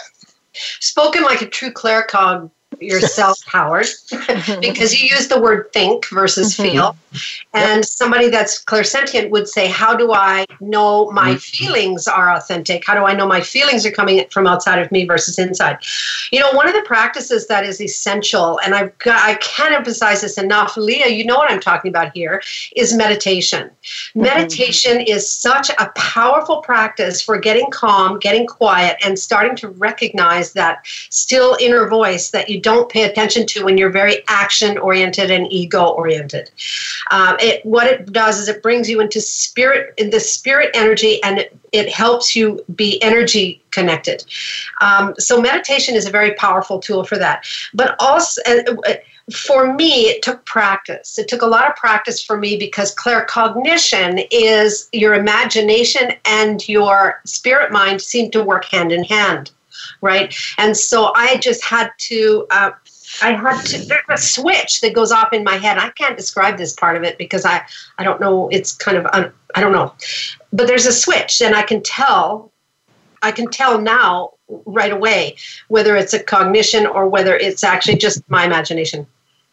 Spoken 0.53 1.23
like 1.23 1.43
a 1.43 1.49
true 1.49 1.73
claircog 1.73 2.51
yourself, 2.80 3.38
Howard, 3.46 3.87
because 4.61 5.00
you 5.00 5.08
use 5.08 5.28
the 5.28 5.40
word 5.40 5.72
think 5.72 6.08
versus 6.11 6.54
mm-hmm. 6.54 6.70
feel. 6.70 6.96
And 7.52 7.85
somebody 7.85 8.30
that's 8.30 8.64
clairsentient 8.64 9.30
would 9.30 9.48
say, 9.48 9.68
How 9.68 9.94
do 9.94 10.12
I 10.12 10.46
know 10.61 11.11
my 11.11 11.30
mm-hmm. 11.30 11.38
feelings 11.38 12.08
are 12.08 12.30
authentic? 12.30 12.87
How 12.87 12.94
do 12.94 13.04
I 13.04 13.14
know 13.14 13.26
my 13.26 13.40
feelings 13.40 13.85
are 13.85 13.90
coming 13.90 14.24
from 14.30 14.46
outside 14.46 14.78
of 14.78 14.90
me 14.90 15.04
versus 15.04 15.38
inside? 15.38 15.78
You 16.30 16.40
know, 16.40 16.52
one 16.52 16.66
of 16.66 16.74
the 16.74 16.82
practices 16.82 17.46
that 17.48 17.64
is 17.64 17.80
essential, 17.80 18.58
and 18.61 18.74
I've 18.74 18.96
got, 18.98 19.20
I 19.20 19.35
can't 19.37 19.74
emphasize 19.74 20.22
this 20.22 20.38
enough, 20.38 20.74
Leaha, 20.74 21.14
you 21.14 21.24
know 21.24 21.37
what 21.37 21.50
I'm 21.50 21.61
talking 21.61 21.90
about 21.90 22.12
here, 22.14 22.42
is 22.74 22.94
meditation. 22.94 23.68
Mm-hmm. 23.68 24.22
Meditation 24.22 25.00
is 25.00 25.30
such 25.30 25.70
a 25.70 25.90
powerful 25.94 26.62
practice 26.62 27.20
for 27.20 27.38
getting 27.38 27.70
calm, 27.70 28.18
getting 28.18 28.46
quiet, 28.46 28.96
and 29.04 29.18
starting 29.18 29.56
to 29.56 29.68
recognize 29.68 30.52
that 30.54 30.87
still 31.11 31.56
inner 31.61 31.88
voice 31.88 32.30
that 32.30 32.48
you 32.48 32.61
don't 32.62 32.90
pay 32.90 33.05
attention 33.05 33.46
to 33.48 33.64
when 33.64 33.77
you're 33.77 33.90
very 33.90 34.22
action 34.29 34.79
oriented 34.79 35.31
and 35.31 35.53
ego 35.53 35.88
oriented. 35.88 36.51
Um, 37.11 37.37
it, 37.40 37.64
what 37.64 37.87
it 37.87 38.12
does 38.12 38.38
is 38.38 38.48
it 38.48 38.62
brings 38.62 38.88
you 38.88 39.01
into 39.01 39.20
spirit, 39.20 39.94
in 39.98 40.11
the 40.11 40.20
spirit 40.20 40.70
energy, 40.75 41.22
and 41.22 41.38
it, 41.38 41.59
it 41.72 41.88
helps 41.88 42.35
you 42.37 42.64
be 42.75 43.03
energy 43.03 43.62
connected. 43.70 44.25
Um, 44.81 45.14
so 45.18 45.40
meditation 45.40 45.94
is 45.94 46.07
a 46.07 46.11
very 46.11 46.35
powerful 46.35 46.79
tool 46.79 47.05
for 47.05 47.18
that. 47.18 47.46
But 47.75 47.96
also, 47.98 48.40
uh, 48.46 48.94
for 49.33 49.72
me, 49.75 50.07
it 50.07 50.22
took 50.22 50.44
practice. 50.44 51.18
It 51.18 51.29
took 51.29 51.42
a 51.42 51.46
lot 51.46 51.68
of 51.68 51.77
practice 51.77 52.22
for 52.22 52.37
me 52.37 52.57
because 52.57 52.94
claircognition 52.94 54.27
is 54.31 54.88
your 54.92 55.14
imagination 55.14 56.12
and 56.25 56.66
your 56.68 57.20
spirit 57.25 57.72
mind 57.72 58.03
seem 58.03 58.31
to 58.33 58.42
work 58.42 58.64
hand 58.64 58.92
in 58.92 59.05
hand 59.05 59.53
right? 60.01 60.35
And 60.59 60.77
so 60.77 61.12
I 61.14 61.37
just 61.38 61.64
had 61.64 61.90
to. 61.99 62.47
Uh, 62.51 62.71
I 63.23 63.33
had 63.33 63.62
to. 63.66 63.79
There's 63.79 64.03
a 64.09 64.16
switch 64.16 64.81
that 64.81 64.95
goes 64.95 65.12
off 65.12 65.33
in 65.33 65.45
my 65.45 65.57
head. 65.57 65.79
I 65.79 65.90
can't 65.90 66.16
describe 66.16 66.57
this 66.57 66.73
part 66.73 66.97
of 66.97 67.03
it 67.03 67.18
because 67.18 67.45
I, 67.45 67.62
I 67.99 68.05
don't 68.05 68.21
know. 68.21 68.49
It's 68.49 68.73
kind 68.73 68.97
of 68.97 69.07
un, 69.12 69.33
I 69.55 69.61
don't 69.61 69.73
know, 69.73 69.95
but 70.53 70.66
there's 70.66 70.87
a 70.87 70.92
switch, 70.92 71.42
and 71.42 71.55
I 71.55 71.62
can 71.62 71.83
tell. 71.83 72.51
I 73.25 73.31
can 73.31 73.49
tell 73.49 73.81
now 73.81 74.33
right 74.49 74.92
away 74.92 75.37
whether 75.68 75.97
it's 75.97 76.12
a 76.12 76.23
cognition 76.23 76.87
or 76.87 77.09
whether 77.09 77.37
it's 77.37 77.62
actually 77.62 77.97
just 77.97 78.29
my 78.29 78.45
imagination. 78.45 79.07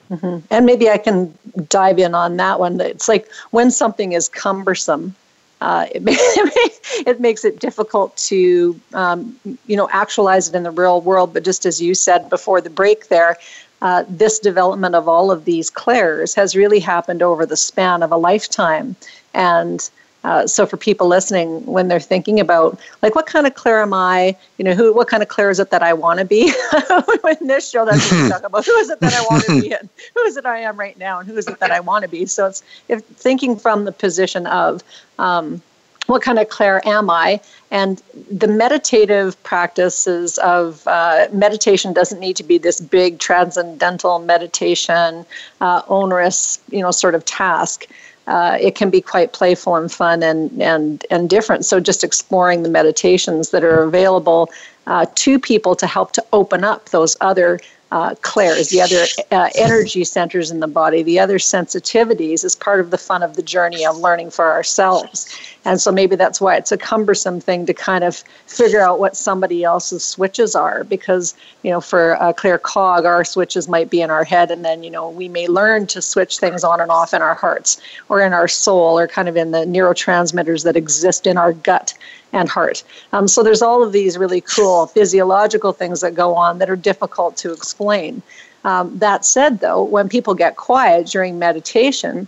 Mm-hmm. 0.09 0.39
And 0.49 0.65
maybe 0.65 0.89
I 0.89 0.97
can 0.97 1.37
dive 1.67 1.99
in 1.99 2.15
on 2.15 2.37
that 2.37 2.59
one. 2.59 2.81
It's 2.81 3.07
like 3.07 3.29
when 3.51 3.69
something 3.69 4.13
is 4.13 4.27
cumbersome, 4.27 5.15
uh, 5.61 5.85
it, 5.91 6.01
it, 7.07 7.19
makes 7.19 7.43
it 7.43 7.59
difficult 7.59 8.15
to 8.17 8.79
um, 8.93 9.37
you 9.67 9.75
know 9.75 9.89
actualize 9.91 10.49
it 10.49 10.55
in 10.55 10.63
the 10.63 10.71
real 10.71 11.01
world. 11.01 11.33
But 11.33 11.43
just 11.43 11.65
as 11.65 11.81
you 11.81 11.93
said 11.95 12.29
before 12.29 12.61
the 12.61 12.69
break, 12.69 13.07
there. 13.07 13.37
Uh, 13.81 14.03
this 14.09 14.39
development 14.39 14.93
of 14.93 15.07
all 15.07 15.31
of 15.31 15.45
these 15.45 15.69
clairs 15.69 16.35
has 16.35 16.53
really 16.53 16.81
happened 16.81 17.23
over 17.23 17.45
the 17.45 17.55
span 17.55 18.03
of 18.03 18.11
a 18.11 18.17
lifetime. 18.17 18.93
And 19.33 19.89
uh, 20.23 20.45
so 20.45 20.65
for 20.65 20.77
people 20.77 21.07
listening, 21.07 21.65
when 21.65 21.87
they're 21.87 21.99
thinking 21.99 22.39
about 22.39 22.79
like 23.01 23.15
what 23.15 23.25
kind 23.25 23.47
of 23.47 23.53
clair 23.53 23.81
am 23.81 23.93
I, 23.93 24.35
you 24.57 24.65
know, 24.65 24.73
who 24.73 24.93
what 24.93 25.07
kind 25.07 25.23
of 25.23 25.29
clair 25.29 25.49
is 25.49 25.59
it 25.59 25.71
that 25.71 25.81
I 25.81 25.93
want 25.93 26.19
to 26.19 26.25
be? 26.25 26.53
in 27.41 27.47
this 27.47 27.69
show, 27.69 27.85
that's 27.85 28.11
what 28.11 28.23
we 28.23 28.29
talk 28.29 28.43
about. 28.43 28.65
Who 28.65 28.73
is 28.73 28.89
it 28.89 28.99
that 28.99 29.13
I 29.13 29.21
want 29.21 29.45
to 29.45 29.61
be, 29.61 29.73
and 29.73 29.87
who 30.15 30.21
is 30.23 30.35
it 30.35 30.45
I 30.45 30.59
am 30.59 30.77
right 30.77 30.97
now, 30.97 31.19
and 31.19 31.29
who 31.29 31.37
is 31.37 31.47
it 31.47 31.59
that 31.59 31.71
I 31.71 31.79
want 31.79 32.03
to 32.03 32.09
be? 32.09 32.25
So 32.25 32.47
it's 32.47 32.63
if 32.89 33.03
thinking 33.05 33.55
from 33.55 33.85
the 33.85 33.91
position 33.91 34.45
of 34.47 34.83
um, 35.19 35.61
what 36.07 36.21
kind 36.21 36.39
of 36.39 36.49
clair 36.49 36.85
am 36.87 37.09
I? 37.09 37.39
And 37.71 38.01
the 38.31 38.47
meditative 38.47 39.41
practices 39.43 40.39
of 40.39 40.85
uh, 40.87 41.27
meditation 41.31 41.93
doesn't 41.93 42.19
need 42.19 42.35
to 42.37 42.43
be 42.43 42.57
this 42.57 42.81
big 42.81 43.19
transcendental 43.19 44.17
meditation, 44.17 45.25
uh, 45.61 45.83
onerous, 45.87 46.59
you 46.71 46.81
know, 46.81 46.89
sort 46.89 47.13
of 47.13 47.25
task 47.25 47.85
uh, 48.29 48.57
it 48.61 48.75
can 48.75 48.89
be 48.89 49.01
quite 49.01 49.33
playful 49.33 49.75
and 49.75 49.91
fun 49.91 50.21
and, 50.21 50.61
and, 50.61 51.05
and 51.09 51.29
different. 51.29 51.65
So, 51.65 51.79
just 51.79 52.03
exploring 52.03 52.63
the 52.63 52.69
meditations 52.69 53.49
that 53.49 53.63
are 53.63 53.83
available 53.83 54.49
uh, 54.87 55.07
to 55.15 55.39
people 55.39 55.75
to 55.75 55.87
help 55.87 56.11
to 56.13 56.25
open 56.31 56.63
up 56.63 56.89
those 56.89 57.17
other 57.21 57.59
uh, 57.91 58.13
clairs, 58.21 58.69
the 58.69 58.81
other 58.81 59.05
uh, 59.31 59.49
energy 59.55 60.03
centers 60.03 60.51
in 60.51 60.59
the 60.59 60.67
body, 60.67 61.01
the 61.01 61.19
other 61.19 61.39
sensitivities 61.39 62.45
is 62.45 62.55
part 62.55 62.79
of 62.79 62.91
the 62.91 62.97
fun 62.97 63.23
of 63.23 63.35
the 63.35 63.41
journey 63.41 63.85
of 63.85 63.97
learning 63.97 64.29
for 64.29 64.51
ourselves. 64.51 65.27
And 65.65 65.81
so 65.81 65.91
maybe 65.91 66.15
that's 66.15 66.39
why 66.39 66.55
it's 66.55 66.71
a 66.71 66.77
cumbersome 66.77 67.41
thing 67.41 67.65
to 67.65 67.73
kind 67.73 68.03
of 68.03 68.23
figure 68.45 68.79
out 68.79 68.99
what 68.99 69.17
somebody 69.17 69.63
else's 69.63 70.03
switches 70.03 70.55
are 70.55 70.83
because, 70.83 71.33
you 71.63 71.71
know, 71.71 71.81
for 71.81 72.13
a 72.13 72.33
claircog, 72.33 73.05
our 73.05 73.25
switches 73.25 73.67
might 73.67 73.89
be 73.89 74.01
in 74.01 74.11
our 74.11 74.23
head 74.23 74.51
and 74.51 74.63
then, 74.63 74.83
you 74.83 74.91
know, 74.91 75.09
we 75.09 75.27
may 75.27 75.47
learn 75.47 75.87
to 75.87 76.01
switch 76.01 76.37
things 76.37 76.63
on 76.63 76.79
and 76.79 76.91
off 76.91 77.13
in 77.13 77.21
our 77.21 77.35
hearts 77.35 77.81
or 78.07 78.21
in 78.21 78.33
our 78.33 78.47
soul 78.47 78.99
or 78.99 79.07
kind 79.07 79.27
of 79.27 79.35
in 79.35 79.51
the 79.51 79.65
neurotransmitters 79.65 80.63
that 80.63 80.75
exist 80.75 81.25
in 81.25 81.37
our 81.37 81.53
gut 81.53 81.93
and 82.33 82.49
heart. 82.49 82.83
Um, 83.13 83.27
so 83.27 83.43
there's 83.43 83.61
all 83.61 83.83
of 83.83 83.91
these 83.91 84.17
really 84.17 84.41
cool 84.41 84.87
physiological 84.87 85.73
things 85.73 86.01
that 86.01 86.13
go 86.13 86.35
on 86.35 86.59
that 86.59 86.69
are 86.69 86.75
difficult 86.75 87.37
to 87.37 87.51
explain. 87.51 88.21
Um, 88.63 88.97
that 88.99 89.25
said, 89.25 89.59
though, 89.59 89.83
when 89.83 90.09
people 90.09 90.33
get 90.35 90.57
quiet 90.57 91.07
during 91.07 91.39
meditation, 91.39 92.27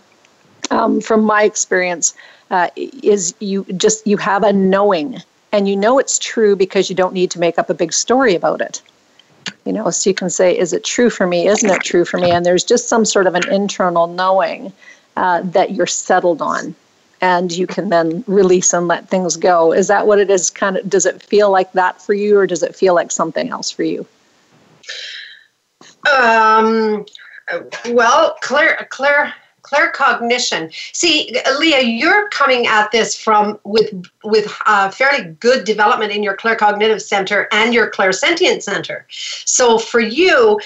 um, 0.70 1.02
from 1.02 1.24
my 1.24 1.44
experience, 1.44 2.14
uh, 2.52 2.70
is 2.76 3.34
you 3.40 3.66
just 3.78 4.06
you 4.06 4.18
have 4.18 4.44
a 4.44 4.54
knowing 4.54 5.22
and 5.52 5.68
you 5.68 5.76
know 5.76 6.00
it's 6.00 6.20
true 6.20 6.56
because 6.56 6.90
you 6.90 6.96
don't 6.96 7.14
need 7.14 7.32
to 7.32 7.40
make 7.40 7.58
up 7.58 7.70
a 7.70 7.74
big 7.74 7.94
story 7.94 8.36
about 8.36 8.62
it 8.62 8.82
you 9.66 9.74
know 9.74 9.90
so 9.90 10.10
you 10.10 10.14
can 10.14 10.30
say 10.30 10.58
is 10.58 10.74
it 10.74 10.84
true 10.84 11.10
for 11.10 11.28
me 11.28 11.48
isn't 11.48 11.70
it 11.70 11.82
true 11.82 12.06
for 12.06 12.18
me 12.18 12.32
and 12.32 12.46
there's 12.46 12.64
just 12.64 12.88
some 12.88 13.06
sort 13.06 13.28
of 13.28 13.36
an 13.36 13.50
internal 13.52 14.08
knowing 14.08 14.72
uh, 15.18 15.42
that 15.44 15.72
you're 15.72 15.88
settled 15.88 16.42
on 16.42 16.76
and 17.22 17.52
you 17.52 17.68
can 17.68 17.90
then 17.90 18.24
release 18.28 18.74
and 18.74 18.88
let 18.88 19.08
things 19.08 19.38
go. 19.38 19.72
Is 19.72 19.88
that 19.88 20.08
what 20.08 20.20
it 20.20 20.30
is? 20.30 20.50
Kind 20.50 20.78
of 20.78 20.90
does 20.90 21.06
it 21.06 21.22
feel 21.22 21.52
like 21.52 21.72
that 21.74 22.02
for 22.02 22.14
you 22.14 22.38
or 22.38 22.48
does 22.48 22.64
it 22.64 22.76
feel 22.76 22.96
like 22.96 23.12
something 23.12 23.50
else 23.50 23.70
for 23.72 23.84
you? 23.84 24.06
Um 26.12 27.06
well 27.90 28.36
claire 28.42 28.88
claire 28.90 29.34
claircognition. 29.72 30.74
See, 30.94 31.32
Leaha, 31.46 31.82
you're 31.86 32.28
coming 32.30 32.68
at 32.68 32.92
this 32.92 33.16
from 33.16 33.60
with 33.64 33.92
with 34.24 34.54
uh, 34.66 34.90
fairly 34.92 35.32
good 35.40 35.66
development 35.66 36.12
in 36.12 36.24
your 36.24 36.36
claircognitive 36.36 37.02
center 37.02 37.48
and 37.52 37.74
your 37.74 37.90
clairsentient 37.90 38.62
center. 38.62 39.06
So 39.10 39.78
for 39.78 40.00
you, 40.00 40.60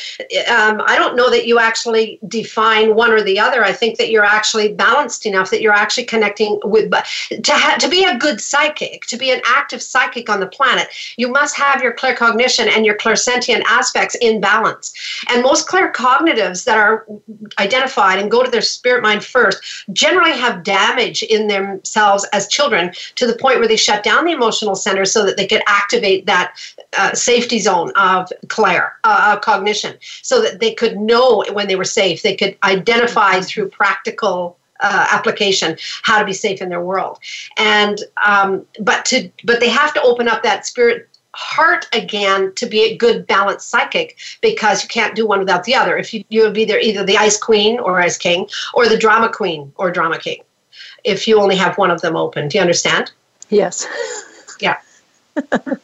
um, 0.49 0.81
I 0.85 0.95
don't 0.97 1.15
know 1.15 1.29
that 1.29 1.47
you 1.47 1.59
actually 1.59 2.19
define 2.27 2.95
one 2.95 3.11
or 3.11 3.21
the 3.21 3.39
other. 3.39 3.63
I 3.63 3.71
think 3.71 3.97
that 3.97 4.09
you're 4.09 4.25
actually 4.25 4.73
balanced 4.73 5.25
enough 5.25 5.51
that 5.51 5.61
you're 5.61 5.73
actually 5.73 6.05
connecting 6.05 6.59
with. 6.63 6.91
To 6.91 7.51
ha- 7.53 7.77
to 7.79 7.89
be 7.89 8.03
a 8.03 8.17
good 8.17 8.41
psychic, 8.41 9.05
to 9.07 9.17
be 9.17 9.31
an 9.31 9.41
active 9.45 9.81
psychic 9.81 10.29
on 10.29 10.39
the 10.39 10.47
planet, 10.47 10.87
you 11.17 11.29
must 11.29 11.55
have 11.55 11.81
your 11.81 11.93
claircognition 11.93 12.67
and 12.67 12.85
your 12.85 12.97
clairsentient 12.97 13.61
aspects 13.67 14.15
in 14.21 14.41
balance. 14.41 14.93
And 15.29 15.43
most 15.43 15.67
claircognitives 15.67 16.65
that 16.65 16.77
are 16.77 17.05
identified 17.59 18.19
and 18.19 18.29
go 18.31 18.43
to 18.43 18.51
their 18.51 18.61
spirit 18.61 18.94
mind 19.03 19.23
first 19.23 19.85
generally 19.93 20.31
have 20.31 20.63
damage 20.63 21.23
in 21.23 21.47
themselves 21.47 22.25
as 22.33 22.47
children 22.47 22.91
to 23.15 23.25
the 23.25 23.37
point 23.37 23.59
where 23.59 23.67
they 23.67 23.75
shut 23.75 24.03
down 24.03 24.25
the 24.25 24.31
emotional 24.31 24.75
center 24.75 25.05
so 25.05 25.25
that 25.25 25.37
they 25.37 25.47
could 25.47 25.61
activate 25.67 26.25
that 26.25 26.55
uh, 26.97 27.13
safety 27.13 27.59
zone 27.59 27.91
of 27.95 28.31
clair 28.47 28.97
uh, 29.03 29.37
cognition 29.39 29.97
so 30.21 30.41
that 30.41 30.59
they 30.59 30.73
could 30.73 30.97
know 30.97 31.43
when 31.51 31.67
they 31.67 31.75
were 31.75 31.83
safe. 31.83 32.21
They 32.21 32.35
could 32.35 32.57
identify 32.63 33.41
through 33.41 33.69
practical 33.69 34.57
uh, 34.81 35.07
application 35.11 35.77
how 36.03 36.19
to 36.19 36.25
be 36.25 36.33
safe 36.33 36.61
in 36.61 36.69
their 36.69 36.81
world. 36.81 37.19
And 37.57 37.99
um, 38.25 38.65
but 38.79 39.05
to 39.05 39.29
but 39.43 39.59
they 39.59 39.69
have 39.69 39.93
to 39.93 40.01
open 40.01 40.27
up 40.27 40.43
that 40.43 40.65
spirit 40.65 41.09
heart 41.35 41.87
again 41.93 42.53
to 42.55 42.65
be 42.65 42.83
a 42.83 42.97
good 42.97 43.27
balanced 43.27 43.69
psychic 43.69 44.17
because 44.41 44.81
you 44.83 44.89
can't 44.89 45.15
do 45.15 45.27
one 45.27 45.39
without 45.39 45.63
the 45.65 45.75
other. 45.75 45.97
If 45.97 46.13
you 46.13 46.23
you 46.29 46.43
would 46.43 46.53
be 46.53 46.65
there 46.65 46.79
either 46.79 47.03
the 47.03 47.17
ice 47.17 47.37
queen 47.37 47.79
or 47.79 47.99
ice 47.99 48.17
king 48.17 48.47
or 48.73 48.87
the 48.87 48.97
drama 48.97 49.29
queen 49.29 49.71
or 49.75 49.91
drama 49.91 50.17
king. 50.17 50.41
If 51.03 51.27
you 51.27 51.39
only 51.39 51.55
have 51.55 51.77
one 51.77 51.91
of 51.91 52.01
them 52.01 52.15
open, 52.15 52.47
do 52.47 52.57
you 52.57 52.61
understand? 52.61 53.11
Yes. 53.49 53.85
Yeah. 54.59 54.77
I'm 55.51 55.77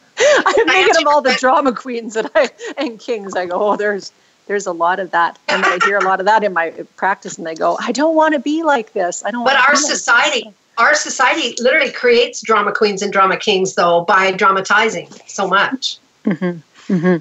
thinking 0.66 1.02
of 1.02 1.06
all 1.06 1.22
the 1.22 1.36
drama 1.38 1.72
queens 1.72 2.14
that 2.14 2.30
I 2.34 2.50
and 2.76 2.98
kings. 2.98 3.34
I 3.34 3.46
go, 3.46 3.72
oh, 3.72 3.76
there's 3.76 4.12
there's 4.46 4.66
a 4.66 4.72
lot 4.72 4.98
of 4.98 5.10
that, 5.12 5.38
and 5.48 5.64
I 5.64 5.78
hear 5.84 5.98
a 5.98 6.04
lot 6.04 6.20
of 6.20 6.26
that 6.26 6.42
in 6.42 6.52
my 6.52 6.70
practice, 6.96 7.38
and 7.38 7.46
they 7.46 7.54
go, 7.54 7.78
I 7.80 7.92
don't 7.92 8.14
want 8.14 8.34
to 8.34 8.40
be 8.40 8.62
like 8.62 8.92
this. 8.92 9.24
I 9.24 9.30
don't. 9.30 9.44
But 9.44 9.56
our 9.56 9.76
society, 9.76 10.52
our 10.82 10.94
society 10.94 11.54
literally 11.60 11.92
creates 11.92 12.42
drama 12.42 12.72
queens 12.72 13.02
and 13.02 13.12
drama 13.12 13.36
kings, 13.36 13.74
though, 13.74 14.04
by 14.04 14.32
dramatizing 14.32 15.08
so 15.26 15.46
much. 15.46 15.98
Mm-hmm. 16.24 16.92
Mm-hmm. 16.92 17.16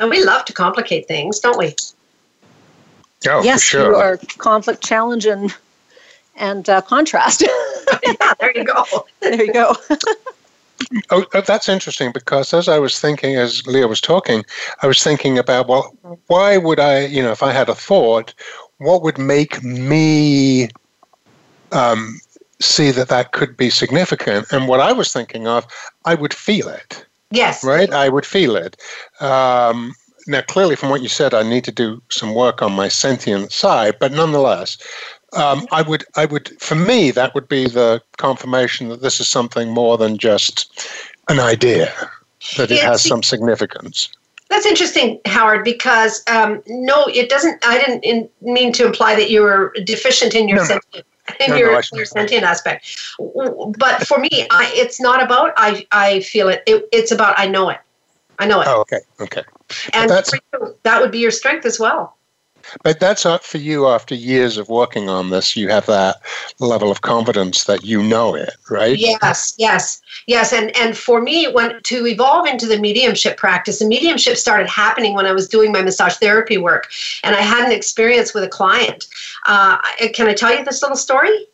And 0.00 0.10
we 0.10 0.24
love 0.24 0.44
to 0.46 0.52
complicate 0.52 1.06
things, 1.06 1.38
don't 1.38 1.56
we? 1.56 1.74
Oh, 3.28 3.42
yes, 3.42 3.62
sure. 3.62 3.92
you 3.92 3.96
are 3.96 4.18
conflict, 4.38 4.82
challenge, 4.82 5.26
and 5.26 5.54
and 6.36 6.68
uh, 6.68 6.80
contrast. 6.82 7.42
yeah, 8.02 8.34
there 8.40 8.52
you 8.56 8.64
go. 8.64 8.84
there 9.20 9.44
you 9.44 9.52
go. 9.52 9.74
Oh, 11.10 11.24
oh, 11.32 11.40
that's 11.40 11.68
interesting 11.68 12.10
because 12.12 12.52
as 12.52 12.68
I 12.68 12.78
was 12.78 13.00
thinking, 13.00 13.36
as 13.36 13.62
Leaha 13.62 13.88
was 13.88 14.00
talking, 14.00 14.44
I 14.82 14.86
was 14.86 15.02
thinking 15.02 15.38
about, 15.38 15.68
well, 15.68 15.96
why 16.26 16.58
would 16.58 16.80
I, 16.80 17.06
you 17.06 17.22
know, 17.22 17.30
if 17.30 17.42
I 17.42 17.52
had 17.52 17.68
a 17.68 17.74
thought, 17.74 18.34
what 18.78 19.02
would 19.02 19.16
make 19.16 19.62
me 19.62 20.68
um, 21.72 22.20
see 22.64 22.90
that 22.90 23.08
that 23.08 23.32
could 23.32 23.56
be 23.56 23.70
significant? 23.70 24.52
And 24.52 24.68
what 24.68 24.80
I 24.80 24.92
was 24.92 25.12
thinking 25.12 25.46
of, 25.46 25.66
I 26.04 26.14
would 26.14 26.34
feel 26.34 26.68
it. 26.68 27.04
Yes. 27.30 27.64
Right? 27.64 27.92
I 27.92 28.08
would 28.08 28.26
feel 28.26 28.56
it. 28.56 28.76
Um, 29.20 29.94
now, 30.26 30.40
clearly, 30.42 30.76
from 30.76 30.88
what 30.88 31.02
you 31.02 31.08
said, 31.08 31.34
I 31.34 31.42
need 31.42 31.64
to 31.64 31.72
do 31.72 32.00
some 32.10 32.34
work 32.34 32.62
on 32.62 32.72
my 32.72 32.88
sentient 32.88 33.52
side, 33.52 33.96
but 33.98 34.12
nonetheless, 34.12 34.78
um, 35.34 35.66
I 35.72 35.82
would, 35.82 36.04
I 36.16 36.24
would, 36.26 36.60
for 36.60 36.76
me, 36.76 37.10
that 37.10 37.34
would 37.34 37.48
be 37.48 37.68
the 37.68 38.00
confirmation 38.16 38.88
that 38.88 39.02
this 39.02 39.20
is 39.20 39.28
something 39.28 39.70
more 39.70 39.98
than 39.98 40.16
just 40.16 40.88
an 41.28 41.40
idea, 41.40 41.92
that 42.56 42.70
it 42.70 42.82
has 42.82 43.02
some 43.02 43.22
significance. 43.22 44.08
That's 44.48 44.66
interesting, 44.66 45.20
Howard, 45.24 45.64
because 45.64 46.22
um, 46.28 46.62
no, 46.68 47.06
it 47.06 47.28
doesn't. 47.28 47.64
I 47.66 47.78
didn't 47.78 48.04
in, 48.04 48.28
mean 48.40 48.72
to 48.74 48.86
imply 48.86 49.16
that 49.16 49.30
you 49.30 49.42
were 49.42 49.74
deficient 49.84 50.34
in 50.34 50.48
your 50.48 50.58
no, 50.58 50.64
sentient, 50.64 51.06
in 51.40 51.50
no, 51.50 51.56
your, 51.56 51.72
no, 51.72 51.80
your 51.92 52.04
sentient 52.04 52.44
aspect. 52.44 52.98
But 53.18 54.06
for 54.06 54.18
me, 54.18 54.46
I, 54.50 54.70
it's 54.74 55.00
not 55.00 55.22
about 55.22 55.52
I. 55.56 55.86
I 55.92 56.20
feel 56.20 56.48
it. 56.48 56.62
it. 56.66 56.88
It's 56.92 57.12
about 57.12 57.38
I 57.38 57.46
know 57.46 57.68
it. 57.70 57.78
I 58.38 58.46
know 58.46 58.60
it. 58.60 58.66
Oh, 58.68 58.80
okay, 58.80 59.00
okay. 59.20 59.42
And 59.92 60.10
you, 60.10 60.76
that 60.82 61.00
would 61.00 61.10
be 61.10 61.18
your 61.18 61.30
strength 61.30 61.64
as 61.66 61.78
well. 61.78 62.16
But 62.82 63.00
that's 63.00 63.22
for 63.22 63.58
you 63.58 63.86
after 63.86 64.14
years 64.14 64.56
of 64.56 64.68
working 64.68 65.08
on 65.08 65.30
this. 65.30 65.56
You 65.56 65.68
have 65.68 65.86
that 65.86 66.16
level 66.58 66.90
of 66.90 67.00
confidence 67.02 67.64
that 67.64 67.84
you 67.84 68.02
know 68.02 68.34
it, 68.34 68.50
right? 68.70 68.98
Yes, 68.98 69.54
yes, 69.58 70.00
yes. 70.26 70.52
And 70.52 70.76
and 70.76 70.96
for 70.96 71.20
me, 71.20 71.46
when 71.46 71.82
to 71.82 72.06
evolve 72.06 72.46
into 72.46 72.66
the 72.66 72.78
mediumship 72.78 73.36
practice, 73.36 73.78
the 73.78 73.86
mediumship 73.86 74.36
started 74.36 74.68
happening 74.68 75.14
when 75.14 75.26
I 75.26 75.32
was 75.32 75.48
doing 75.48 75.72
my 75.72 75.82
massage 75.82 76.16
therapy 76.16 76.58
work, 76.58 76.90
and 77.22 77.34
I 77.34 77.40
had 77.40 77.64
an 77.64 77.72
experience 77.72 78.34
with 78.34 78.44
a 78.44 78.48
client. 78.48 79.06
Uh, 79.46 79.78
can 80.12 80.26
I 80.26 80.34
tell 80.34 80.56
you 80.56 80.64
this 80.64 80.82
little 80.82 80.96
story? 80.96 81.46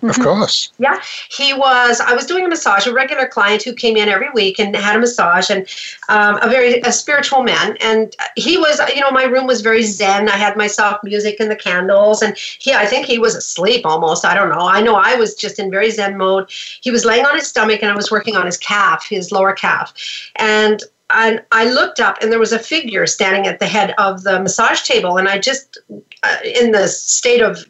Of 0.00 0.10
mm-hmm. 0.10 0.22
course. 0.22 0.72
Yeah. 0.78 1.02
He 1.28 1.52
was, 1.52 2.00
I 2.00 2.14
was 2.14 2.24
doing 2.24 2.44
a 2.44 2.48
massage, 2.48 2.86
a 2.86 2.92
regular 2.92 3.26
client 3.26 3.64
who 3.64 3.72
came 3.72 3.96
in 3.96 4.08
every 4.08 4.30
week 4.32 4.60
and 4.60 4.74
had 4.76 4.94
a 4.94 5.00
massage 5.00 5.50
and 5.50 5.66
um, 6.08 6.38
a 6.40 6.48
very 6.48 6.80
a 6.82 6.92
spiritual 6.92 7.42
man. 7.42 7.76
And 7.80 8.14
he 8.36 8.56
was, 8.56 8.80
you 8.94 9.00
know, 9.00 9.10
my 9.10 9.24
room 9.24 9.46
was 9.46 9.60
very 9.60 9.82
zen. 9.82 10.28
I 10.28 10.36
had 10.36 10.56
my 10.56 10.68
soft 10.68 11.02
music 11.02 11.40
and 11.40 11.50
the 11.50 11.56
candles. 11.56 12.22
And 12.22 12.36
he, 12.36 12.72
I 12.72 12.86
think 12.86 13.06
he 13.06 13.18
was 13.18 13.34
asleep 13.34 13.84
almost. 13.84 14.24
I 14.24 14.34
don't 14.34 14.50
know. 14.50 14.68
I 14.68 14.80
know 14.80 14.94
I 14.94 15.16
was 15.16 15.34
just 15.34 15.58
in 15.58 15.68
very 15.68 15.90
zen 15.90 16.16
mode. 16.16 16.48
He 16.80 16.92
was 16.92 17.04
laying 17.04 17.26
on 17.26 17.34
his 17.34 17.48
stomach 17.48 17.82
and 17.82 17.90
I 17.90 17.96
was 17.96 18.10
working 18.10 18.36
on 18.36 18.46
his 18.46 18.56
calf, 18.56 19.04
his 19.08 19.32
lower 19.32 19.52
calf. 19.52 19.92
And 20.36 20.80
and 21.10 21.42
I 21.52 21.70
looked 21.70 22.00
up 22.00 22.18
and 22.20 22.30
there 22.30 22.38
was 22.38 22.52
a 22.52 22.58
figure 22.58 23.06
standing 23.06 23.46
at 23.46 23.58
the 23.58 23.66
head 23.66 23.94
of 23.98 24.22
the 24.24 24.40
massage 24.40 24.82
table. 24.82 25.16
And 25.16 25.26
I 25.26 25.38
just, 25.38 25.78
uh, 26.22 26.36
in 26.44 26.72
the 26.72 26.86
state 26.86 27.40
of 27.40 27.64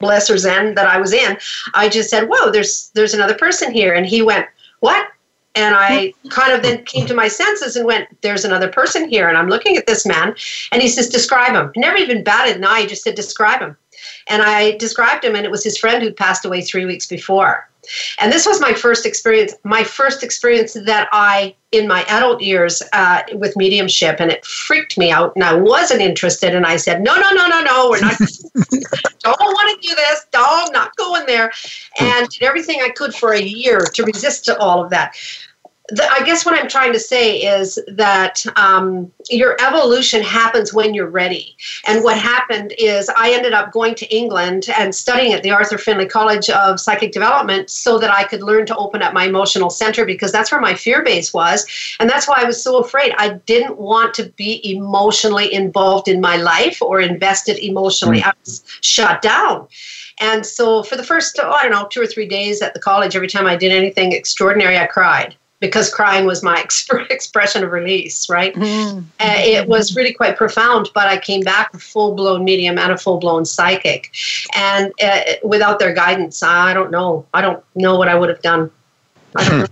lesser 0.00 0.38
zen 0.38 0.74
that 0.74 0.86
I 0.86 0.98
was 0.98 1.12
in, 1.12 1.38
I 1.74 1.88
just 1.88 2.10
said, 2.10 2.28
"Whoa, 2.28 2.50
there's 2.50 2.90
there's 2.94 3.14
another 3.14 3.34
person 3.34 3.72
here," 3.72 3.94
and 3.94 4.06
he 4.06 4.22
went, 4.22 4.46
"What?" 4.80 5.06
And 5.54 5.74
I 5.76 6.12
kind 6.30 6.52
of 6.52 6.62
then 6.62 6.84
came 6.84 7.06
to 7.06 7.14
my 7.14 7.28
senses 7.28 7.76
and 7.76 7.84
went, 7.84 8.08
"There's 8.22 8.44
another 8.44 8.68
person 8.68 9.08
here," 9.08 9.28
and 9.28 9.36
I'm 9.36 9.48
looking 9.48 9.76
at 9.76 9.86
this 9.86 10.06
man, 10.06 10.34
and 10.72 10.80
he 10.80 10.88
says, 10.88 11.08
"Describe 11.08 11.54
him." 11.54 11.72
Never 11.76 11.96
even 11.96 12.22
batted 12.24 12.56
an 12.56 12.64
eye; 12.64 12.82
he 12.82 12.86
just 12.86 13.02
said, 13.02 13.14
"Describe 13.14 13.60
him." 13.60 13.76
And 14.30 14.42
I 14.42 14.76
described 14.78 15.24
him, 15.24 15.34
and 15.34 15.44
it 15.44 15.50
was 15.50 15.64
his 15.64 15.76
friend 15.76 16.02
who'd 16.02 16.16
passed 16.16 16.44
away 16.44 16.62
three 16.62 16.86
weeks 16.86 17.06
before. 17.06 17.68
And 18.18 18.32
this 18.32 18.46
was 18.46 18.60
my 18.60 18.72
first 18.72 19.06
experience, 19.06 19.54
my 19.64 19.82
first 19.82 20.22
experience 20.22 20.74
that 20.74 21.08
I, 21.12 21.54
in 21.72 21.88
my 21.88 22.04
adult 22.04 22.40
years, 22.40 22.82
uh, 22.92 23.22
with 23.34 23.56
mediumship, 23.56 24.20
and 24.20 24.30
it 24.30 24.44
freaked 24.44 24.96
me 24.98 25.10
out. 25.10 25.34
And 25.34 25.44
I 25.44 25.54
wasn't 25.54 26.00
interested. 26.00 26.54
And 26.54 26.66
I 26.66 26.76
said, 26.76 27.02
no, 27.02 27.14
no, 27.16 27.30
no, 27.30 27.48
no, 27.48 27.62
no, 27.62 27.90
we're 27.90 28.00
not. 28.00 28.16
don't 29.20 29.40
want 29.40 29.82
to 29.82 29.88
do 29.88 29.94
this. 29.94 30.26
Don't, 30.30 30.72
not 30.72 30.94
going 30.96 31.26
there. 31.26 31.50
And 31.98 32.28
did 32.28 32.42
everything 32.42 32.80
I 32.82 32.90
could 32.90 33.14
for 33.14 33.32
a 33.32 33.42
year 33.42 33.80
to 33.80 34.04
resist 34.04 34.48
all 34.48 34.84
of 34.84 34.90
that 34.90 35.16
the, 35.90 36.08
I 36.10 36.22
guess 36.24 36.46
what 36.46 36.58
I'm 36.58 36.68
trying 36.68 36.92
to 36.92 37.00
say 37.00 37.36
is 37.38 37.78
that 37.88 38.44
um, 38.56 39.10
your 39.28 39.56
evolution 39.60 40.22
happens 40.22 40.72
when 40.72 40.94
you're 40.94 41.08
ready. 41.08 41.56
And 41.86 42.04
what 42.04 42.16
happened 42.16 42.74
is 42.78 43.10
I 43.16 43.32
ended 43.32 43.52
up 43.52 43.72
going 43.72 43.94
to 43.96 44.14
England 44.14 44.68
and 44.78 44.94
studying 44.94 45.32
at 45.32 45.42
the 45.42 45.50
Arthur 45.50 45.78
Findlay 45.78 46.06
College 46.06 46.48
of 46.50 46.78
Psychic 46.78 47.12
Development 47.12 47.68
so 47.68 47.98
that 47.98 48.12
I 48.12 48.24
could 48.24 48.42
learn 48.42 48.66
to 48.66 48.76
open 48.76 49.02
up 49.02 49.12
my 49.12 49.24
emotional 49.24 49.70
center 49.70 50.04
because 50.04 50.30
that's 50.30 50.52
where 50.52 50.60
my 50.60 50.74
fear 50.74 51.02
base 51.02 51.34
was. 51.34 51.66
And 51.98 52.08
that's 52.08 52.28
why 52.28 52.36
I 52.38 52.44
was 52.44 52.62
so 52.62 52.78
afraid. 52.78 53.12
I 53.18 53.34
didn't 53.46 53.78
want 53.78 54.14
to 54.14 54.30
be 54.36 54.60
emotionally 54.70 55.52
involved 55.52 56.08
in 56.08 56.20
my 56.20 56.36
life 56.36 56.80
or 56.80 57.00
invested 57.00 57.58
emotionally. 57.58 58.20
Mm. 58.20 58.26
I 58.26 58.32
was 58.44 58.64
shut 58.80 59.22
down. 59.22 59.66
And 60.20 60.44
so 60.44 60.82
for 60.82 60.96
the 60.96 61.02
first, 61.02 61.40
oh, 61.42 61.50
I 61.50 61.62
don't 61.62 61.72
know, 61.72 61.88
two 61.90 62.02
or 62.02 62.06
three 62.06 62.28
days 62.28 62.60
at 62.60 62.74
the 62.74 62.80
college, 62.80 63.16
every 63.16 63.28
time 63.28 63.46
I 63.46 63.56
did 63.56 63.72
anything 63.72 64.12
extraordinary, 64.12 64.76
I 64.78 64.86
cried 64.86 65.34
because 65.60 65.92
crying 65.92 66.26
was 66.26 66.42
my 66.42 66.60
exp- 66.64 67.10
expression 67.10 67.62
of 67.62 67.70
release, 67.70 68.28
right? 68.28 68.54
Mm-hmm. 68.54 68.98
Uh, 69.20 69.36
it 69.38 69.68
was 69.68 69.94
really 69.94 70.12
quite 70.12 70.36
profound, 70.36 70.88
but 70.94 71.06
I 71.06 71.18
came 71.18 71.42
back 71.42 71.72
a 71.74 71.78
full 71.78 72.14
blown 72.14 72.44
medium 72.44 72.78
and 72.78 72.92
a 72.92 72.98
full 72.98 73.18
blown 73.18 73.44
psychic. 73.44 74.12
And 74.56 74.92
uh, 75.02 75.20
without 75.44 75.78
their 75.78 75.94
guidance, 75.94 76.42
I 76.42 76.74
don't 76.74 76.90
know. 76.90 77.26
I 77.32 77.42
don't 77.42 77.62
know 77.76 77.96
what 77.96 78.08
I 78.08 78.14
would 78.14 78.28
have 78.28 78.42
done. 78.42 78.70
I 79.36 79.44
don't 79.44 79.52
hmm. 79.52 79.60
know. 79.60 79.66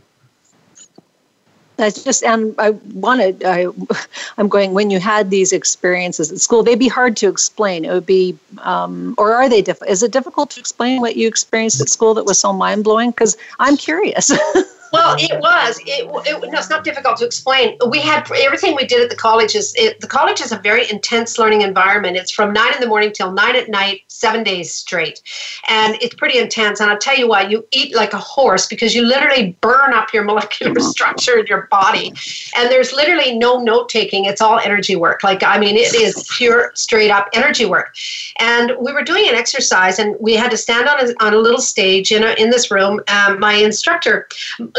That's 1.79 2.03
just, 2.03 2.24
and 2.24 2.57
I 2.59 2.70
wanted, 2.70 3.44
I, 3.44 3.68
I'm 4.38 4.48
going, 4.48 4.74
when 4.74 4.90
you 4.90 4.98
had 4.98 5.31
these 5.31 5.53
experiences 5.53 6.33
at 6.33 6.40
school, 6.40 6.64
they'd 6.64 6.77
be 6.77 6.88
hard 6.88 7.16
to 7.18 7.29
explain. 7.29 7.85
It 7.85 7.92
would 7.92 8.05
be, 8.05 8.37
um, 8.59 9.14
or 9.16 9.33
are 9.33 9.48
they, 9.48 9.62
diff- 9.62 9.87
is 9.87 10.03
it 10.03 10.11
difficult 10.11 10.51
to 10.51 10.61
explain 10.61 11.01
what 11.01 11.14
you 11.14 11.29
experienced 11.29 11.81
at 11.81 11.88
school 11.88 12.14
that 12.14 12.24
was 12.24 12.40
so 12.40 12.53
mind 12.53 12.83
blowing? 12.83 13.11
Because 13.11 13.37
I'm 13.61 13.77
curious. 13.77 14.33
Well, 14.92 15.16
it 15.18 15.38
was. 15.40 15.79
It, 15.81 16.09
it, 16.27 16.51
no, 16.51 16.59
it's 16.59 16.70
not 16.70 16.85
difficult 16.85 17.18
to 17.18 17.27
explain. 17.27 17.77
We 17.88 18.01
had 18.01 18.31
everything 18.33 18.74
we 18.74 18.87
did 18.87 19.03
at 19.03 19.11
the 19.11 19.16
college 19.16 19.55
is 19.55 19.74
it, 19.77 20.01
the 20.01 20.07
college 20.07 20.40
is 20.40 20.53
a 20.53 20.59
very 20.59 20.88
intense 20.90 21.38
learning 21.38 21.62
environment. 21.62 22.16
It's 22.16 22.31
from 22.31 22.53
nine 22.53 22.74
in 22.74 22.81
the 22.81 22.87
morning 22.87 23.12
till 23.12 23.33
nine 23.33 23.57
at 23.57 23.68
night, 23.68 24.03
seven 24.09 24.42
days 24.42 24.74
straight, 24.74 25.22
and 25.68 25.96
it's 26.01 26.14
pretty 26.14 26.38
intense. 26.38 26.81
And 26.81 26.90
I'll 26.90 26.98
tell 26.98 27.16
you 27.16 27.29
what, 27.29 27.51
you 27.51 27.66
eat 27.72 27.94
like 27.94 28.12
a 28.12 28.18
horse 28.18 28.66
because 28.66 28.94
you 28.94 29.05
literally 29.05 29.57
burn 29.61 29.92
up 29.92 30.12
your 30.12 30.24
molecular 30.29 30.81
structure 30.81 31.38
in 31.38 31.46
your 31.46 31.66
body, 31.70 32.12
and 32.57 32.70
there's 32.70 32.92
literally 32.92 33.37
no 33.37 33.61
note 33.61 33.88
taking. 33.88 34.24
It's 34.24 34.40
all 34.40 34.59
energy 34.59 34.96
work. 34.96 35.22
Like 35.22 35.42
I 35.42 35.59
mean, 35.59 35.77
it 35.77 35.94
is 35.94 36.29
pure, 36.37 36.72
straight 36.74 37.11
up 37.11 37.29
energy 37.35 37.66
work. 37.66 37.94
And 38.38 38.72
we 38.81 38.92
were 38.92 39.03
doing 39.03 39.29
an 39.29 39.35
exercise, 39.35 39.98
and 39.98 40.16
we 40.20 40.35
had 40.35 40.51
to 40.51 40.57
stand 40.57 40.88
on 40.88 40.98
a, 41.01 41.24
on 41.24 41.35
a 41.35 41.38
little 41.38 41.61
stage 41.61 42.12
in 42.12 42.22
a, 42.22 42.33
in 42.38 42.51
this 42.51 42.70
room. 42.70 43.01
Um, 43.09 43.38
my 43.38 43.55
instructor 43.55 44.29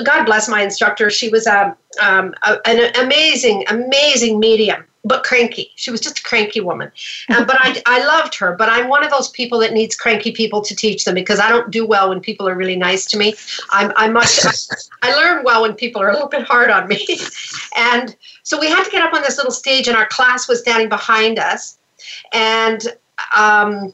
God 0.03 0.25
bless 0.25 0.47
my 0.49 0.61
instructor. 0.61 1.09
She 1.09 1.29
was 1.29 1.47
a, 1.47 1.75
um, 2.01 2.33
a, 2.43 2.57
an 2.65 2.95
amazing, 3.03 3.65
amazing 3.69 4.39
medium, 4.39 4.85
but 5.03 5.23
cranky. 5.23 5.71
She 5.75 5.91
was 5.91 6.01
just 6.01 6.19
a 6.19 6.23
cranky 6.23 6.59
woman. 6.59 6.91
Um, 7.35 7.45
but 7.45 7.57
I, 7.59 7.81
I 7.85 8.05
loved 8.05 8.35
her. 8.35 8.55
But 8.55 8.69
I'm 8.69 8.87
one 8.87 9.03
of 9.03 9.11
those 9.11 9.29
people 9.29 9.59
that 9.59 9.73
needs 9.73 9.95
cranky 9.95 10.31
people 10.31 10.61
to 10.61 10.75
teach 10.75 11.05
them 11.05 11.15
because 11.15 11.39
I 11.39 11.49
don't 11.49 11.71
do 11.71 11.85
well 11.85 12.09
when 12.09 12.19
people 12.19 12.47
are 12.47 12.55
really 12.55 12.75
nice 12.75 13.05
to 13.07 13.17
me. 13.17 13.35
I'm, 13.71 13.91
I'm 13.95 14.13
much, 14.13 14.45
I, 14.45 14.51
I 15.09 15.15
learn 15.15 15.43
well 15.43 15.61
when 15.61 15.73
people 15.73 16.01
are 16.01 16.09
a 16.09 16.13
little 16.13 16.29
bit 16.29 16.43
hard 16.43 16.69
on 16.69 16.87
me. 16.87 17.05
and 17.77 18.15
so 18.43 18.59
we 18.59 18.67
had 18.67 18.83
to 18.83 18.91
get 18.91 19.01
up 19.01 19.13
on 19.13 19.21
this 19.21 19.37
little 19.37 19.51
stage, 19.51 19.87
and 19.87 19.95
our 19.95 20.07
class 20.07 20.47
was 20.47 20.59
standing 20.59 20.89
behind 20.89 21.39
us. 21.39 21.77
And 22.33 22.81
um, 23.35 23.93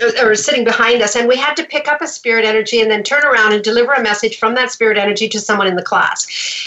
Uh, 0.00 0.24
or 0.24 0.34
sitting 0.34 0.64
behind 0.64 1.02
us 1.02 1.16
and 1.16 1.28
we 1.28 1.36
had 1.36 1.54
to 1.54 1.64
pick 1.64 1.88
up 1.88 2.00
a 2.00 2.06
spirit 2.06 2.44
energy 2.44 2.80
and 2.80 2.90
then 2.90 3.02
turn 3.02 3.24
around 3.24 3.52
and 3.52 3.62
deliver 3.62 3.92
a 3.92 4.02
message 4.02 4.38
from 4.38 4.54
that 4.54 4.70
spirit 4.70 4.96
energy 4.96 5.28
to 5.28 5.40
someone 5.40 5.66
in 5.66 5.76
the 5.76 5.82
class. 5.82 6.26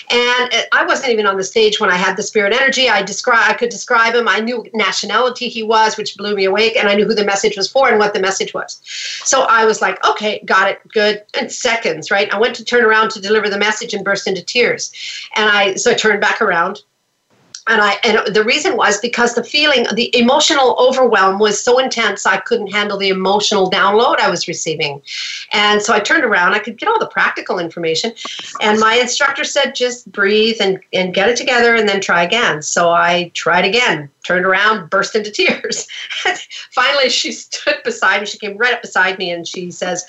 And 0.10 0.54
uh, 0.54 0.62
i 0.72 0.86
wasn't 0.86 1.12
even 1.12 1.26
on 1.26 1.38
the 1.38 1.44
stage 1.44 1.80
when 1.80 1.90
i 1.90 1.96
had 1.96 2.18
the 2.18 2.24
spirit 2.24 2.54
energy. 2.54 2.90
I 2.90 3.02
describe 3.02 3.50
i 3.50 3.54
could 3.54 3.70
describe 3.70 4.16
him. 4.16 4.28
I 4.28 4.40
knew 4.40 4.66
nationality 4.74 5.50
he 5.50 5.64
was 5.64 5.98
which 5.98 6.16
blew 6.18 6.36
me 6.36 6.46
awake 6.46 6.76
and 6.76 6.88
i 6.88 6.96
knew 6.96 7.06
who 7.06 7.16
the 7.16 7.26
message 7.26 7.58
was 7.58 7.70
for 7.70 7.90
and 7.90 8.00
what 8.00 8.14
the 8.14 8.20
message 8.20 8.54
was. 8.54 8.82
So 9.24 9.44
i 9.44 9.66
was 9.66 9.82
like 9.82 10.06
okay 10.06 10.42
got 10.46 10.70
it. 10.70 10.80
Good. 10.90 11.24
In 11.40 11.50
seconds 11.50 12.12
right? 12.12 12.32
I 12.34 12.40
went 12.40 12.56
to 12.58 12.66
turn 12.66 12.84
around 12.84 13.10
to 13.12 13.22
deliver 13.22 13.50
the 13.50 13.58
message 13.58 13.94
and 13.94 14.06
burst 14.06 14.28
into 14.28 14.44
tears. 14.44 14.92
And 15.36 15.50
i 15.50 15.76
so 15.76 15.92
i 15.92 15.94
turned 15.94 16.22
back 16.22 16.42
around 16.42 16.82
and 17.68 17.82
I 17.82 17.94
and 18.04 18.36
the 18.36 18.44
reason 18.44 18.76
was 18.76 19.00
because 19.00 19.36
the 19.36 19.44
feeling 19.44 19.86
the 19.94 20.16
emotional 20.18 20.76
overwhelm 20.80 21.40
was 21.40 21.64
so 21.64 21.80
intense 21.80 22.26
I 22.26 22.38
couldn't 22.38 22.72
handle 22.72 22.98
the 22.98 23.10
emotional 23.10 23.72
download 23.72 24.20
I 24.20 24.30
was 24.30 24.48
receiving. 24.48 25.02
And 25.52 25.82
so 25.82 25.94
I 25.94 26.00
turned 26.00 26.24
around, 26.24 26.54
I 26.54 26.60
could 26.60 26.78
get 26.78 26.90
all 26.90 27.00
the 27.00 27.08
practical 27.08 27.60
information 27.60 28.14
and 28.62 28.80
my 28.80 28.96
instructor 28.96 29.44
said 29.44 29.76
just 29.76 30.12
breathe 30.12 30.58
and 30.60 30.80
and 30.92 31.14
get 31.14 31.30
it 31.30 31.38
together 31.38 31.76
and 31.76 31.88
then 31.88 32.02
try 32.02 32.24
again. 32.24 32.62
So 32.62 32.90
I 32.90 33.32
tried 33.34 33.66
again, 33.66 34.10
turned 34.26 34.46
around, 34.46 34.90
burst 34.90 35.16
into 35.16 35.32
tears. 35.32 35.88
Finally 36.72 37.10
she 37.10 37.32
stood 37.32 37.78
beside 37.84 38.22
me, 38.22 38.26
she 38.26 38.38
came 38.38 38.58
right 38.58 38.74
up 38.74 38.82
beside 38.82 39.18
me 39.18 39.32
and 39.32 39.48
she 39.48 39.72
says, 39.72 40.04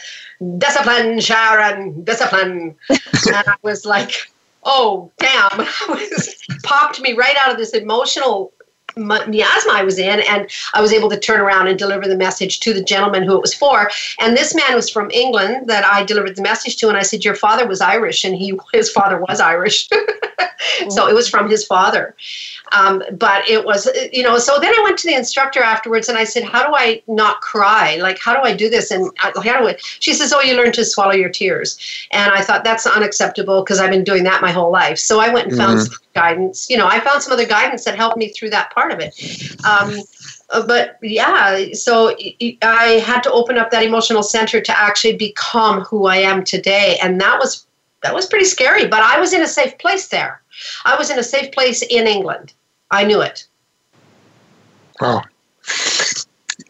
discipline, 0.58 1.18
Sharyn, 1.18 2.04
discipline. 2.04 2.74
and 2.88 3.48
I 3.48 3.56
was 3.62 3.84
like, 3.84 4.28
oh, 4.64 5.10
damn. 5.18 5.58
was 5.88 6.34
popped 6.62 7.00
me 7.00 7.12
right 7.12 7.36
out 7.40 7.50
of 7.50 7.56
this 7.56 7.70
emotional 7.70 8.52
miasma 8.96 9.72
I 9.72 9.82
was 9.84 9.98
in, 9.98 10.20
and 10.20 10.48
I 10.72 10.80
was 10.80 10.92
able 10.92 11.10
to 11.10 11.18
turn 11.18 11.40
around 11.40 11.68
and 11.68 11.78
deliver 11.78 12.06
the 12.06 12.16
message 12.16 12.60
to 12.60 12.72
the 12.72 12.82
gentleman 12.82 13.24
who 13.24 13.34
it 13.34 13.40
was 13.40 13.54
for. 13.54 13.90
And 14.20 14.36
this 14.36 14.54
man 14.54 14.74
was 14.74 14.88
from 14.88 15.10
England 15.10 15.68
that 15.68 15.84
I 15.84 16.04
delivered 16.04 16.36
the 16.36 16.42
message 16.42 16.76
to, 16.76 16.88
and 16.88 16.96
I 16.96 17.02
said, 17.02 17.24
"Your 17.24 17.34
father 17.34 17.66
was 17.66 17.80
Irish, 17.80 18.24
and 18.24 18.36
he 18.36 18.58
his 18.72 18.90
father 18.90 19.18
was 19.18 19.40
Irish, 19.40 19.88
so 20.88 21.08
it 21.08 21.14
was 21.14 21.28
from 21.28 21.48
his 21.48 21.66
father." 21.66 22.14
Um, 22.74 23.02
but 23.12 23.48
it 23.48 23.64
was, 23.64 23.88
you 24.12 24.22
know, 24.22 24.38
so 24.38 24.58
then 24.58 24.72
I 24.76 24.82
went 24.82 24.98
to 24.98 25.06
the 25.06 25.14
instructor 25.14 25.62
afterwards 25.62 26.08
and 26.08 26.18
I 26.18 26.24
said, 26.24 26.42
How 26.42 26.66
do 26.66 26.74
I 26.74 27.02
not 27.06 27.40
cry? 27.40 27.96
Like, 27.96 28.18
how 28.18 28.34
do 28.34 28.40
I 28.40 28.54
do 28.54 28.68
this? 28.68 28.90
And 28.90 29.10
how 29.16 29.30
do 29.30 29.40
I? 29.40 29.76
She 29.78 30.12
says, 30.12 30.32
Oh, 30.32 30.40
you 30.40 30.56
learn 30.56 30.72
to 30.72 30.84
swallow 30.84 31.12
your 31.12 31.28
tears. 31.28 31.78
And 32.10 32.32
I 32.32 32.42
thought 32.42 32.64
that's 32.64 32.86
unacceptable 32.86 33.62
because 33.62 33.78
I've 33.78 33.90
been 33.90 34.04
doing 34.04 34.24
that 34.24 34.42
my 34.42 34.50
whole 34.50 34.72
life. 34.72 34.98
So 34.98 35.20
I 35.20 35.32
went 35.32 35.48
and 35.48 35.56
found 35.56 35.78
mm-hmm. 35.78 35.92
some 35.92 36.02
guidance. 36.14 36.68
You 36.68 36.76
know, 36.76 36.88
I 36.88 37.00
found 37.00 37.22
some 37.22 37.32
other 37.32 37.46
guidance 37.46 37.84
that 37.84 37.96
helped 37.96 38.16
me 38.16 38.28
through 38.28 38.50
that 38.50 38.72
part 38.72 38.92
of 38.92 38.98
it. 39.00 39.14
Um, 39.64 39.96
but 40.66 40.98
yeah, 41.02 41.72
so 41.72 42.16
I 42.62 43.02
had 43.04 43.22
to 43.22 43.32
open 43.32 43.56
up 43.56 43.70
that 43.70 43.82
emotional 43.82 44.22
center 44.22 44.60
to 44.60 44.78
actually 44.78 45.16
become 45.16 45.82
who 45.82 46.06
I 46.06 46.16
am 46.16 46.44
today. 46.44 46.98
And 47.02 47.20
that 47.20 47.38
was 47.38 47.66
that 48.02 48.14
was 48.14 48.26
pretty 48.26 48.44
scary, 48.44 48.86
but 48.86 49.02
I 49.02 49.18
was 49.18 49.32
in 49.32 49.40
a 49.40 49.46
safe 49.46 49.78
place 49.78 50.08
there. 50.08 50.42
I 50.84 50.94
was 50.94 51.08
in 51.10 51.18
a 51.18 51.22
safe 51.22 51.52
place 51.52 51.80
in 51.82 52.06
England. 52.06 52.52
I 52.94 53.02
knew 53.02 53.20
it. 53.20 53.46
Wow. 55.00 55.22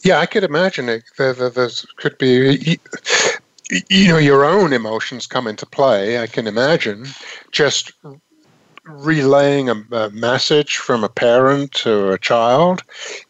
Yeah, 0.02 0.20
I 0.20 0.26
could 0.26 0.42
imagine 0.42 0.88
it. 0.88 1.04
There, 1.18 1.34
there, 1.34 1.50
there 1.50 1.68
could 1.96 2.16
be, 2.16 2.78
you 3.90 4.08
know, 4.08 4.16
your 4.16 4.46
own 4.46 4.72
emotions 4.72 5.26
come 5.26 5.46
into 5.46 5.66
play. 5.66 6.18
I 6.18 6.26
can 6.26 6.46
imagine 6.46 7.06
just 7.52 7.92
relaying 8.86 9.70
a, 9.70 9.82
a, 9.92 10.10
message 10.10 10.76
from 10.76 11.04
a 11.04 11.08
parent 11.08 11.72
to 11.72 12.10
a 12.10 12.18
child 12.18 12.82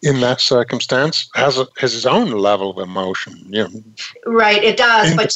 in 0.03 0.21
that 0.21 0.41
circumstance 0.41 1.29
has 1.35 1.59
a, 1.59 1.67
has 1.79 1.95
its 1.95 2.07
own 2.07 2.31
level 2.33 2.71
of 2.71 2.79
emotion. 2.79 3.35
You 3.49 3.69
know, 3.69 3.83
right, 4.27 4.63
it 4.63 4.77
does. 4.77 5.15
But 5.15 5.33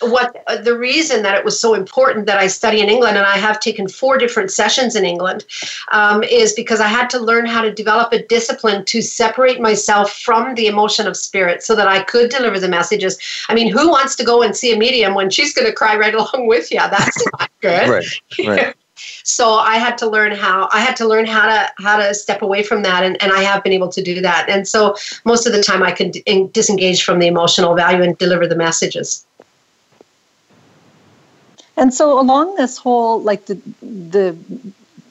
what 0.00 0.44
uh, 0.46 0.58
the 0.58 0.76
reason 0.76 1.22
that 1.22 1.36
it 1.36 1.44
was 1.44 1.58
so 1.58 1.72
important 1.74 2.26
that 2.26 2.38
I 2.38 2.48
study 2.48 2.80
in 2.80 2.90
England 2.90 3.16
and 3.16 3.26
I 3.26 3.38
have 3.38 3.60
taken 3.60 3.88
four 3.88 4.18
different 4.18 4.50
sessions 4.50 4.94
in 4.94 5.04
England 5.04 5.46
um, 5.92 6.22
is 6.22 6.52
because 6.52 6.80
I 6.80 6.88
had 6.88 7.08
to 7.10 7.18
learn 7.18 7.46
how 7.46 7.62
to 7.62 7.72
develop 7.72 8.12
a 8.12 8.22
discipline 8.22 8.84
to 8.86 9.00
separate 9.00 9.60
myself 9.60 10.12
from 10.12 10.54
the 10.54 10.66
emotion 10.66 11.06
of 11.06 11.16
spirit 11.16 11.62
so 11.62 11.74
that 11.76 11.88
I 11.88 12.02
could 12.02 12.30
deliver 12.30 12.60
the 12.60 12.68
messages. 12.68 13.18
I 13.48 13.54
mean, 13.54 13.72
who 13.72 13.88
wants 13.88 14.16
to 14.16 14.24
go 14.24 14.42
and 14.42 14.54
see 14.54 14.72
a 14.72 14.76
medium 14.76 15.14
when 15.14 15.30
she's 15.30 15.54
going 15.54 15.66
to 15.66 15.72
cry 15.72 15.96
right 15.96 16.14
along 16.20 16.46
with 16.46 16.70
you? 16.70 16.78
That's 16.78 17.24
not 17.38 17.50
good. 17.60 17.88
right. 17.88 18.20
Right. 18.46 18.74
so 19.22 19.54
i 19.54 19.76
had 19.76 19.96
to 19.98 20.08
learn 20.08 20.32
how 20.32 20.68
i 20.72 20.80
had 20.80 20.96
to 20.96 21.06
learn 21.06 21.26
how 21.26 21.46
to 21.46 21.72
how 21.78 21.96
to 21.96 22.14
step 22.14 22.42
away 22.42 22.62
from 22.62 22.82
that 22.82 23.04
and, 23.04 23.20
and 23.22 23.32
i 23.32 23.42
have 23.42 23.62
been 23.62 23.72
able 23.72 23.88
to 23.88 24.02
do 24.02 24.20
that. 24.20 24.48
And 24.48 24.66
so 24.66 24.96
most 25.24 25.46
of 25.46 25.52
the 25.52 25.62
time 25.62 25.82
i 25.82 25.92
can 25.92 26.10
d- 26.10 26.48
disengage 26.52 27.02
from 27.04 27.18
the 27.18 27.26
emotional 27.26 27.74
value 27.74 28.02
and 28.02 28.16
deliver 28.18 28.46
the 28.46 28.56
messages. 28.56 29.24
And 31.76 31.94
so 31.94 32.20
along 32.20 32.56
this 32.56 32.76
whole 32.76 33.20
like 33.22 33.46
the 33.46 33.60
the 33.82 34.36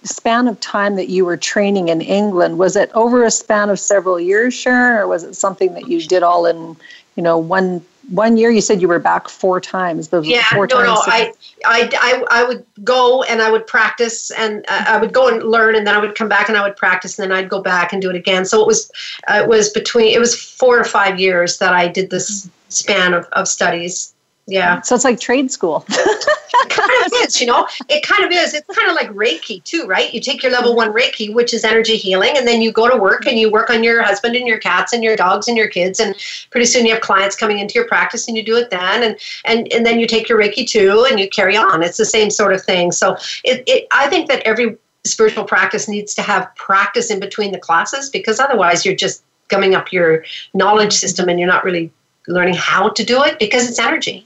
span 0.03 0.47
of 0.47 0.59
time 0.59 0.95
that 0.95 1.09
you 1.09 1.25
were 1.25 1.35
training 1.35 1.89
in 1.89 1.99
england 1.99 2.57
was 2.57 2.77
it 2.77 2.89
over 2.93 3.25
a 3.25 3.31
span 3.31 3.69
of 3.69 3.77
several 3.77 4.17
years 4.17 4.53
Sharyn 4.53 4.97
or 4.97 5.07
was 5.07 5.23
it 5.25 5.35
something 5.35 5.73
that 5.73 5.89
you 5.89 6.01
did 6.01 6.23
all 6.23 6.45
in 6.45 6.77
you 7.17 7.23
know 7.23 7.37
one 7.37 7.83
one 8.09 8.37
year 8.37 8.49
you 8.49 8.61
said 8.61 8.81
you 8.81 8.87
were 8.87 8.99
back 8.99 9.29
four 9.29 9.61
times. 9.61 10.07
The 10.07 10.21
yeah, 10.21 10.43
four 10.53 10.67
no, 10.67 10.77
times 10.77 10.87
no. 10.87 11.03
I, 11.05 11.33
I, 11.65 11.89
I, 11.93 12.41
I 12.41 12.43
would 12.43 12.65
go 12.83 13.23
and 13.23 13.41
I 13.41 13.51
would 13.51 13.67
practice 13.67 14.31
and 14.31 14.65
uh, 14.67 14.85
I 14.87 14.97
would 14.97 15.13
go 15.13 15.27
and 15.27 15.43
learn 15.43 15.75
and 15.75 15.85
then 15.85 15.95
I 15.95 15.99
would 15.99 16.15
come 16.15 16.27
back 16.27 16.49
and 16.49 16.57
I 16.57 16.63
would 16.63 16.75
practice 16.75 17.19
and 17.19 17.29
then 17.29 17.37
I'd 17.37 17.49
go 17.49 17.61
back 17.61 17.93
and 17.93 18.01
do 18.01 18.09
it 18.09 18.15
again. 18.15 18.45
So 18.45 18.61
it 18.61 18.67
was, 18.67 18.91
uh, 19.27 19.41
it 19.43 19.47
was 19.47 19.69
between, 19.69 20.13
it 20.13 20.19
was 20.19 20.39
four 20.39 20.79
or 20.79 20.83
five 20.83 21.19
years 21.19 21.57
that 21.59 21.73
I 21.73 21.87
did 21.87 22.09
this 22.09 22.49
span 22.69 23.13
of, 23.13 23.25
of 23.33 23.47
studies. 23.47 24.13
Yeah. 24.49 24.81
So 24.81 24.95
it's 24.95 25.03
like 25.03 25.19
trade 25.19 25.51
school. 25.51 25.85
it 25.89 26.69
kind 26.69 26.89
of 27.05 27.13
is, 27.23 27.39
you 27.39 27.45
know. 27.45 27.67
It 27.87 28.01
kind 28.01 28.23
of 28.23 28.31
is. 28.31 28.55
It's 28.55 28.75
kind 28.75 28.89
of 28.89 28.95
like 28.95 29.09
Reiki 29.09 29.63
too, 29.63 29.85
right? 29.85 30.11
You 30.11 30.19
take 30.19 30.41
your 30.41 30.51
level 30.51 30.75
one 30.75 30.91
Reiki, 30.91 31.31
which 31.33 31.53
is 31.53 31.63
energy 31.63 31.97
healing, 31.97 32.33
and 32.35 32.47
then 32.47 32.61
you 32.61 32.71
go 32.71 32.89
to 32.89 32.97
work 32.97 33.27
and 33.27 33.37
you 33.37 33.51
work 33.51 33.69
on 33.69 33.83
your 33.83 34.01
husband 34.01 34.35
and 34.35 34.47
your 34.47 34.57
cats 34.57 34.91
and 34.91 35.03
your 35.03 35.15
dogs 35.15 35.47
and 35.47 35.55
your 35.55 35.67
kids, 35.67 35.99
and 35.99 36.15
pretty 36.49 36.65
soon 36.65 36.85
you 36.85 36.93
have 36.93 37.01
clients 37.01 37.35
coming 37.35 37.59
into 37.59 37.75
your 37.75 37.87
practice, 37.87 38.27
and 38.27 38.35
you 38.35 38.43
do 38.43 38.55
it 38.55 38.71
then, 38.71 39.03
and 39.03 39.17
and 39.45 39.71
and 39.71 39.85
then 39.85 39.99
you 39.99 40.07
take 40.07 40.27
your 40.27 40.39
Reiki 40.39 40.67
two, 40.67 41.05
and 41.09 41.19
you 41.19 41.29
carry 41.29 41.55
on. 41.55 41.83
It's 41.83 41.97
the 41.97 42.05
same 42.05 42.31
sort 42.31 42.53
of 42.53 42.63
thing. 42.63 42.91
So 42.91 43.17
it, 43.43 43.63
it 43.67 43.87
I 43.91 44.07
think 44.07 44.29
that 44.29 44.41
every 44.47 44.77
spiritual 45.05 45.43
practice 45.43 45.87
needs 45.87 46.13
to 46.15 46.21
have 46.23 46.53
practice 46.55 47.11
in 47.11 47.19
between 47.19 47.51
the 47.51 47.59
classes 47.59 48.09
because 48.09 48.39
otherwise 48.39 48.83
you're 48.85 48.95
just 48.95 49.23
gumming 49.47 49.75
up 49.75 49.93
your 49.93 50.23
knowledge 50.53 50.93
system 50.93 51.29
and 51.29 51.39
you're 51.39 51.47
not 51.47 51.63
really 51.63 51.91
learning 52.27 52.53
how 52.53 52.89
to 52.89 53.03
do 53.03 53.23
it 53.23 53.39
because 53.39 53.67
it's 53.67 53.79
energy. 53.79 54.25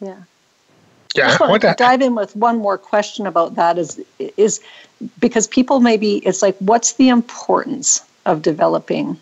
Yeah. 0.00 0.16
Yeah. 1.14 1.24
I 1.24 1.28
just 1.28 1.40
want 1.40 1.62
to 1.62 1.74
dive 1.76 2.02
in 2.02 2.14
with 2.14 2.36
one 2.36 2.58
more 2.58 2.78
question 2.78 3.26
about 3.26 3.54
that 3.56 3.78
is 3.78 4.00
is 4.36 4.60
because 5.18 5.46
people 5.46 5.80
maybe 5.80 6.16
it's 6.18 6.42
like 6.42 6.56
what's 6.58 6.94
the 6.94 7.08
importance 7.08 8.02
of 8.26 8.42
developing 8.42 9.18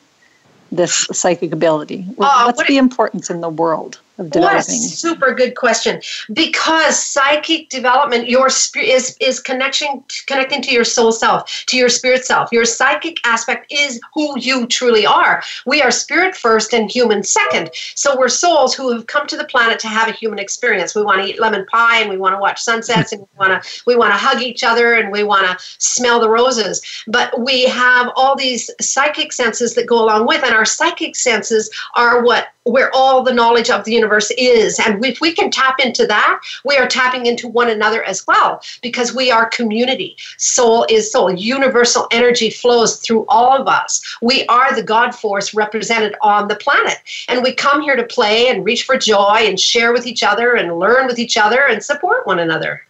this 0.73 1.07
psychic 1.12 1.53
ability? 1.53 2.05
Uh, 2.19 2.45
what's 2.45 2.59
what 2.59 2.67
the 2.67 2.77
importance 2.77 3.31
in 3.31 3.41
the 3.41 3.49
world? 3.49 4.01
Of 4.19 4.31
developing? 4.31 4.57
What 4.57 4.69
a 4.69 4.73
super 4.73 5.35
good 5.35 5.57
question. 5.57 6.01
Because 6.33 7.05
psychic 7.05 7.69
development, 7.69 8.29
your 8.29 8.49
spirit 8.49 8.89
is 8.89 9.17
is 9.21 9.41
connection 9.41 10.05
connecting 10.27 10.63
to 10.63 10.73
your 10.73 10.85
soul 10.85 11.13
self, 11.13 11.65
to 11.67 11.77
your 11.77 11.89
spirit 11.89 12.25
self. 12.25 12.53
Your 12.53 12.65
psychic 12.65 13.19
aspect 13.25 13.71
is 13.71 14.01
who 14.15 14.39
you 14.39 14.67
truly 14.67 15.07
are. 15.07 15.43
We 15.67 15.83
are 15.83 15.91
spirit 15.91 16.37
first 16.37 16.73
and 16.73 16.91
human 16.91 17.23
second. 17.23 17.71
So 17.95 18.19
we're 18.19 18.29
souls 18.29 18.75
who 18.75 18.93
have 18.93 19.07
come 19.07 19.27
to 19.27 19.37
the 19.37 19.45
planet 19.45 19.79
to 19.81 19.89
have 19.89 20.09
a 20.09 20.13
human 20.13 20.39
experience. 20.39 20.95
We 20.95 21.03
want 21.03 21.23
to 21.23 21.29
eat 21.29 21.41
lemon 21.41 21.67
pie 21.67 22.01
and 22.01 22.11
we 22.11 22.17
want 22.17 22.35
to 22.35 22.41
watch 22.41 22.61
sunsets 22.61 23.13
and 23.13 23.23
we 23.23 23.29
want 23.39 23.63
to 23.63 23.83
we 23.87 23.97
want 23.97 24.13
to 24.13 24.19
hug 24.19 24.43
each 24.43 24.65
other 24.65 24.95
and 24.95 25.13
we 25.13 25.23
want 25.23 25.47
to 25.47 25.65
smell 25.79 26.21
the 26.21 26.31
roses. 26.31 26.83
But 27.07 27.41
we 27.41 27.65
have 27.65 28.11
all 28.17 28.37
these 28.37 28.71
psychic 28.81 29.33
senses 29.33 29.75
that 29.75 29.87
go 29.87 30.03
along 30.03 30.27
with, 30.27 30.43
and 30.43 30.55
our 30.55 30.65
psychic 30.65 31.17
senses 31.17 31.71
are 31.95 32.23
what 32.23 32.49
where 32.65 32.91
all 32.95 33.23
the 33.23 33.33
knowledge 33.33 33.71
of 33.71 33.85
the 33.85 33.93
universe 33.93 34.06
is. 34.38 34.79
And 34.79 35.05
if 35.05 35.21
we 35.21 35.33
can 35.33 35.51
tap 35.51 35.77
into 35.81 36.07
that, 36.07 36.40
we 36.64 36.77
are 36.77 36.87
tapping 36.87 37.27
into 37.27 37.49
one 37.49 37.71
another 37.71 38.03
as 38.05 38.27
well 38.27 38.62
because 38.83 39.14
we 39.14 39.31
are 39.31 39.49
community. 39.51 40.16
Soul 40.38 40.87
is 40.88 41.11
soul. 41.11 41.33
Universal 41.33 42.07
energy 42.11 42.51
flows 42.51 42.97
through 42.97 43.25
all 43.29 43.61
of 43.61 43.69
us. 43.69 44.01
We 44.23 44.47
are 44.47 44.75
the 44.75 44.83
God 44.83 45.14
force 45.14 45.55
represented 45.55 46.14
on 46.23 46.49
the 46.49 46.57
planet. 46.57 46.99
And 47.29 47.42
we 47.42 47.55
come 47.55 47.81
here 47.83 47.97
to 47.97 48.05
play 48.05 48.49
and 48.49 48.64
reach 48.64 48.85
for 48.85 48.97
joy 48.97 49.40
and 49.42 49.59
share 49.59 49.92
with 49.92 50.07
each 50.07 50.23
other 50.23 50.55
and 50.55 50.79
learn 50.79 51.07
with 51.07 51.19
each 51.19 51.37
other 51.37 51.66
and 51.66 51.83
support 51.83 52.27
one 52.27 52.38
another. 52.38 52.83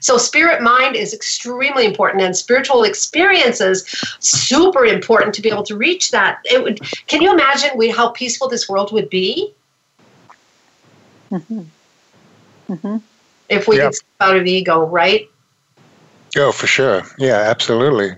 So 0.00 0.18
spirit 0.18 0.62
mind 0.62 0.96
is 0.96 1.14
extremely 1.14 1.86
important 1.86 2.22
and 2.22 2.36
spiritual 2.36 2.84
experiences 2.84 3.84
super 4.20 4.84
important 4.84 5.34
to 5.34 5.42
be 5.42 5.48
able 5.48 5.62
to 5.64 5.76
reach 5.76 6.10
that. 6.10 6.40
It 6.44 6.62
would 6.62 6.80
can 7.06 7.22
you 7.22 7.32
imagine 7.32 7.70
we 7.76 7.88
how 7.90 8.10
peaceful 8.10 8.48
this 8.48 8.68
world 8.68 8.92
would 8.92 9.08
be? 9.08 9.54
Mm-hmm. 11.30 11.62
Mm-hmm. 12.68 12.96
If 13.48 13.68
we 13.68 13.78
yeah. 13.78 13.84
could 13.84 13.94
step 13.94 14.08
out 14.20 14.36
of 14.36 14.46
ego, 14.46 14.84
right? 14.86 15.28
Oh, 16.36 16.52
for 16.52 16.66
sure. 16.66 17.02
Yeah, 17.18 17.36
absolutely. 17.36 18.16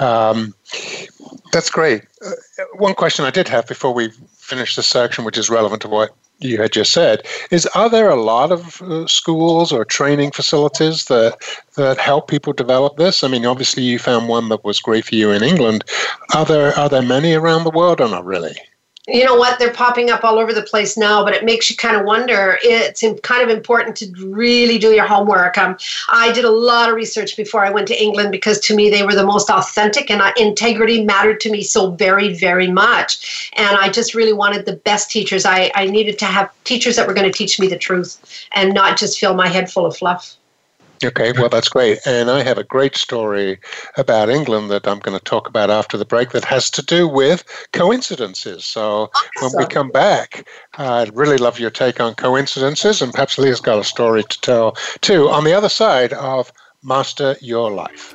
Um, 0.00 0.54
that's 1.52 1.70
great. 1.70 2.04
Uh, 2.24 2.30
one 2.76 2.94
question 2.94 3.24
I 3.24 3.30
did 3.30 3.48
have 3.48 3.66
before 3.66 3.92
we 3.92 4.10
finish 4.36 4.76
this 4.76 4.86
section, 4.86 5.24
which 5.24 5.36
is 5.36 5.50
relevant 5.50 5.82
to 5.82 5.88
what 5.88 6.10
you 6.40 6.60
had 6.60 6.72
just 6.72 6.92
said 6.92 7.26
is 7.50 7.66
are 7.74 7.90
there 7.90 8.08
a 8.08 8.20
lot 8.20 8.52
of 8.52 8.80
uh, 8.82 9.06
schools 9.06 9.72
or 9.72 9.84
training 9.84 10.30
facilities 10.30 11.06
that 11.06 11.36
that 11.74 11.98
help 11.98 12.28
people 12.28 12.52
develop 12.52 12.96
this 12.96 13.24
i 13.24 13.28
mean 13.28 13.44
obviously 13.44 13.82
you 13.82 13.98
found 13.98 14.28
one 14.28 14.48
that 14.48 14.64
was 14.64 14.78
great 14.78 15.04
for 15.04 15.16
you 15.16 15.30
in 15.32 15.42
england 15.42 15.84
are 16.34 16.44
there 16.44 16.72
are 16.78 16.88
there 16.88 17.02
many 17.02 17.34
around 17.34 17.64
the 17.64 17.70
world 17.70 18.00
or 18.00 18.08
not 18.08 18.24
really 18.24 18.56
you 19.08 19.24
know 19.24 19.36
what? 19.36 19.58
They're 19.58 19.72
popping 19.72 20.10
up 20.10 20.22
all 20.22 20.38
over 20.38 20.52
the 20.52 20.62
place 20.62 20.96
now 20.96 21.24
but 21.24 21.34
it 21.34 21.44
makes 21.44 21.70
you 21.70 21.76
kind 21.76 21.96
of 21.96 22.04
wonder. 22.04 22.58
It's 22.62 23.02
kind 23.22 23.42
of 23.42 23.48
important 23.48 23.96
to 23.96 24.12
really 24.26 24.78
do 24.78 24.90
your 24.92 25.06
homework. 25.06 25.56
Um, 25.58 25.76
i 26.10 26.30
did 26.32 26.44
a 26.44 26.50
lot 26.50 26.88
of 26.88 26.94
research 26.94 27.36
before 27.36 27.64
i 27.64 27.70
went 27.70 27.88
to 27.88 28.02
england 28.02 28.30
because 28.32 28.58
to 28.60 28.74
me 28.74 28.90
they 28.90 29.02
were 29.02 29.14
the 29.14 29.24
most 29.24 29.50
authentic 29.50 30.10
and 30.10 30.20
uh, 30.20 30.32
integrity 30.36 31.04
mattered 31.04 31.40
to 31.40 31.50
me 31.50 31.62
so 31.62 31.90
very 31.92 32.34
very 32.34 32.70
much. 32.70 33.50
And 33.56 33.76
i 33.76 33.88
just 33.88 34.14
really 34.14 34.32
wanted 34.32 34.66
the 34.66 34.76
best 34.76 35.10
teachers. 35.10 35.44
I, 35.44 35.70
I 35.74 35.86
needed 35.86 36.18
to 36.18 36.26
have 36.26 36.50
teachers 36.64 36.96
that 36.96 37.06
were 37.06 37.14
going 37.14 37.30
to 37.30 37.36
teach 37.36 37.58
me 37.58 37.66
the 37.68 37.78
truth 37.78 38.18
and 38.52 38.74
not 38.74 38.98
just 38.98 39.18
fill 39.18 39.34
my 39.34 39.48
head 39.48 39.70
full 39.70 39.86
of 39.86 39.96
fluff 39.96 40.36
Okay, 41.04 41.32
well, 41.32 41.48
that's 41.48 41.68
great. 41.68 41.98
And 42.06 42.30
I 42.30 42.42
have 42.42 42.58
a 42.58 42.64
great 42.64 42.96
story 42.96 43.58
about 43.96 44.28
England 44.28 44.70
that 44.70 44.86
I'm 44.86 44.98
going 44.98 45.18
to 45.18 45.24
talk 45.24 45.48
about 45.48 45.70
after 45.70 45.96
the 45.96 46.04
break 46.04 46.30
that 46.30 46.44
has 46.44 46.70
to 46.70 46.82
do 46.82 47.06
with 47.06 47.44
coincidences. 47.72 48.64
So 48.64 49.10
when 49.40 49.52
we 49.56 49.66
come 49.66 49.90
back, 49.90 50.46
I'd 50.74 51.14
really 51.16 51.38
love 51.38 51.58
your 51.60 51.70
take 51.70 52.00
on 52.00 52.14
coincidences, 52.14 53.02
and 53.02 53.12
perhaps 53.12 53.38
Leaha's 53.38 53.60
got 53.60 53.78
a 53.78 53.84
story 53.84 54.24
to 54.24 54.40
tell 54.40 54.76
too 55.00 55.28
on 55.28 55.44
the 55.44 55.52
other 55.52 55.68
side 55.68 56.12
of 56.14 56.52
Master 56.82 57.36
Your 57.40 57.70
Life. 57.70 58.14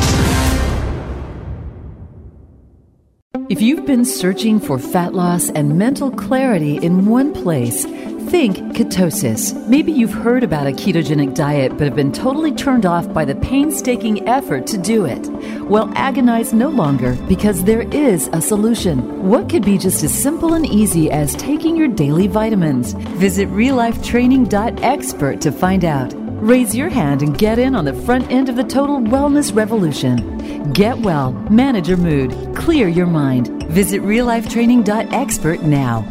If 3.51 3.61
you've 3.61 3.85
been 3.85 4.05
searching 4.05 4.61
for 4.61 4.79
fat 4.79 5.13
loss 5.13 5.49
and 5.49 5.77
mental 5.77 6.09
clarity 6.09 6.77
in 6.77 7.05
one 7.05 7.33
place, 7.33 7.85
Think 8.29 8.55
ketosis. 8.77 9.53
Maybe 9.67 9.91
you've 9.91 10.13
heard 10.13 10.43
about 10.43 10.65
a 10.65 10.71
ketogenic 10.71 11.35
diet 11.35 11.71
but 11.73 11.81
have 11.81 11.95
been 11.95 12.13
totally 12.13 12.53
turned 12.53 12.85
off 12.85 13.11
by 13.13 13.25
the 13.25 13.35
painstaking 13.35 14.25
effort 14.25 14.67
to 14.67 14.77
do 14.77 15.03
it. 15.03 15.27
Well, 15.63 15.91
agonize 15.95 16.53
no 16.53 16.69
longer 16.69 17.17
because 17.27 17.65
there 17.65 17.81
is 17.93 18.29
a 18.31 18.39
solution. 18.39 19.27
What 19.27 19.49
could 19.49 19.65
be 19.65 19.77
just 19.77 20.01
as 20.05 20.13
simple 20.13 20.53
and 20.53 20.65
easy 20.65 21.11
as 21.11 21.35
taking 21.35 21.75
your 21.75 21.89
daily 21.89 22.27
vitamins? 22.27 22.93
Visit 23.19 23.49
reallifetraining.expert 23.49 25.41
to 25.41 25.51
find 25.51 25.83
out. 25.83 26.20
Raise 26.41 26.75
your 26.75 26.89
hand 26.89 27.21
and 27.21 27.37
get 27.37 27.59
in 27.59 27.75
on 27.75 27.85
the 27.85 27.93
front 27.93 28.31
end 28.31 28.49
of 28.49 28.55
the 28.55 28.63
total 28.63 28.97
wellness 28.97 29.55
revolution. 29.55 30.73
Get 30.73 30.97
well, 30.97 31.33
manage 31.51 31.87
your 31.87 31.99
mood, 31.99 32.31
clear 32.55 32.87
your 32.87 33.05
mind. 33.05 33.63
Visit 33.65 34.01
reallifetraining.expert 34.01 35.61
now. 35.61 36.01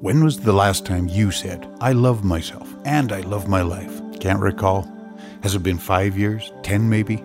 When 0.00 0.24
was 0.24 0.40
the 0.40 0.52
last 0.52 0.84
time 0.84 1.06
you 1.06 1.30
said, 1.30 1.72
I 1.80 1.92
love 1.92 2.24
myself 2.24 2.74
and 2.84 3.12
I 3.12 3.20
love 3.20 3.46
my 3.46 3.62
life? 3.62 4.02
Can't 4.18 4.40
recall? 4.40 4.90
Has 5.44 5.54
it 5.54 5.62
been 5.62 5.78
five 5.78 6.18
years, 6.18 6.52
ten 6.64 6.90
maybe? 6.90 7.22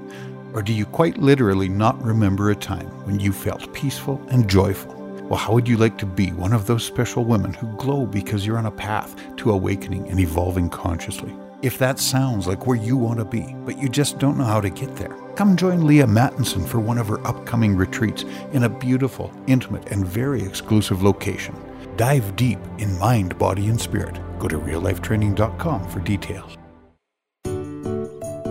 Or 0.53 0.61
do 0.61 0.71
you 0.71 0.85
quite 0.85 1.17
literally 1.17 1.67
not 1.67 1.99
remember 1.99 2.51
a 2.51 2.55
time 2.55 2.89
when 3.07 3.19
you 3.19 3.33
felt 3.33 3.73
peaceful 3.73 4.21
and 4.29 4.47
joyful? 4.47 4.93
Well, 5.23 5.39
how 5.39 5.53
would 5.53 5.67
you 5.67 5.77
like 5.77 5.97
to 5.97 6.05
be 6.05 6.27
one 6.33 6.53
of 6.53 6.67
those 6.67 6.83
special 6.83 7.25
women 7.25 7.55
who 7.55 7.75
glow 7.77 8.05
because 8.05 8.45
you're 8.45 8.59
on 8.59 8.67
a 8.67 8.71
path 8.71 9.15
to 9.37 9.49
awakening 9.49 10.07
and 10.09 10.19
evolving 10.19 10.69
consciously? 10.69 11.33
If 11.61 11.77
that 11.79 11.99
sounds 11.99 12.47
like 12.47 12.67
where 12.67 12.77
you 12.77 12.95
want 12.95 13.19
to 13.19 13.25
be, 13.25 13.53
but 13.65 13.77
you 13.77 13.89
just 13.89 14.17
don't 14.17 14.37
know 14.37 14.45
how 14.45 14.61
to 14.61 14.69
get 14.69 14.95
there, 14.95 15.13
come 15.35 15.57
join 15.57 15.81
Leaha 15.81 16.07
Mattinson 16.07 16.65
for 16.65 16.79
one 16.79 16.97
of 16.97 17.07
her 17.07 17.25
upcoming 17.27 17.75
retreats 17.75 18.23
in 18.53 18.63
a 18.63 18.69
beautiful, 18.69 19.29
intimate, 19.45 19.91
and 19.91 20.07
very 20.07 20.41
exclusive 20.41 21.03
location. 21.03 21.53
Dive 21.97 22.33
deep 22.37 22.59
in 22.77 22.97
mind, 22.97 23.37
body, 23.37 23.67
and 23.67 23.79
spirit. 23.79 24.17
Go 24.39 24.47
to 24.47 24.57
reallifetraining.com 24.57 25.89
for 25.89 25.99
details. 25.99 26.57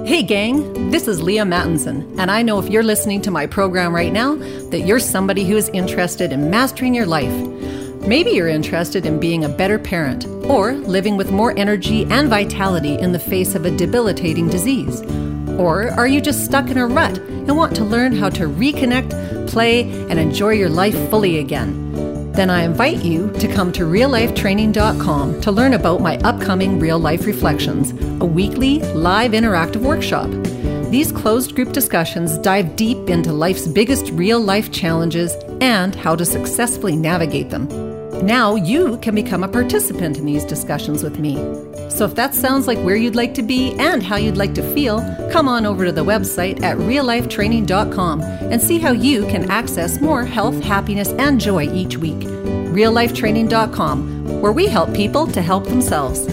Hey, 0.07 0.23
gang, 0.23 0.91
this 0.91 1.09
is 1.09 1.23
Leaha 1.23 1.49
Mattinson, 1.49 2.19
and 2.19 2.31
I 2.31 2.43
know 2.43 2.59
if 2.59 2.69
you're 2.69 2.83
listening 2.83 3.23
to 3.23 3.31
my 3.31 3.47
program 3.47 3.95
right 3.95 4.13
now 4.13 4.35
that 4.69 4.81
you're 4.81 5.01
somebody 5.01 5.47
who 5.47 5.57
is 5.57 5.71
interested 5.71 6.31
in 6.31 6.51
mastering 6.51 6.95
your 6.95 7.07
life. 7.07 7.33
Maybe 8.09 8.31
you're 8.31 8.49
interested 8.49 9.05
in 9.05 9.21
being 9.21 9.45
a 9.45 9.51
better 9.51 9.79
parent 9.79 10.25
or 10.49 10.73
living 10.73 11.19
with 11.19 11.31
more 11.31 11.53
energy 11.59 12.07
and 12.07 12.31
vitality 12.31 12.95
in 12.95 13.13
the 13.13 13.19
face 13.19 13.55
of 13.55 13.67
a 13.67 13.71
debilitating 13.71 14.49
disease. 14.49 15.03
Or 15.59 15.91
are 15.91 16.09
you 16.09 16.23
just 16.23 16.43
stuck 16.43 16.71
in 16.71 16.79
a 16.79 16.87
rut 16.87 17.19
and 17.19 17.55
want 17.55 17.77
to 17.77 17.85
learn 17.85 18.17
how 18.17 18.31
to 18.31 18.45
reconnect, 18.45 19.51
play, 19.51 19.83
and 20.09 20.19
enjoy 20.19 20.55
your 20.55 20.71
life 20.71 20.97
fully 21.11 21.39
again? 21.39 21.87
then 22.39 22.51
I 22.51 22.63
invite 22.63 23.05
you 23.05 23.33
to 23.41 23.53
come 23.53 23.73
to 23.73 23.83
reallifetraining.com 23.83 25.41
to 25.41 25.51
learn 25.51 25.75
about 25.75 26.01
my 26.01 26.19
upcoming 26.19 26.79
Real 26.79 27.01
Life 27.01 27.27
Reflections, 27.27 27.91
a 28.23 28.25
weekly 28.25 28.79
live 28.95 29.33
interactive 29.33 29.81
workshop. 29.81 30.31
These 30.93 31.11
closed 31.11 31.57
group 31.57 31.73
discussions 31.73 32.39
dive 32.39 32.77
deep 32.77 33.11
into 33.11 33.33
life's 33.33 33.67
biggest 33.67 34.11
real 34.13 34.39
life 34.39 34.71
challenges 34.71 35.35
and 35.61 35.97
how 35.97 36.15
to 36.15 36.25
successfully 36.25 36.95
navigate 36.95 37.51
them. 37.51 37.88
Now 38.23 38.57
you 38.57 38.99
can 38.99 39.15
become 39.15 39.45
a 39.45 39.49
participant 39.49 40.19
in 40.19 40.27
these 40.27 40.45
discussions 40.45 41.03
with 41.03 41.19
me. 41.19 41.37
So 41.89 42.05
if 42.05 42.15
that 42.17 42.35
sounds 42.35 42.67
like 42.67 42.79
where 42.79 42.97
you'd 42.97 43.15
like 43.15 43.35
to 43.35 43.43
be 43.43 43.73
and 43.79 44.03
how 44.03 44.17
you'd 44.17 44.37
like 44.37 44.55
to 44.55 44.75
feel, 44.75 44.99
come 45.31 45.49
on 45.49 45.65
over 45.65 45.85
to 45.85 45.93
the 45.93 46.05
website 46.05 46.63
at 46.63 46.77
reallifetraining.com 46.79 48.21
and 48.21 48.61
see 48.61 48.79
how 48.79 48.93
you 48.93 49.23
can 49.27 49.51
access 49.51 50.01
more 50.01 50.25
health, 50.25 50.61
happiness, 50.63 51.09
and 51.11 51.41
joy 51.41 51.73
each 51.73 51.97
week. 51.97 52.19
reallifetraining.com, 52.19 54.41
where 54.41 54.53
we 54.53 54.67
help 54.67 54.93
people 54.95 55.27
to 55.29 55.41
help 55.41 55.65
themselves. 55.65 56.27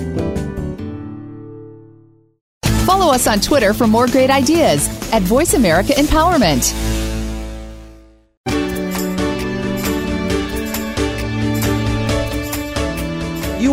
Follow 2.85 3.13
us 3.13 3.27
on 3.27 3.39
Twitter 3.39 3.73
for 3.73 3.87
more 3.87 4.07
great 4.07 4.29
ideas 4.29 4.87
at 5.11 5.21
Voice 5.21 5.53
America 5.53 5.93
Empowerment. 5.93 7.04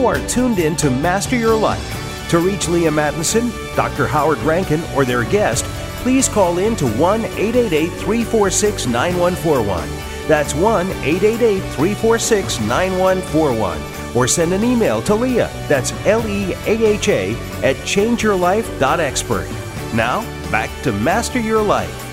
You 0.02 0.08
are 0.08 0.26
tuned 0.26 0.58
in 0.58 0.74
to 0.78 0.90
Master 0.90 1.36
Your 1.36 1.56
Life. 1.56 2.28
To 2.30 2.40
reach 2.40 2.66
Leaha 2.66 2.92
Mattinson, 2.92 3.52
Dr. 3.76 4.04
Howard 4.04 4.38
Rankin, 4.38 4.82
or 4.96 5.04
their 5.04 5.22
guest, 5.22 5.64
please 6.02 6.28
call 6.28 6.58
in 6.58 6.74
to 6.74 6.88
1 6.94 7.24
888 7.24 7.86
346 7.86 8.86
9141. 8.88 9.88
That's 10.26 10.56
1 10.56 10.88
888 10.88 11.60
346 11.60 12.58
9141. 12.62 14.16
Or 14.16 14.26
send 14.26 14.52
an 14.52 14.64
email 14.64 15.00
to 15.02 15.12
Leaha, 15.12 15.68
that's 15.68 15.92
L 16.04 16.26
E 16.26 16.52
A 16.52 16.84
H 16.84 17.08
A, 17.08 17.34
at 17.62 17.76
changeyourlife.expert. 17.76 19.48
Now, 19.94 20.22
back 20.50 20.68
to 20.82 20.90
Master 20.90 21.38
Your 21.38 21.62
Life. 21.62 22.11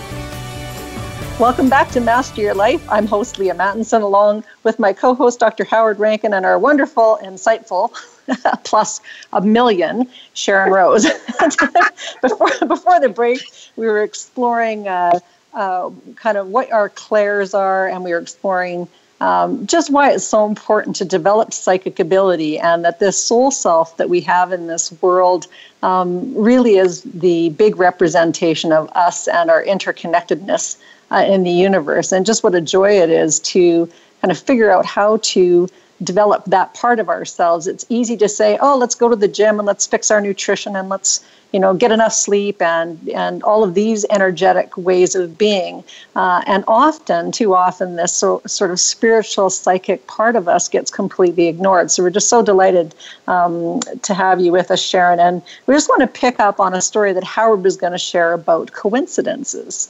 Welcome 1.40 1.70
back 1.70 1.90
to 1.92 2.02
Master 2.02 2.42
Your 2.42 2.54
Life. 2.54 2.86
I'm 2.92 3.08
host 3.08 3.38
Leaha 3.38 3.56
Mattinson, 3.56 4.02
along 4.02 4.44
with 4.64 4.78
my 4.78 4.92
co 4.92 5.14
host, 5.14 5.40
Dr. 5.40 5.64
Howard 5.64 5.98
Rankin, 5.98 6.34
and 6.34 6.46
our 6.46 6.60
wonderful, 6.60 7.18
insightful, 7.24 7.94
plus 8.66 9.00
a 9.32 9.40
million, 9.40 10.10
Sharyn 10.36 10.70
Rose. 10.70 11.06
before, 12.22 12.50
before 12.68 13.00
the 13.00 13.08
break, 13.08 13.40
we 13.78 13.86
were 13.86 14.04
exploring 14.04 14.90
uh, 14.90 15.18
uh, 15.54 15.90
kind 16.18 16.38
of 16.38 16.50
what 16.50 16.74
our 16.74 16.90
clairs 16.90 17.54
are, 17.54 17.88
and 17.88 18.04
we 18.04 18.12
were 18.12 18.20
exploring 18.20 18.90
um, 19.22 19.66
just 19.66 19.92
why 19.92 20.12
it's 20.12 20.26
so 20.26 20.46
important 20.46 20.98
to 20.98 21.06
develop 21.06 21.54
psychic 21.54 22.02
ability, 22.02 22.60
and 22.60 22.84
that 22.84 23.00
this 23.00 23.16
soul 23.16 23.50
self 23.50 23.96
that 23.96 24.10
we 24.10 24.20
have 24.22 24.52
in 24.52 24.68
this 24.68 24.92
world 25.02 25.48
um, 25.84 26.36
really 26.36 26.76
is 26.76 27.02
the 27.04 27.48
big 27.52 27.78
representation 27.78 28.74
of 28.74 28.90
us 28.90 29.30
and 29.30 29.50
our 29.50 29.64
interconnectedness 29.64 30.76
uh, 31.12 31.26
in 31.28 31.44
the 31.44 31.52
universe, 31.52 32.12
and 32.12 32.26
just 32.26 32.44
what 32.44 32.56
a 32.56 32.62
joy 32.62 32.92
it 33.02 33.10
is 33.10 33.40
to 33.40 33.90
kind 34.22 34.32
of 34.32 34.40
figure 34.40 34.70
out 34.70 34.86
how 34.86 35.18
to 35.18 35.68
develop 36.04 36.46
that 36.46 36.74
part 36.74 37.00
of 37.00 37.10
ourselves. 37.10 37.68
It's 37.68 37.86
easy 37.90 38.16
to 38.18 38.30
say, 38.30 38.58
"Oh, 38.62 38.78
let's 38.78 38.96
go 38.96 39.10
to 39.10 39.16
the 39.16 39.28
gym 39.28 39.60
and 39.60 39.66
let's 39.66 39.86
fix 39.86 40.12
our 40.12 40.22
nutrition 40.22 40.76
and 40.76 40.90
let's 40.90 41.24
you 41.52 41.60
know 41.60 41.74
get 41.74 41.92
enough 41.92 42.14
sleep 42.14 42.62
and 42.62 43.10
and 43.10 43.42
all 43.44 43.64
of 43.64 43.74
these 43.74 44.06
energetic 44.10 44.78
ways 44.78 45.16
of 45.16 45.38
being." 45.38 45.84
Uh, 46.16 46.42
and 46.48 46.64
often, 46.68 47.32
too 47.32 47.54
often, 47.56 47.96
this 47.96 48.14
so, 48.14 48.42
sort 48.46 48.72
of 48.72 48.80
spiritual, 48.80 49.50
psychic 49.50 50.06
part 50.08 50.36
of 50.36 50.48
us 50.48 50.68
gets 50.70 50.92
completely 50.92 51.48
ignored. 51.48 51.92
So 51.92 52.04
we're 52.04 52.12
just 52.12 52.30
so 52.30 52.42
delighted 52.42 52.96
um, 53.28 53.80
to 54.04 54.14
have 54.14 54.40
you 54.40 54.52
with 54.52 54.72
us, 54.72 54.82
Sharyn. 54.82 55.20
And 55.20 55.42
we 55.66 55.74
just 55.74 55.90
want 55.90 56.02
to 56.02 56.08
pick 56.08 56.40
up 56.40 56.60
on 56.60 56.74
a 56.74 56.82
story 56.82 57.14
that 57.14 57.24
Howard 57.24 57.64
was 57.64 57.78
going 57.78 57.94
to 57.94 58.00
share 58.00 58.34
about 58.34 58.72
coincidences. 58.72 59.90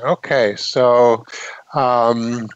Okay, 0.00 0.54
so 0.56 1.24
um, 1.74 2.48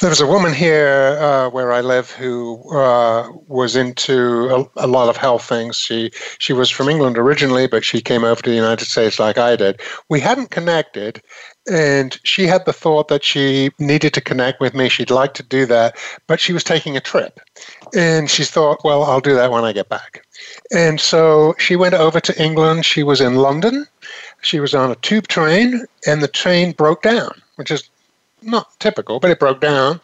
there 0.00 0.10
was 0.10 0.20
a 0.20 0.26
woman 0.26 0.54
here 0.54 1.18
uh, 1.20 1.50
where 1.50 1.72
I 1.72 1.80
live 1.80 2.10
who 2.10 2.62
uh, 2.76 3.30
was 3.48 3.76
into 3.76 4.68
a, 4.76 4.84
a, 4.84 4.86
lot 4.86 5.08
of 5.08 5.16
health 5.16 5.44
things. 5.44 5.76
She 5.76 6.10
she 6.38 6.52
was 6.52 6.70
from 6.70 6.88
England 6.88 7.18
originally, 7.18 7.66
but 7.66 7.84
she 7.84 8.00
came 8.00 8.24
over 8.24 8.40
to 8.40 8.50
the 8.50 8.56
United 8.56 8.86
States 8.86 9.18
like 9.18 9.36
I 9.36 9.56
did. 9.56 9.80
We 10.08 10.20
hadn't 10.20 10.50
connected, 10.50 11.20
and 11.70 12.18
she 12.22 12.46
had 12.46 12.64
the 12.64 12.72
thought 12.72 13.08
that 13.08 13.24
she 13.24 13.70
needed 13.78 14.14
to 14.14 14.20
connect 14.20 14.60
with 14.60 14.74
me. 14.74 14.88
She'd 14.88 15.10
like 15.10 15.34
to 15.34 15.42
do 15.42 15.66
that, 15.66 15.96
but 16.26 16.40
she 16.40 16.52
was 16.52 16.64
taking 16.64 16.96
a 16.96 17.00
trip, 17.00 17.40
and 17.94 18.30
she 18.30 18.44
thought, 18.44 18.84
well, 18.84 19.02
I'll 19.02 19.20
do 19.20 19.34
that 19.34 19.50
when 19.50 19.64
I 19.64 19.72
get 19.72 19.88
back. 19.88 20.24
And 20.72 21.00
so 21.00 21.54
she 21.58 21.74
went 21.76 21.94
over 21.94 22.20
to 22.20 22.42
England. 22.42 22.86
She 22.86 23.02
was 23.02 23.20
in 23.20 23.34
London 23.34 23.86
she 24.42 24.60
was 24.60 24.74
on 24.74 24.90
a 24.90 24.96
tube 24.96 25.28
train 25.28 25.84
and 26.06 26.22
the 26.22 26.28
train 26.28 26.72
broke 26.72 27.02
down, 27.02 27.30
which 27.56 27.70
is 27.70 27.88
not 28.42 28.68
typical, 28.78 29.20
but 29.20 29.30
it 29.30 29.40
broke 29.40 29.60
down. 29.60 30.00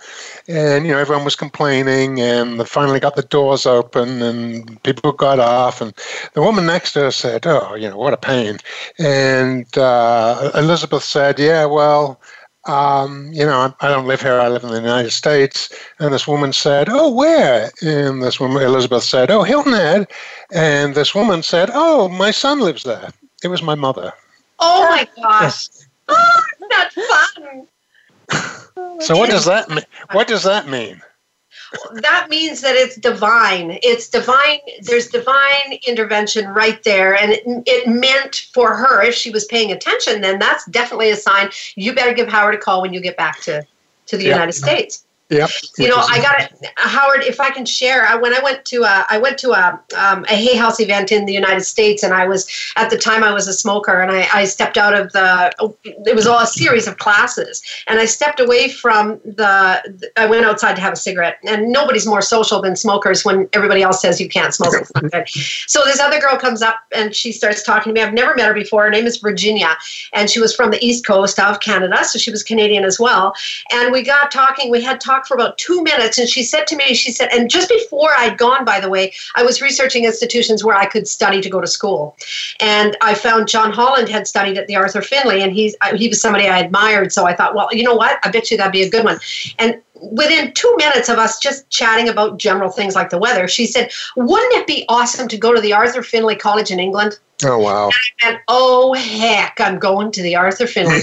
And, 0.48 0.86
you 0.86 0.92
know, 0.92 0.98
everyone 0.98 1.24
was 1.24 1.36
complaining 1.36 2.20
and 2.20 2.58
they 2.58 2.64
finally 2.64 3.00
got 3.00 3.16
the 3.16 3.22
doors 3.22 3.66
open 3.66 4.22
and 4.22 4.82
people 4.82 5.12
got 5.12 5.38
off. 5.38 5.80
And 5.80 5.94
the 6.32 6.42
woman 6.42 6.66
next 6.66 6.92
to 6.92 7.00
her 7.00 7.10
said, 7.10 7.46
oh, 7.46 7.74
you 7.74 7.88
know, 7.88 7.96
what 7.96 8.12
a 8.12 8.18
pain. 8.18 8.58
And 8.98 9.66
uh, 9.78 10.50
Elizabeth 10.54 11.04
said, 11.04 11.38
yeah, 11.38 11.64
well, 11.64 12.20
um, 12.66 13.30
you 13.32 13.44
know, 13.44 13.74
I, 13.80 13.88
don't 13.88 14.06
live 14.06 14.22
here. 14.22 14.40
I 14.40 14.48
live 14.48 14.64
in 14.64 14.70
the 14.70 14.80
United 14.80 15.10
States. 15.10 15.72
And 15.98 16.12
this 16.12 16.26
woman 16.26 16.52
said, 16.52 16.88
oh, 16.90 17.12
where? 17.12 17.70
And 17.82 18.22
this 18.22 18.40
woman, 18.40 18.62
Elizabeth 18.62 19.04
said, 19.04 19.30
oh, 19.30 19.42
Hilton 19.42 19.74
Head. 19.74 20.08
And 20.50 20.94
this 20.94 21.14
woman 21.14 21.42
said, 21.42 21.70
oh, 21.72 22.08
my 22.08 22.30
son 22.30 22.60
lives 22.60 22.84
there. 22.84 23.10
It 23.42 23.48
was 23.48 23.62
my 23.62 23.74
mother. 23.74 24.12
Oh 24.58 24.88
my 24.88 25.08
gosh. 25.22 25.68
oh, 26.08 26.42
that's 26.70 26.94
fun 26.94 27.66
so 29.00 29.16
what 29.16 29.30
does 29.30 29.44
that 29.44 29.68
mean? 29.68 29.84
What 30.12 30.28
does 30.28 30.42
that 30.44 30.68
mean? 30.68 31.02
that 31.94 32.28
means 32.30 32.60
that 32.60 32.76
it's 32.76 32.94
divine. 32.94 33.78
It's 33.82 34.08
divine. 34.08 34.58
There's 34.82 35.08
divine 35.08 35.78
intervention 35.86 36.46
right 36.48 36.80
there. 36.84 37.16
And 37.16 37.32
it, 37.32 37.42
it 37.66 37.88
meant 37.88 38.46
for 38.52 38.76
her, 38.76 39.02
if 39.02 39.14
she 39.14 39.30
was 39.30 39.44
paying 39.46 39.72
attention, 39.72 40.20
then 40.20 40.38
that's 40.38 40.64
definitely 40.66 41.10
a 41.10 41.16
sign. 41.16 41.50
You 41.74 41.92
better 41.92 42.12
give 42.12 42.28
Howard 42.28 42.54
a 42.54 42.58
call 42.58 42.80
when 42.80 42.92
you 42.92 43.00
get 43.00 43.16
back 43.16 43.40
to, 43.42 43.66
to 44.06 44.16
the 44.16 44.22
United 44.24 44.52
States. 44.52 45.04
Yep. 45.34 45.50
You 45.78 45.88
know, 45.88 45.96
I 45.96 46.20
got 46.20 46.40
it, 46.40 46.72
Howard. 46.76 47.24
If 47.24 47.40
I 47.40 47.50
can 47.50 47.66
share, 47.66 48.06
I, 48.06 48.14
when 48.14 48.32
I 48.32 48.40
went 48.40 48.64
to 48.66 48.84
a, 48.84 49.04
I 49.10 49.18
went 49.18 49.36
to 49.38 49.50
a, 49.50 49.80
um, 49.98 50.24
a 50.24 50.36
Hay 50.36 50.56
House 50.56 50.78
event 50.78 51.10
in 51.10 51.26
the 51.26 51.32
United 51.32 51.62
States, 51.62 52.02
and 52.02 52.14
I 52.14 52.26
was 52.26 52.48
at 52.76 52.90
the 52.90 52.96
time 52.96 53.24
I 53.24 53.32
was 53.32 53.48
a 53.48 53.52
smoker, 53.52 54.00
and 54.00 54.12
I, 54.12 54.28
I 54.32 54.44
stepped 54.44 54.76
out 54.76 54.94
of 54.94 55.12
the. 55.12 55.52
It 55.84 56.14
was 56.14 56.26
all 56.26 56.40
a 56.40 56.46
series 56.46 56.86
of 56.86 56.98
classes, 56.98 57.62
and 57.88 57.98
I 57.98 58.04
stepped 58.04 58.38
away 58.38 58.68
from 58.68 59.20
the. 59.24 60.12
I 60.16 60.26
went 60.26 60.44
outside 60.46 60.76
to 60.76 60.82
have 60.82 60.92
a 60.92 60.96
cigarette, 60.96 61.38
and 61.44 61.72
nobody's 61.72 62.06
more 62.06 62.22
social 62.22 62.62
than 62.62 62.76
smokers 62.76 63.24
when 63.24 63.48
everybody 63.52 63.82
else 63.82 64.00
says 64.00 64.20
you 64.20 64.28
can't 64.28 64.54
smoke. 64.54 64.74
so 65.66 65.84
this 65.84 65.98
other 66.00 66.20
girl 66.20 66.36
comes 66.36 66.62
up 66.62 66.76
and 66.94 67.14
she 67.14 67.32
starts 67.32 67.62
talking 67.62 67.92
to 67.92 68.00
me. 68.00 68.06
I've 68.06 68.14
never 68.14 68.34
met 68.34 68.46
her 68.46 68.54
before. 68.54 68.84
Her 68.84 68.90
name 68.90 69.06
is 69.06 69.16
Virginia, 69.16 69.76
and 70.12 70.30
she 70.30 70.38
was 70.38 70.54
from 70.54 70.70
the 70.70 70.84
east 70.84 71.04
coast 71.04 71.40
of 71.40 71.60
Canada, 71.60 72.04
so 72.04 72.18
she 72.18 72.30
was 72.30 72.42
Canadian 72.42 72.84
as 72.84 73.00
well. 73.00 73.34
And 73.72 73.92
we 73.92 74.02
got 74.02 74.30
talking. 74.30 74.70
We 74.70 74.82
had 74.82 75.00
talked 75.00 75.23
for 75.26 75.34
about 75.34 75.58
two 75.58 75.82
minutes 75.82 76.18
and 76.18 76.28
she 76.28 76.42
said 76.42 76.66
to 76.68 76.76
me, 76.76 76.94
she 76.94 77.10
said, 77.10 77.28
and 77.32 77.50
just 77.50 77.68
before 77.68 78.10
I'd 78.16 78.38
gone, 78.38 78.64
by 78.64 78.80
the 78.80 78.88
way, 78.88 79.12
I 79.36 79.42
was 79.42 79.60
researching 79.60 80.04
institutions 80.04 80.64
where 80.64 80.76
I 80.76 80.86
could 80.86 81.06
study 81.08 81.40
to 81.40 81.50
go 81.50 81.60
to 81.60 81.66
school. 81.66 82.16
And 82.60 82.96
I 83.00 83.14
found 83.14 83.48
John 83.48 83.72
Holland 83.72 84.08
had 84.08 84.26
studied 84.26 84.58
at 84.58 84.66
the 84.66 84.76
Arthur 84.76 85.02
Findlay, 85.02 85.42
and 85.42 85.52
he's, 85.52 85.74
uh, 85.80 85.96
he 85.96 86.08
was 86.08 86.20
somebody 86.20 86.46
I 86.48 86.58
admired. 86.60 87.12
So 87.12 87.26
I 87.26 87.34
thought, 87.34 87.54
well, 87.54 87.68
you 87.72 87.82
know 87.82 87.94
what? 87.94 88.18
I 88.24 88.30
bet 88.30 88.50
you 88.50 88.56
that'd 88.56 88.72
be 88.72 88.82
a 88.82 88.90
good 88.90 89.04
one. 89.04 89.18
And 89.58 89.80
within 90.12 90.52
two 90.52 90.74
minutes 90.76 91.08
of 91.08 91.18
us 91.18 91.38
just 91.38 91.68
chatting 91.70 92.08
about 92.08 92.38
general 92.38 92.70
things 92.70 92.94
like 92.94 93.10
the 93.10 93.18
weather, 93.18 93.48
she 93.48 93.66
said, 93.66 93.90
Wouldn't 94.16 94.54
it 94.54 94.66
be 94.66 94.84
awesome 94.88 95.28
to 95.28 95.36
go 95.36 95.54
to 95.54 95.60
the 95.60 95.72
Arthur 95.72 96.02
Findlay 96.02 96.36
College 96.36 96.70
in 96.70 96.78
England? 96.78 97.18
Oh, 97.44 97.58
wow. 97.58 97.90
And, 98.24 98.38
oh, 98.48 98.94
heck, 98.94 99.60
I'm 99.60 99.78
going 99.78 100.12
to 100.12 100.22
the 100.22 100.36
Arthur 100.36 100.66
Findlay 100.66 101.00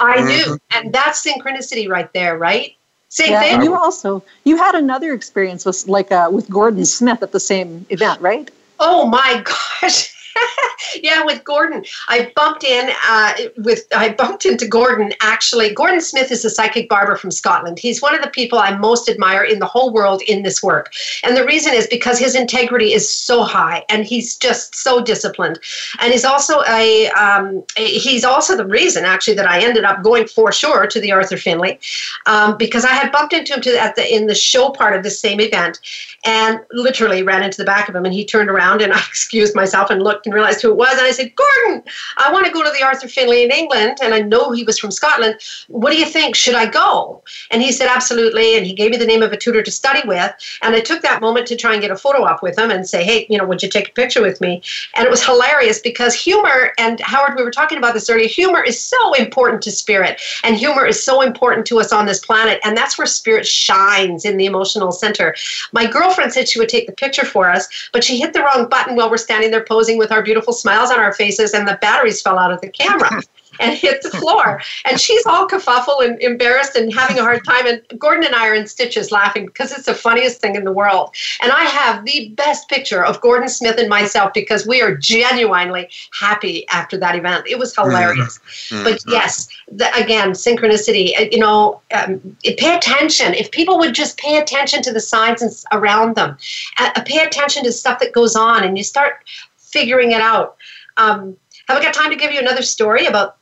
I 0.00 0.22
knew. 0.24 0.58
And 0.70 0.92
that's 0.92 1.24
synchronicity 1.24 1.88
right 1.88 2.12
there, 2.12 2.38
right? 2.38 2.74
Same 3.10 3.32
yeah, 3.32 3.40
thing. 3.40 3.54
And 3.54 3.64
you 3.64 3.74
also 3.74 4.22
you 4.44 4.56
had 4.56 4.76
another 4.76 5.12
experience 5.12 5.64
with 5.66 5.86
like 5.88 6.12
uh, 6.12 6.28
with 6.32 6.48
Gordon 6.48 6.84
Smith 6.86 7.22
at 7.22 7.32
the 7.32 7.40
same 7.40 7.84
event, 7.90 8.20
right? 8.20 8.50
Oh 8.78 9.06
my 9.06 9.44
gosh. 9.82 10.14
yeah, 11.02 11.24
with 11.24 11.44
Gordon, 11.44 11.84
I 12.08 12.32
bumped 12.34 12.64
in 12.64 12.90
uh, 13.06 13.32
with 13.58 13.86
I 13.94 14.12
bumped 14.12 14.46
into 14.46 14.66
Gordon. 14.66 15.12
Actually, 15.20 15.74
Gordon 15.74 16.00
Smith 16.00 16.30
is 16.30 16.44
a 16.44 16.50
psychic 16.50 16.88
barber 16.88 17.16
from 17.16 17.30
Scotland. 17.30 17.78
He's 17.78 18.02
one 18.02 18.14
of 18.14 18.22
the 18.22 18.30
people 18.30 18.58
I 18.58 18.76
most 18.76 19.08
admire 19.08 19.42
in 19.42 19.58
the 19.58 19.66
whole 19.66 19.92
world 19.92 20.22
in 20.22 20.42
this 20.42 20.62
work, 20.62 20.92
and 21.24 21.36
the 21.36 21.44
reason 21.44 21.74
is 21.74 21.86
because 21.86 22.18
his 22.18 22.34
integrity 22.34 22.92
is 22.92 23.08
so 23.08 23.42
high, 23.42 23.84
and 23.88 24.04
he's 24.04 24.36
just 24.36 24.74
so 24.74 25.02
disciplined. 25.02 25.58
And 26.00 26.12
he's 26.12 26.24
also 26.24 26.62
a, 26.68 27.08
um, 27.10 27.64
he's 27.76 28.24
also 28.24 28.56
the 28.56 28.66
reason 28.66 29.04
actually 29.04 29.34
that 29.34 29.48
I 29.48 29.62
ended 29.62 29.84
up 29.84 30.02
going 30.02 30.26
for 30.26 30.52
sure 30.52 30.86
to 30.86 31.00
the 31.00 31.12
Arthur 31.12 31.36
Findlay 31.36 31.78
um, 32.26 32.56
because 32.56 32.84
I 32.84 32.92
had 32.92 33.12
bumped 33.12 33.32
into 33.32 33.54
him 33.54 33.60
to, 33.62 33.78
at 33.80 33.96
the 33.96 34.14
in 34.14 34.26
the 34.26 34.34
show 34.34 34.70
part 34.70 34.96
of 34.96 35.02
the 35.02 35.10
same 35.10 35.40
event, 35.40 35.80
and 36.24 36.60
literally 36.72 37.22
ran 37.22 37.42
into 37.42 37.58
the 37.58 37.64
back 37.64 37.88
of 37.88 37.94
him, 37.94 38.04
and 38.04 38.14
he 38.14 38.24
turned 38.24 38.50
around 38.50 38.82
and 38.82 38.92
I 38.92 38.98
excused 38.98 39.54
myself 39.54 39.90
and 39.90 40.02
looked 40.02 40.26
and 40.30 40.34
realized 40.34 40.62
who 40.62 40.70
it 40.70 40.76
was. 40.76 40.92
And 40.92 41.02
I 41.06 41.10
said, 41.10 41.32
Gordon, 41.34 41.82
I 42.16 42.32
want 42.32 42.46
to 42.46 42.52
go 42.52 42.62
to 42.62 42.70
the 42.70 42.84
Arthur 42.84 43.08
Findlay 43.08 43.42
in 43.42 43.50
England. 43.50 43.98
And 44.02 44.14
I 44.14 44.20
know 44.20 44.52
he 44.52 44.62
was 44.62 44.78
from 44.78 44.92
Scotland. 44.92 45.40
What 45.68 45.90
do 45.90 45.98
you 45.98 46.06
think? 46.06 46.36
Should 46.36 46.54
I 46.54 46.66
go? 46.66 47.22
And 47.50 47.60
he 47.60 47.72
said, 47.72 47.88
absolutely. 47.88 48.56
And 48.56 48.64
he 48.64 48.72
gave 48.72 48.92
me 48.92 48.96
the 48.96 49.06
name 49.06 49.22
of 49.22 49.32
a 49.32 49.36
tutor 49.36 49.62
to 49.62 49.70
study 49.70 50.06
with. 50.06 50.32
And 50.62 50.74
I 50.74 50.80
took 50.80 51.02
that 51.02 51.20
moment 51.20 51.46
to 51.48 51.56
try 51.56 51.72
and 51.72 51.82
get 51.82 51.90
a 51.90 51.96
photo 51.96 52.22
up 52.22 52.42
with 52.42 52.58
him 52.58 52.70
and 52.70 52.88
say, 52.88 53.02
hey, 53.02 53.26
you 53.28 53.38
know, 53.38 53.44
would 53.44 53.62
you 53.62 53.68
take 53.68 53.88
a 53.88 53.92
picture 53.92 54.22
with 54.22 54.40
me? 54.40 54.62
And 54.94 55.04
it 55.04 55.10
was 55.10 55.24
hilarious 55.24 55.80
because 55.80 56.14
humor, 56.14 56.72
and 56.78 57.00
Howard, 57.00 57.36
we 57.36 57.42
were 57.42 57.50
talking 57.50 57.78
about 57.78 57.94
this 57.94 58.08
earlier, 58.08 58.28
humor 58.28 58.62
is 58.62 58.80
so 58.80 59.14
important 59.14 59.62
to 59.62 59.72
spirit. 59.72 60.20
And 60.44 60.56
humor 60.56 60.86
is 60.86 61.02
so 61.02 61.22
important 61.22 61.66
to 61.66 61.80
us 61.80 61.92
on 61.92 62.06
this 62.06 62.24
planet. 62.24 62.60
And 62.64 62.76
that's 62.76 62.96
where 62.96 63.06
spirit 63.06 63.46
shines 63.46 64.24
in 64.24 64.36
the 64.36 64.46
emotional 64.46 64.92
center. 64.92 65.34
My 65.72 65.86
girlfriend 65.86 66.32
said 66.32 66.48
she 66.48 66.58
would 66.58 66.68
take 66.68 66.86
the 66.86 66.92
picture 66.92 67.24
for 67.24 67.50
us, 67.50 67.68
but 67.92 68.04
she 68.04 68.18
hit 68.18 68.32
the 68.32 68.42
wrong 68.42 68.68
button 68.68 68.96
while 68.96 69.10
we're 69.10 69.16
standing 69.16 69.50
there 69.50 69.64
posing 69.64 69.98
with 69.98 70.09
our 70.10 70.22
beautiful 70.22 70.52
smiles 70.52 70.90
on 70.90 70.98
our 70.98 71.12
faces 71.12 71.54
and 71.54 71.66
the 71.66 71.78
batteries 71.80 72.20
fell 72.22 72.38
out 72.38 72.52
of 72.52 72.60
the 72.60 72.68
camera 72.68 73.22
and 73.60 73.76
hit 73.76 74.02
the 74.02 74.10
floor. 74.10 74.60
And 74.84 75.00
she's 75.00 75.24
all 75.26 75.46
kerfuffle 75.46 76.04
and 76.04 76.20
embarrassed 76.20 76.76
and 76.76 76.92
having 76.92 77.18
a 77.18 77.22
hard 77.22 77.44
time. 77.44 77.66
And 77.66 77.82
Gordon 77.98 78.24
and 78.24 78.34
I 78.34 78.48
are 78.48 78.54
in 78.54 78.66
stitches 78.66 79.10
laughing 79.12 79.46
because 79.46 79.72
it's 79.72 79.86
the 79.86 79.94
funniest 79.94 80.40
thing 80.40 80.56
in 80.56 80.64
the 80.64 80.72
world. 80.72 81.14
And 81.42 81.52
I 81.52 81.64
have 81.64 82.04
the 82.04 82.30
best 82.30 82.68
picture 82.68 83.04
of 83.04 83.20
Gordon 83.20 83.48
Smith 83.48 83.78
and 83.78 83.88
myself 83.88 84.32
because 84.32 84.66
we 84.66 84.80
are 84.80 84.94
genuinely 84.94 85.88
happy 86.18 86.66
after 86.68 86.96
that 86.98 87.16
event. 87.16 87.46
It 87.46 87.58
was 87.58 87.74
hilarious. 87.74 88.38
Mm-hmm. 88.38 88.84
But 88.84 88.94
mm-hmm. 88.94 89.10
yes, 89.10 89.48
the, 89.70 89.94
again, 89.96 90.30
synchronicity, 90.30 91.18
uh, 91.18 91.26
you 91.30 91.38
know, 91.38 91.80
um, 91.92 92.36
pay 92.42 92.76
attention. 92.76 93.34
If 93.34 93.50
people 93.50 93.78
would 93.78 93.94
just 93.94 94.16
pay 94.18 94.38
attention 94.38 94.82
to 94.82 94.92
the 94.92 95.00
signs 95.00 95.64
around 95.72 96.16
them, 96.16 96.36
uh, 96.78 97.02
pay 97.04 97.22
attention 97.24 97.64
to 97.64 97.72
stuff 97.72 98.00
that 98.00 98.12
goes 98.12 98.36
on, 98.36 98.64
and 98.64 98.76
you 98.76 98.84
start 98.84 99.24
figuring 99.72 100.12
it 100.12 100.20
out. 100.20 100.56
Um, 100.96 101.36
have 101.68 101.78
I 101.78 101.82
got 101.82 101.94
time 101.94 102.10
to 102.10 102.16
give 102.16 102.32
you 102.32 102.40
another 102.40 102.62
story 102.62 103.06
about 103.06 103.36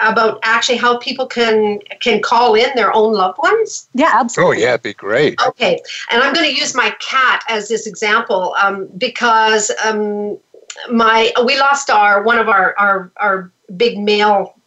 about 0.00 0.40
actually 0.42 0.78
how 0.78 0.98
people 0.98 1.26
can 1.26 1.78
can 2.00 2.20
call 2.20 2.54
in 2.54 2.70
their 2.74 2.94
own 2.94 3.12
loved 3.12 3.38
ones? 3.38 3.88
Yeah, 3.94 4.12
absolutely. 4.14 4.58
Oh, 4.58 4.60
yeah, 4.60 4.68
it'd 4.70 4.82
be 4.82 4.94
great. 4.94 5.40
Okay, 5.46 5.78
and 6.10 6.22
I'm 6.22 6.34
going 6.34 6.48
to 6.48 6.54
use 6.54 6.74
my 6.74 6.90
cat 7.00 7.44
as 7.48 7.68
this 7.68 7.86
example 7.86 8.54
um, 8.62 8.88
because 8.98 9.70
um, 9.84 10.38
my 10.90 11.32
we 11.44 11.58
lost 11.58 11.90
our 11.90 12.22
one 12.22 12.38
of 12.38 12.48
our 12.48 12.74
our 12.78 13.12
our 13.16 13.52
big 13.76 13.98
male 13.98 14.57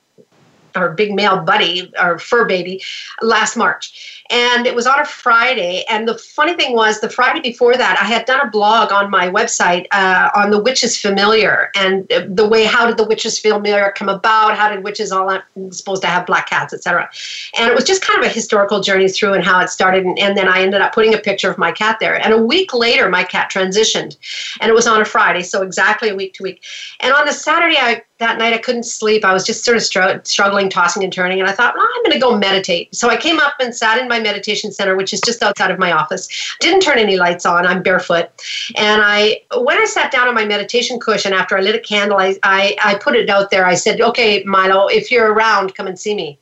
our 0.76 0.94
big 0.94 1.14
male 1.14 1.42
buddy, 1.42 1.92
our 1.98 2.20
fur 2.20 2.46
baby, 2.46 2.82
last 3.22 3.56
March. 3.56 4.24
And 4.30 4.66
it 4.66 4.74
was 4.74 4.88
on 4.88 5.00
a 5.00 5.06
Friday. 5.06 5.84
And 5.90 6.08
the 6.08 6.18
funny 6.18 6.54
thing 6.54 6.74
was, 6.74 7.02
the 7.02 7.10
Friday 7.10 7.42
before 7.42 7.76
that, 7.76 8.00
I 8.02 8.06
had 8.06 8.26
done 8.26 8.40
a 8.40 8.50
blog 8.50 8.92
on 8.92 9.10
my 9.10 9.30
website 9.30 9.88
uh, 9.92 10.30
on 10.34 10.52
the 10.52 10.60
witches 10.60 10.98
familiar 10.98 11.70
and 11.76 12.08
the 12.30 12.48
way 12.48 12.64
how 12.64 12.88
did 12.88 12.98
the 12.98 13.04
witches 13.04 13.40
familiar 13.40 13.94
come 13.96 14.08
about? 14.08 14.56
How 14.56 14.70
did 14.70 14.84
witches 14.84 15.12
all 15.12 15.38
supposed 15.72 16.02
to 16.04 16.08
have 16.08 16.26
black 16.26 16.50
cats, 16.50 16.74
etc. 16.74 17.10
And 17.58 17.70
it 17.70 17.76
was 17.76 17.84
just 17.84 18.02
kind 18.02 18.20
of 18.20 18.26
a 18.26 18.34
historical 18.34 18.80
journey 18.80 19.10
through 19.10 19.34
and 19.34 19.44
how 19.44 19.60
it 19.60 19.70
started. 19.70 20.06
And, 20.06 20.18
and 20.20 20.38
then 20.38 20.48
I 20.48 20.62
ended 20.62 20.82
up 20.82 20.94
putting 20.94 21.14
a 21.14 21.18
picture 21.18 21.50
of 21.50 21.58
my 21.58 21.72
cat 21.72 21.98
there. 22.00 22.16
And 22.16 22.34
a 22.34 22.42
week 22.42 22.74
later, 22.74 23.10
my 23.10 23.24
cat 23.24 23.52
transitioned, 23.52 24.18
and 24.60 24.70
it 24.70 24.74
was 24.74 24.88
on 24.88 25.02
a 25.02 25.06
Friday, 25.06 25.44
so 25.44 25.62
exactly 25.62 26.10
a 26.10 26.16
week 26.16 26.34
to 26.36 26.44
week. 26.44 26.64
And 27.00 27.14
on 27.14 27.26
the 27.26 27.34
Saturday, 27.34 27.78
I 27.78 28.04
that 28.22 28.38
night 28.38 28.54
I 28.54 28.58
couldn't 28.58 28.84
sleep. 28.84 29.26
I 29.26 29.34
was 29.34 29.46
just 29.46 29.66
sort 29.66 29.76
of 29.76 29.84
str- 29.84 30.24
struggling, 30.24 30.70
tossing 30.70 31.04
and 31.04 31.12
turning, 31.12 31.42
and 31.42 31.50
I 31.50 31.52
thought, 31.52 31.76
well, 31.76 31.86
I'm 31.96 32.04
going 32.04 32.14
to 32.14 32.20
go 32.20 32.38
meditate. 32.38 32.96
So 32.96 33.10
I 33.10 33.18
came 33.18 33.40
up 33.40 33.56
and 33.60 33.76
sat 33.76 34.00
in 34.00 34.08
my 34.08 34.20
meditation 34.20 34.72
center, 34.72 34.96
which 34.96 35.12
is 35.12 35.20
just 35.22 35.44
outside 35.44 35.72
of 35.72 35.80
my 35.80 35.92
office. 35.92 36.30
Didn't 36.60 36.82
turn 36.82 36.98
any 36.98 37.18
lights 37.18 37.46
on. 37.46 37.66
I'm 37.66 37.84
barefoot, 37.84 38.30
and 38.78 39.02
I 39.04 39.42
when 39.58 39.78
I 39.78 39.86
sat 39.86 40.12
down 40.12 40.28
on 40.28 40.36
my 40.36 40.46
meditation 40.46 41.00
cushion 41.00 41.34
after 41.34 41.58
I 41.58 41.62
lit 41.62 41.76
a 41.76 41.80
candle, 41.80 42.18
I 42.18 42.38
I, 42.44 42.78
I 42.84 42.96
put 42.96 43.16
it 43.16 43.30
out 43.30 43.52
there. 43.52 43.66
I 43.66 43.76
said, 43.76 44.00
okay, 44.00 44.44
Milo, 44.46 44.88
if 44.88 45.12
you're 45.12 45.34
around, 45.34 45.76
come 45.76 45.88
and 45.88 46.00
see 46.00 46.16
me 46.16 46.40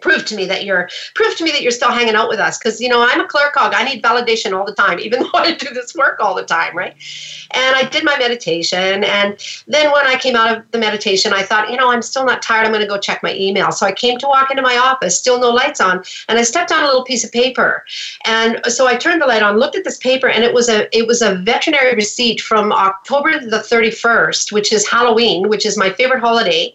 prove 0.00 0.24
to 0.26 0.36
me 0.36 0.46
that 0.46 0.64
you're 0.64 0.88
prove 1.14 1.36
to 1.36 1.44
me 1.44 1.50
that 1.52 1.62
you're 1.62 1.70
still 1.70 1.90
hanging 1.90 2.14
out 2.14 2.28
with 2.28 2.38
us. 2.38 2.58
Because 2.58 2.80
you 2.80 2.88
know 2.88 3.02
i'm 3.06 3.20
a 3.20 3.26
clerk 3.26 3.54
i 3.56 3.84
need 3.84 4.02
validation 4.02 4.52
all 4.52 4.64
the 4.64 4.74
time 4.74 4.98
even 5.06 5.22
though 5.22 5.30
i 5.34 5.52
do 5.52 5.72
this 5.72 5.94
work 5.94 6.18
all 6.20 6.34
the 6.34 6.44
time 6.44 6.76
right? 6.76 6.94
And 7.52 7.76
i 7.76 7.84
did 7.84 8.04
my 8.04 8.16
meditation. 8.18 9.04
And 9.04 9.38
then 9.66 9.92
when 9.92 10.06
i 10.06 10.16
came 10.16 10.36
out 10.36 10.56
of 10.56 10.70
the 10.70 10.78
meditation 10.78 11.32
i 11.32 11.42
thought 11.42 11.70
you 11.70 11.76
know 11.76 11.90
i'm 11.90 12.02
still 12.02 12.24
not 12.24 12.42
tired. 12.42 12.66
I'm 12.66 12.72
going 12.72 12.82
to 12.82 12.88
go 12.88 12.98
check 12.98 13.22
my 13.22 13.34
email. 13.34 13.72
So 13.72 13.86
i 13.86 13.92
came 13.92 14.18
to 14.18 14.26
walk 14.26 14.50
into 14.50 14.62
my 14.62 14.76
office 14.76 15.18
still 15.18 15.40
no 15.40 15.50
lights 15.50 15.80
on 15.80 16.04
and 16.28 16.38
i 16.38 16.42
stepped 16.42 16.72
on 16.72 16.82
a 16.82 16.86
little 16.86 17.04
piece 17.04 17.24
of 17.24 17.32
paper. 17.32 17.84
And 18.24 18.60
so 18.66 18.86
i 18.86 18.96
turned 18.96 19.22
the 19.22 19.26
light 19.26 19.42
on 19.42 19.58
looked 19.58 19.76
at 19.76 19.84
this 19.84 19.98
paper 19.98 20.28
and 20.28 20.44
it 20.44 20.52
was 20.52 20.68
a 20.68 20.94
it 20.96 21.06
was 21.06 21.22
a 21.22 21.36
veterinary 21.36 21.94
receipt 21.94 22.40
from 22.40 22.72
october 22.72 23.38
the 23.38 23.58
31st 23.58 24.52
which 24.52 24.72
is 24.72 24.86
halloween 24.88 25.48
which 25.48 25.66
is 25.66 25.76
my 25.76 25.90
favorite 25.90 26.20
holiday 26.20 26.74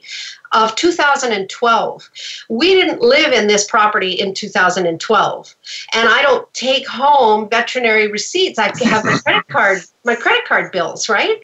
of 0.53 0.75
2012. 0.75 2.09
We 2.49 2.73
didn't 2.73 3.01
live 3.01 3.31
in 3.31 3.47
this 3.47 3.65
property 3.65 4.11
in 4.11 4.33
2012, 4.33 5.55
and 5.93 6.09
I 6.09 6.21
don't 6.21 6.51
take 6.53 6.87
home 6.87 7.49
veterinary 7.49 8.11
receipts. 8.11 8.59
I 8.59 8.71
have 8.85 9.05
my 9.05 9.17
credit 9.17 9.47
card, 9.49 9.81
my 10.03 10.15
credit 10.15 10.45
card 10.45 10.71
bills, 10.71 11.09
right? 11.09 11.39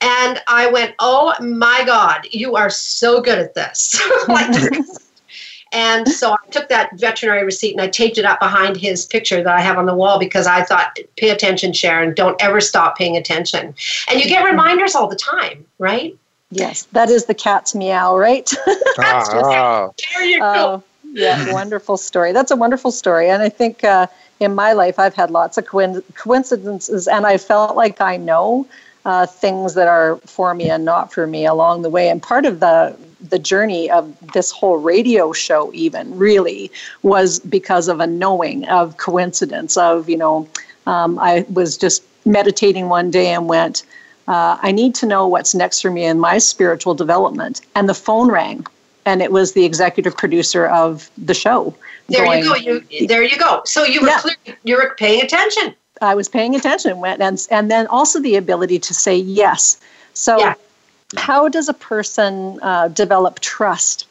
And 0.00 0.40
I 0.46 0.70
went, 0.70 0.94
"Oh 0.98 1.34
my 1.40 1.82
God, 1.84 2.26
you 2.30 2.56
are 2.56 2.70
so 2.70 3.20
good 3.20 3.38
at 3.38 3.54
this!" 3.54 4.00
like 4.28 4.72
and 5.72 6.08
so 6.08 6.32
I 6.32 6.50
took 6.50 6.68
that 6.68 6.98
veterinary 6.98 7.44
receipt 7.44 7.72
and 7.72 7.80
I 7.80 7.88
taped 7.88 8.18
it 8.18 8.24
up 8.24 8.40
behind 8.40 8.76
his 8.76 9.04
picture 9.06 9.42
that 9.42 9.54
I 9.54 9.60
have 9.60 9.78
on 9.78 9.86
the 9.86 9.94
wall 9.94 10.18
because 10.18 10.46
I 10.46 10.62
thought, 10.62 10.98
pay 11.16 11.30
attention, 11.30 11.72
Sharyn. 11.72 12.14
Don't 12.14 12.40
ever 12.40 12.60
stop 12.60 12.96
paying 12.96 13.16
attention. 13.16 13.74
And 14.08 14.20
you 14.20 14.26
get 14.26 14.44
mm-hmm. 14.44 14.56
reminders 14.56 14.94
all 14.94 15.08
the 15.08 15.16
time, 15.16 15.66
right? 15.78 16.16
Yes, 16.50 16.84
that 16.92 17.10
is 17.10 17.26
the 17.26 17.34
cat's 17.34 17.74
meow, 17.74 18.16
right? 18.16 18.50
ah, 18.98 19.90
there 20.14 20.24
you 20.24 20.38
go. 20.38 20.46
Oh, 20.46 20.82
yeah, 21.12 21.52
wonderful 21.52 21.96
story. 21.96 22.32
That's 22.32 22.50
a 22.50 22.56
wonderful 22.56 22.92
story. 22.92 23.28
And 23.30 23.42
I 23.42 23.48
think 23.48 23.82
uh, 23.82 24.06
in 24.38 24.54
my 24.54 24.72
life, 24.72 24.98
I've 24.98 25.14
had 25.14 25.30
lots 25.30 25.58
of 25.58 25.66
coincidences, 25.66 27.08
and 27.08 27.26
I 27.26 27.38
felt 27.38 27.76
like 27.76 28.00
I 28.00 28.16
know 28.16 28.66
uh, 29.04 29.26
things 29.26 29.74
that 29.74 29.88
are 29.88 30.16
for 30.18 30.54
me 30.54 30.68
and 30.68 30.84
not 30.84 31.12
for 31.12 31.26
me 31.26 31.46
along 31.46 31.82
the 31.82 31.90
way. 31.90 32.08
And 32.08 32.22
part 32.22 32.44
of 32.44 32.60
the 32.60 32.96
the 33.20 33.38
journey 33.38 33.90
of 33.90 34.14
this 34.32 34.50
whole 34.50 34.76
radio 34.76 35.32
show 35.32 35.72
even 35.72 36.16
really 36.16 36.70
was 37.02 37.40
because 37.40 37.88
of 37.88 38.00
a 38.00 38.06
knowing 38.06 38.66
of 38.68 38.98
coincidence 38.98 39.76
of 39.76 40.08
you 40.08 40.16
know 40.16 40.46
um, 40.86 41.18
i 41.18 41.44
was 41.52 41.76
just 41.76 42.02
meditating 42.26 42.88
one 42.88 43.10
day 43.10 43.28
and 43.28 43.48
went 43.48 43.84
uh, 44.28 44.58
i 44.62 44.72
need 44.72 44.94
to 44.94 45.06
know 45.06 45.26
what's 45.26 45.54
next 45.54 45.80
for 45.80 45.90
me 45.90 46.04
in 46.04 46.18
my 46.18 46.38
spiritual 46.38 46.94
development. 46.94 47.60
And 47.74 47.88
the 47.88 47.94
phone 47.94 48.30
rang 48.30 48.66
and 49.04 49.22
it 49.22 49.30
was 49.30 49.52
the 49.52 49.64
executive 49.64 50.16
producer 50.16 50.66
of 50.66 51.10
the 51.16 51.34
show 51.34 51.74
there 52.08 52.24
going, 52.24 52.44
you 52.44 52.80
go. 52.80 52.86
You 52.90 53.06
there 53.06 53.22
you 53.22 53.38
go. 53.38 53.62
So 53.64 53.84
you 53.84 54.00
were 54.00 54.08
yeah. 54.08 54.20
clear, 54.20 54.36
you 54.64 54.76
were 54.76 54.94
paying 54.96 55.22
attention. 55.22 55.74
I 56.00 56.14
was 56.14 56.28
paying 56.28 56.54
attention 56.54 56.98
went 57.00 57.20
and 57.20 57.44
and 57.50 57.70
then 57.70 57.86
also 57.88 58.20
the 58.20 58.36
ability 58.36 58.78
to 58.80 58.94
say 58.94 59.16
yes. 59.16 59.80
So 60.14 60.38
yeah. 60.38 60.54
how 61.16 61.48
does 61.48 61.68
a 61.68 61.74
person 61.74 62.58
uh, 62.62 62.88
develop 62.88 63.40
trust 63.40 64.06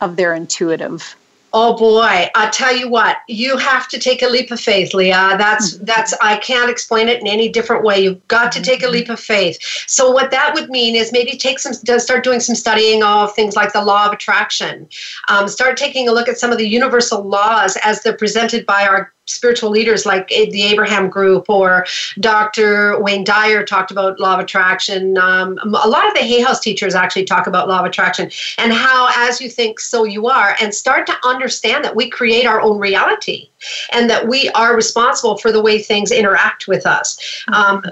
of 0.00 0.16
their 0.16 0.34
intuitive 0.34 1.16
Oh 1.56 1.76
boy, 1.76 2.28
I 2.34 2.50
tell 2.50 2.74
you 2.74 2.88
what, 2.88 3.18
you 3.28 3.56
have 3.56 3.86
to 3.90 3.98
take 4.00 4.22
a 4.22 4.28
leap 4.28 4.50
of 4.50 4.58
faith, 4.58 4.90
Leaha. 4.90 5.38
That's 5.38 5.76
mm-hmm. 5.76 5.84
that's 5.84 6.12
I 6.20 6.36
can't 6.38 6.68
explain 6.68 7.08
it 7.08 7.20
in 7.20 7.28
any 7.28 7.48
different 7.48 7.84
way. 7.84 8.00
You've 8.00 8.26
got 8.26 8.50
to 8.52 8.60
take 8.60 8.82
a 8.82 8.88
leap 8.88 9.08
of 9.08 9.20
faith. 9.20 9.58
So 9.86 10.10
what 10.10 10.32
that 10.32 10.52
would 10.54 10.68
mean 10.68 10.96
is 10.96 11.12
maybe 11.12 11.36
take 11.36 11.60
some 11.60 11.72
start 11.72 12.24
doing 12.24 12.40
some 12.40 12.56
studying 12.56 13.04
of 13.04 13.32
things 13.36 13.54
like 13.54 13.72
the 13.72 13.84
law 13.84 14.06
of 14.06 14.12
attraction. 14.12 14.88
Um, 15.28 15.46
start 15.46 15.76
taking 15.76 16.08
a 16.08 16.12
look 16.12 16.28
at 16.28 16.38
some 16.38 16.50
of 16.50 16.58
the 16.58 16.68
universal 16.68 17.22
laws 17.22 17.78
as 17.84 18.02
they're 18.02 18.16
presented 18.16 18.66
by 18.66 18.84
our 18.88 19.12
spiritual 19.26 19.70
leaders 19.70 20.04
like 20.04 20.28
the 20.28 20.62
Abraham 20.62 21.08
Group 21.08 21.48
or 21.48 21.86
Dr. 22.20 23.00
Wayne 23.00 23.24
Dyer 23.24 23.64
talked 23.64 23.90
about 23.90 24.20
law 24.20 24.34
of 24.34 24.40
attraction. 24.40 25.16
Um, 25.16 25.58
a 25.58 25.88
lot 25.88 26.06
of 26.06 26.14
the 26.14 26.20
Hay 26.20 26.42
House 26.42 26.60
teachers 26.60 26.94
actually 26.94 27.24
talk 27.24 27.46
about 27.46 27.68
law 27.68 27.80
of 27.80 27.86
attraction 27.86 28.30
and 28.58 28.72
how, 28.72 29.08
as 29.16 29.40
you 29.40 29.48
think, 29.48 29.80
so 29.80 30.04
you 30.04 30.28
are, 30.28 30.56
and 30.60 30.74
start 30.74 31.06
to 31.06 31.16
understand 31.24 31.84
that 31.84 31.96
we 31.96 32.10
create 32.10 32.46
our 32.46 32.60
own 32.60 32.78
reality 32.78 33.48
and 33.92 34.10
that 34.10 34.28
we 34.28 34.50
are 34.50 34.76
responsible 34.76 35.38
for 35.38 35.50
the 35.52 35.62
way 35.62 35.82
things 35.82 36.10
interact 36.10 36.68
with 36.68 36.86
us. 36.86 37.18
Um, 37.52 37.84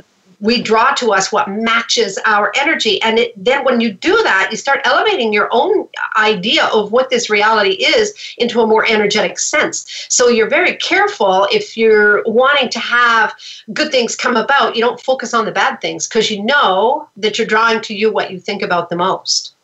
we 0.42 0.60
draw 0.60 0.92
to 0.94 1.12
us 1.12 1.30
what 1.30 1.48
matches 1.48 2.18
our 2.26 2.52
energy. 2.56 3.00
And 3.00 3.18
it, 3.18 3.32
then 3.42 3.64
when 3.64 3.80
you 3.80 3.92
do 3.92 4.20
that, 4.24 4.48
you 4.50 4.56
start 4.56 4.80
elevating 4.84 5.32
your 5.32 5.48
own 5.52 5.88
idea 6.16 6.66
of 6.66 6.90
what 6.90 7.10
this 7.10 7.30
reality 7.30 7.74
is 7.74 8.12
into 8.38 8.60
a 8.60 8.66
more 8.66 8.84
energetic 8.84 9.38
sense. 9.38 10.06
So 10.08 10.28
you're 10.28 10.50
very 10.50 10.74
careful 10.76 11.46
if 11.52 11.76
you're 11.76 12.24
wanting 12.26 12.68
to 12.70 12.80
have 12.80 13.34
good 13.72 13.92
things 13.92 14.16
come 14.16 14.36
about, 14.36 14.74
you 14.74 14.82
don't 14.82 15.00
focus 15.00 15.32
on 15.32 15.44
the 15.44 15.52
bad 15.52 15.80
things 15.80 16.08
because 16.08 16.28
you 16.28 16.42
know 16.42 17.08
that 17.16 17.38
you're 17.38 17.46
drawing 17.46 17.80
to 17.82 17.94
you 17.94 18.12
what 18.12 18.32
you 18.32 18.40
think 18.40 18.62
about 18.62 18.90
the 18.90 18.96
most 18.96 19.54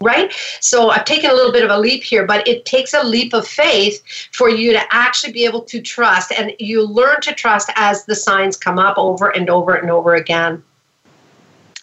right? 0.00 0.32
So 0.60 0.90
I've 0.90 1.04
taken 1.04 1.30
a 1.30 1.34
little 1.34 1.52
bit 1.52 1.64
of 1.64 1.70
a 1.70 1.78
leap 1.78 2.02
here, 2.02 2.26
but 2.26 2.46
it 2.46 2.64
takes 2.64 2.94
a 2.94 3.02
leap 3.02 3.32
of 3.32 3.46
faith 3.46 4.02
for 4.32 4.48
you 4.48 4.72
to 4.72 4.94
actually 4.94 5.32
be 5.32 5.44
able 5.44 5.62
to 5.62 5.80
trust. 5.80 6.32
And 6.32 6.52
you 6.58 6.86
learn 6.86 7.20
to 7.22 7.34
trust 7.34 7.70
as 7.76 8.04
the 8.04 8.14
signs 8.14 8.56
come 8.56 8.78
up 8.78 8.96
over 8.98 9.28
and 9.28 9.50
over 9.50 9.74
and 9.74 9.90
over 9.90 10.14
again. 10.14 10.62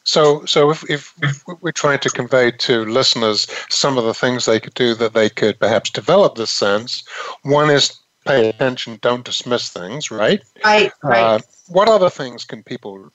So, 0.03 0.45
so 0.45 0.69
if, 0.69 0.87
if, 0.89 1.13
if, 1.23 1.43
we're 1.61 1.71
trying 1.71 1.99
to 1.99 2.09
convey 2.09 2.51
to 2.51 2.85
listeners 2.85 3.47
some 3.69 3.97
of 3.97 4.05
the 4.05 4.13
things 4.13 4.45
they 4.45 4.59
could 4.59 4.75
do 4.75 4.93
that 4.95 5.13
they 5.13 5.29
could 5.29 5.59
perhaps 5.59 5.89
develop 5.89 6.35
this 6.35 6.51
sense, 6.51 7.03
one 7.41 7.71
is 7.71 7.99
pay 8.25 8.49
attention, 8.49 8.99
don't 9.01 9.25
dismiss 9.25 9.69
things, 9.69 10.11
right? 10.11 10.41
Right, 10.63 10.91
right. 11.03 11.23
Uh, 11.23 11.39
what 11.67 11.89
other 11.89 12.11
things 12.11 12.45
can 12.45 12.63
people 12.63 13.11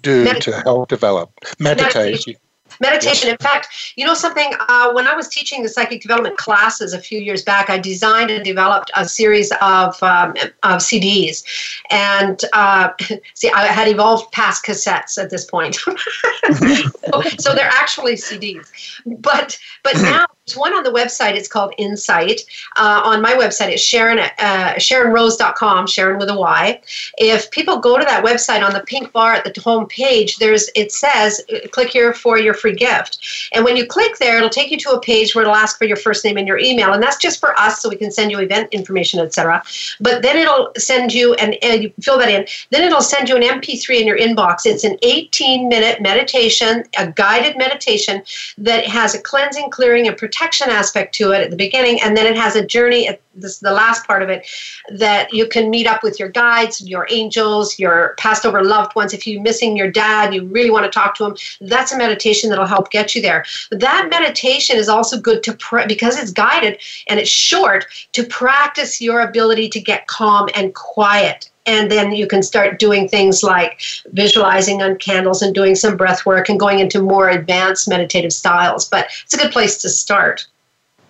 do 0.00 0.24
Medit- 0.24 0.40
to 0.40 0.52
help 0.62 0.88
develop? 0.88 1.32
Meditate. 1.58 1.94
Meditation. 1.94 2.34
Meditation. 2.80 3.30
In 3.30 3.36
fact, 3.38 3.68
you 3.96 4.04
know 4.04 4.14
something? 4.14 4.52
Uh, 4.68 4.92
when 4.92 5.06
I 5.06 5.14
was 5.14 5.28
teaching 5.28 5.62
the 5.62 5.68
psychic 5.68 6.02
development 6.02 6.36
classes 6.36 6.92
a 6.92 6.98
few 6.98 7.18
years 7.18 7.42
back, 7.42 7.70
I 7.70 7.78
designed 7.78 8.30
and 8.30 8.44
developed 8.44 8.90
a 8.94 9.08
series 9.08 9.50
of, 9.60 10.02
um, 10.02 10.30
of 10.62 10.80
CDs. 10.80 11.42
And 11.90 12.40
uh, 12.52 12.90
see, 13.34 13.50
I 13.50 13.66
had 13.66 13.88
evolved 13.88 14.32
past 14.32 14.64
cassettes 14.64 15.16
at 15.16 15.30
this 15.30 15.44
point. 15.44 15.74
so, 15.76 17.22
so, 17.38 17.54
they're 17.54 17.70
actually 17.70 18.14
CDs. 18.14 18.68
But 19.06 19.58
but 19.82 19.94
now 20.02 20.26
there's 20.46 20.56
one 20.56 20.74
on 20.74 20.84
the 20.84 20.90
website. 20.90 21.34
It's 21.34 21.48
called 21.48 21.74
Insight. 21.76 22.42
Uh, 22.76 23.02
on 23.04 23.20
my 23.20 23.32
website, 23.32 23.70
it's 23.70 23.82
Sharyn 23.82 24.18
uh, 24.38 24.74
SharynRose.com. 24.74 25.86
Sharyn 25.86 26.20
with 26.20 26.28
a 26.28 26.36
Y. 26.36 26.80
If 27.18 27.50
people 27.50 27.78
go 27.78 27.98
to 27.98 28.04
that 28.04 28.24
website 28.24 28.64
on 28.64 28.72
the 28.72 28.80
pink 28.86 29.12
bar 29.12 29.34
at 29.34 29.44
the 29.44 29.60
home 29.60 29.86
page, 29.86 30.36
there's 30.36 30.70
it 30.76 30.92
says 30.92 31.42
uh, 31.52 31.66
click 31.72 31.88
here 31.88 32.14
for 32.14 32.38
your 32.38 32.54
free 32.54 32.76
gift. 32.76 33.18
And 33.52 33.64
when 33.64 33.76
you 33.76 33.86
click 33.86 34.18
there, 34.18 34.36
it'll 34.36 34.48
take 34.48 34.70
you 34.70 34.78
to 34.78 34.90
a 34.90 35.00
page 35.00 35.34
where 35.34 35.42
it'll 35.42 35.56
ask 35.56 35.78
for 35.78 35.84
your 35.84 35.96
first 35.96 36.24
name 36.24 36.36
and 36.36 36.46
your 36.46 36.58
email, 36.58 36.92
and 36.92 37.02
that's 37.02 37.16
just 37.16 37.40
for 37.40 37.58
us, 37.58 37.82
so 37.82 37.88
we 37.88 37.96
can 37.96 38.12
send 38.12 38.30
you 38.30 38.38
event 38.38 38.72
information, 38.72 39.18
etc. 39.18 39.64
But 40.00 40.22
then 40.22 40.36
it'll 40.36 40.70
send 40.76 41.12
you 41.12 41.34
and, 41.34 41.56
and 41.60 41.82
you 41.82 41.92
fill 42.00 42.18
that 42.18 42.28
in. 42.28 42.46
Then 42.70 42.84
it'll 42.84 43.00
send 43.00 43.28
you 43.28 43.34
an 43.34 43.42
MP3 43.42 44.00
in 44.00 44.06
your 44.06 44.18
inbox. 44.18 44.64
It's 44.64 44.84
an 44.84 44.96
18 45.02 45.68
minute 45.68 46.00
meditation, 46.00 46.84
a 46.96 47.10
guided 47.10 47.58
meditation 47.58 48.22
that 48.58 48.86
has 48.86 49.16
a 49.16 49.20
cleansing, 49.20 49.70
clearing, 49.70 50.06
and 50.06 50.16
protection 50.16 50.35
aspect 50.40 51.14
to 51.16 51.32
it 51.32 51.42
at 51.42 51.50
the 51.50 51.56
beginning, 51.56 52.00
and 52.02 52.16
then 52.16 52.26
it 52.26 52.36
has 52.36 52.56
a 52.56 52.64
journey 52.64 53.08
at 53.08 53.20
this 53.34 53.58
the 53.58 53.72
last 53.72 54.06
part 54.06 54.22
of 54.22 54.28
it 54.28 54.46
that 54.88 55.32
you 55.32 55.46
can 55.46 55.70
meet 55.70 55.86
up 55.86 56.02
with 56.02 56.18
your 56.18 56.28
guides, 56.28 56.80
your 56.80 57.06
angels, 57.10 57.78
your 57.78 58.14
passed 58.18 58.46
over 58.46 58.64
loved 58.64 58.94
ones. 58.96 59.12
If 59.12 59.26
you're 59.26 59.42
missing 59.42 59.76
your 59.76 59.90
dad, 59.90 60.34
you 60.34 60.44
really 60.44 60.70
want 60.70 60.84
to 60.84 60.90
talk 60.90 61.14
to 61.16 61.26
him. 61.26 61.36
That's 61.60 61.92
a 61.92 61.98
meditation 61.98 62.50
that'll 62.50 62.66
help 62.66 62.90
get 62.90 63.14
you 63.14 63.22
there. 63.22 63.44
That 63.70 64.08
meditation 64.10 64.76
is 64.76 64.88
also 64.88 65.20
good 65.20 65.42
to 65.44 65.54
pr- 65.54 65.86
because 65.86 66.18
it's 66.18 66.32
guided 66.32 66.80
and 67.08 67.20
it's 67.20 67.30
short 67.30 67.86
to 68.12 68.24
practice 68.24 69.00
your 69.00 69.20
ability 69.20 69.68
to 69.70 69.80
get 69.80 70.06
calm 70.06 70.48
and 70.54 70.74
quiet 70.74 71.50
and 71.66 71.90
then 71.90 72.12
you 72.12 72.26
can 72.26 72.42
start 72.42 72.78
doing 72.78 73.08
things 73.08 73.42
like 73.42 73.80
visualizing 74.12 74.82
on 74.82 74.96
candles 74.96 75.42
and 75.42 75.54
doing 75.54 75.74
some 75.74 75.96
breath 75.96 76.24
work 76.24 76.48
and 76.48 76.60
going 76.60 76.78
into 76.78 77.02
more 77.02 77.28
advanced 77.28 77.88
meditative 77.88 78.32
styles 78.32 78.88
but 78.88 79.08
it's 79.24 79.34
a 79.34 79.38
good 79.38 79.52
place 79.52 79.78
to 79.78 79.88
start 79.88 80.46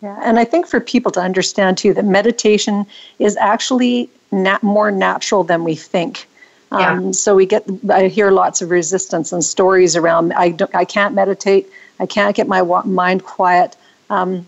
yeah, 0.02 0.20
and 0.22 0.38
I 0.38 0.44
think 0.44 0.66
for 0.66 0.80
people 0.80 1.10
to 1.12 1.20
understand 1.20 1.78
too 1.78 1.94
that 1.94 2.04
meditation 2.04 2.86
is 3.18 3.36
actually 3.38 4.10
nat- 4.30 4.62
more 4.62 4.90
natural 4.90 5.44
than 5.44 5.64
we 5.64 5.74
think. 5.74 6.28
Um, 6.70 7.06
yeah. 7.06 7.12
So 7.12 7.34
we 7.34 7.46
get, 7.46 7.64
I 7.90 8.08
hear 8.08 8.30
lots 8.30 8.60
of 8.60 8.70
resistance 8.70 9.32
and 9.32 9.44
stories 9.44 9.96
around. 9.96 10.32
I 10.32 10.50
don't, 10.50 10.74
I 10.74 10.84
can't 10.84 11.14
meditate. 11.14 11.68
I 11.98 12.06
can't 12.06 12.36
get 12.36 12.46
my 12.46 12.62
mind 12.84 13.24
quiet. 13.24 13.76
Um, 14.10 14.46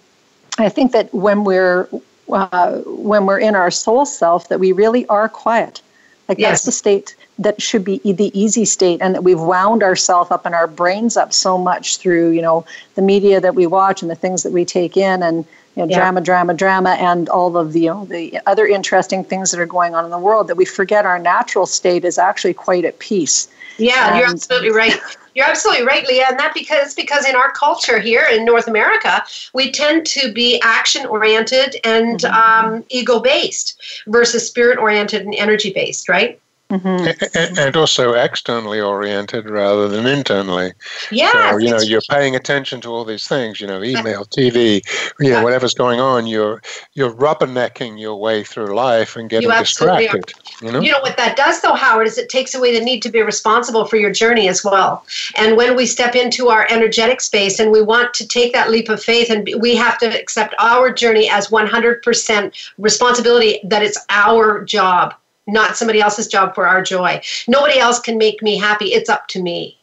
I 0.59 0.69
think 0.69 0.93
that 0.93 1.13
when 1.15 1.45
we're 1.45 1.89
uh, 2.31 2.79
when 2.81 3.25
we're 3.25 3.39
in 3.39 3.55
our 3.55 3.71
soul 3.71 4.05
self, 4.05 4.49
that 4.49 4.61
we 4.61 4.73
really 4.73 5.07
are 5.07 5.29
quiet. 5.29 5.81
Like 6.29 6.39
yes. 6.39 6.51
that's 6.51 6.65
the 6.65 6.73
state 6.73 7.17
that 7.39 7.63
should 7.63 7.85
be 7.85 7.99
the 8.05 8.31
easy 8.39 8.67
state 8.67 9.01
and 9.01 9.15
that 9.15 9.25
we've 9.25 9.41
wound 9.41 9.83
ourselves 9.83 10.31
up 10.31 10.45
and 10.45 10.55
our 10.55 10.67
brains 10.67 11.17
up 11.17 11.33
so 11.33 11.57
much 11.57 11.97
through 11.97 12.31
you 12.31 12.43
know 12.43 12.67
the 12.97 13.03
media 13.03 13.41
that 13.41 13.55
we 13.55 13.67
watch 13.67 14.03
and 14.03 14.11
the 14.11 14.15
things 14.15 14.43
that 14.43 14.53
we 14.53 14.65
take 14.65 14.97
in 14.97 15.23
and 15.23 15.47
you 15.75 15.83
know, 15.83 15.89
yeah. 15.89 15.97
drama 15.97 16.21
drama 16.21 16.53
drama 16.53 16.91
and 16.99 17.29
all 17.31 17.57
of 17.57 17.73
the 17.73 17.81
you 17.81 17.89
know 17.89 18.05
the 18.05 18.39
other 18.47 18.67
interesting 18.67 19.25
things 19.25 19.51
that 19.51 19.61
are 19.61 19.67
going 19.67 19.95
on 19.95 20.05
in 20.05 20.11
the 20.11 20.19
world 20.19 20.49
that 20.49 20.57
we 20.57 20.67
forget 20.67 21.07
our 21.07 21.19
natural 21.19 21.65
state 21.65 22.05
is 22.05 22.19
actually 22.19 22.55
quite 22.55 22.85
at 22.85 22.99
peace 22.99 23.49
yeah 23.79 24.09
and, 24.09 24.19
you're 24.19 24.29
absolutely 24.29 24.71
right 24.71 24.99
you're 25.35 25.47
absolutely 25.47 25.87
right 25.87 26.07
Leaha 26.07 26.31
and 26.31 26.39
that 26.39 26.53
because 26.55 26.95
because 26.95 27.27
in 27.27 27.37
our 27.37 27.51
culture 27.53 27.99
here 27.99 28.27
in 28.31 28.45
north 28.45 28.67
america 28.67 29.25
we 29.55 29.71
tend 29.71 30.05
to 30.07 30.33
be 30.33 30.61
action 30.63 31.07
oriented 31.07 31.77
and 31.85 32.21
mm-hmm. 32.21 32.75
um, 32.75 32.85
ego 32.89 33.21
based 33.21 33.81
versus 34.09 34.47
spirit 34.47 34.79
oriented 34.79 35.23
and 35.23 35.35
energy 35.35 35.73
based 35.73 36.09
right 36.09 36.41
Mm-hmm. 36.71 37.59
And 37.59 37.77
also 37.77 38.13
externally 38.13 38.79
oriented 38.79 39.49
rather 39.49 39.89
than 39.89 40.07
internally. 40.07 40.73
Yeah. 41.11 41.53
So, 41.53 41.57
you 41.57 41.71
know, 41.71 41.81
you're 41.81 42.03
paying 42.11 42.37
attention 42.37 42.83
to 42.83 42.91
all 42.91 43.07
these 43.07 43.27
things, 43.27 43.59
you 43.59 43.67
know, 43.67 43.83
email, 43.83 44.27
TV, 44.27 44.83
you 45.19 45.31
know, 45.31 45.43
whatever's 45.43 45.73
going 45.73 45.99
on, 45.99 46.27
you're 46.27 46.61
you're 46.93 47.13
rubbernecking 47.13 47.99
your 47.99 48.17
way 48.17 48.45
through 48.45 48.75
life 48.75 49.17
and 49.17 49.31
getting 49.31 49.49
distracted. 49.49 50.31
You 50.61 50.73
know? 50.73 50.81
you 50.81 50.93
know 50.93 51.01
what 51.01 51.17
that 51.17 51.39
does 51.39 51.63
though, 51.63 51.73
Howard, 51.73 52.07
is 52.07 52.19
it 52.19 52.29
takes 52.29 52.55
away 52.55 52.79
the 52.79 52.85
need 52.85 53.01
to 53.03 53.09
be 53.09 53.23
responsible 53.23 53.87
for 53.87 53.97
your 53.97 54.13
journey 54.13 54.47
as 54.49 54.63
well. 54.63 55.07
And 55.37 55.57
when 55.57 55.75
we 55.75 55.87
step 55.87 56.15
into 56.15 56.49
our 56.49 56.67
energetic 56.69 57.23
space 57.23 57.59
and 57.59 57.73
we 57.73 57.81
want 57.81 58.13
to 58.15 58.29
take 58.29 58.53
that 58.53 58.71
leap 58.71 58.91
of 58.91 59.03
faith 59.03 59.31
and 59.31 59.49
we 59.59 59.75
have 59.77 59.97
to 60.01 60.21
accept 60.21 60.55
our 60.59 60.93
journey 60.93 61.31
as 61.31 61.49
100% 61.49 62.71
responsibility 62.77 63.61
that 63.65 63.83
it's 63.83 63.99
our 64.11 64.63
job 64.65 65.15
not 65.49 65.77
somebody 65.77 66.01
else's 66.01 66.29
job 66.29 66.55
for 66.55 66.67
our 66.67 66.83
joy. 66.83 67.21
Nobody 67.49 67.79
else 67.79 67.99
can 67.99 68.19
make 68.19 68.43
me 68.43 68.57
happy. 68.57 68.87
It's 68.87 69.09
up 69.09 69.27
to 69.29 69.43
me. 69.43 69.79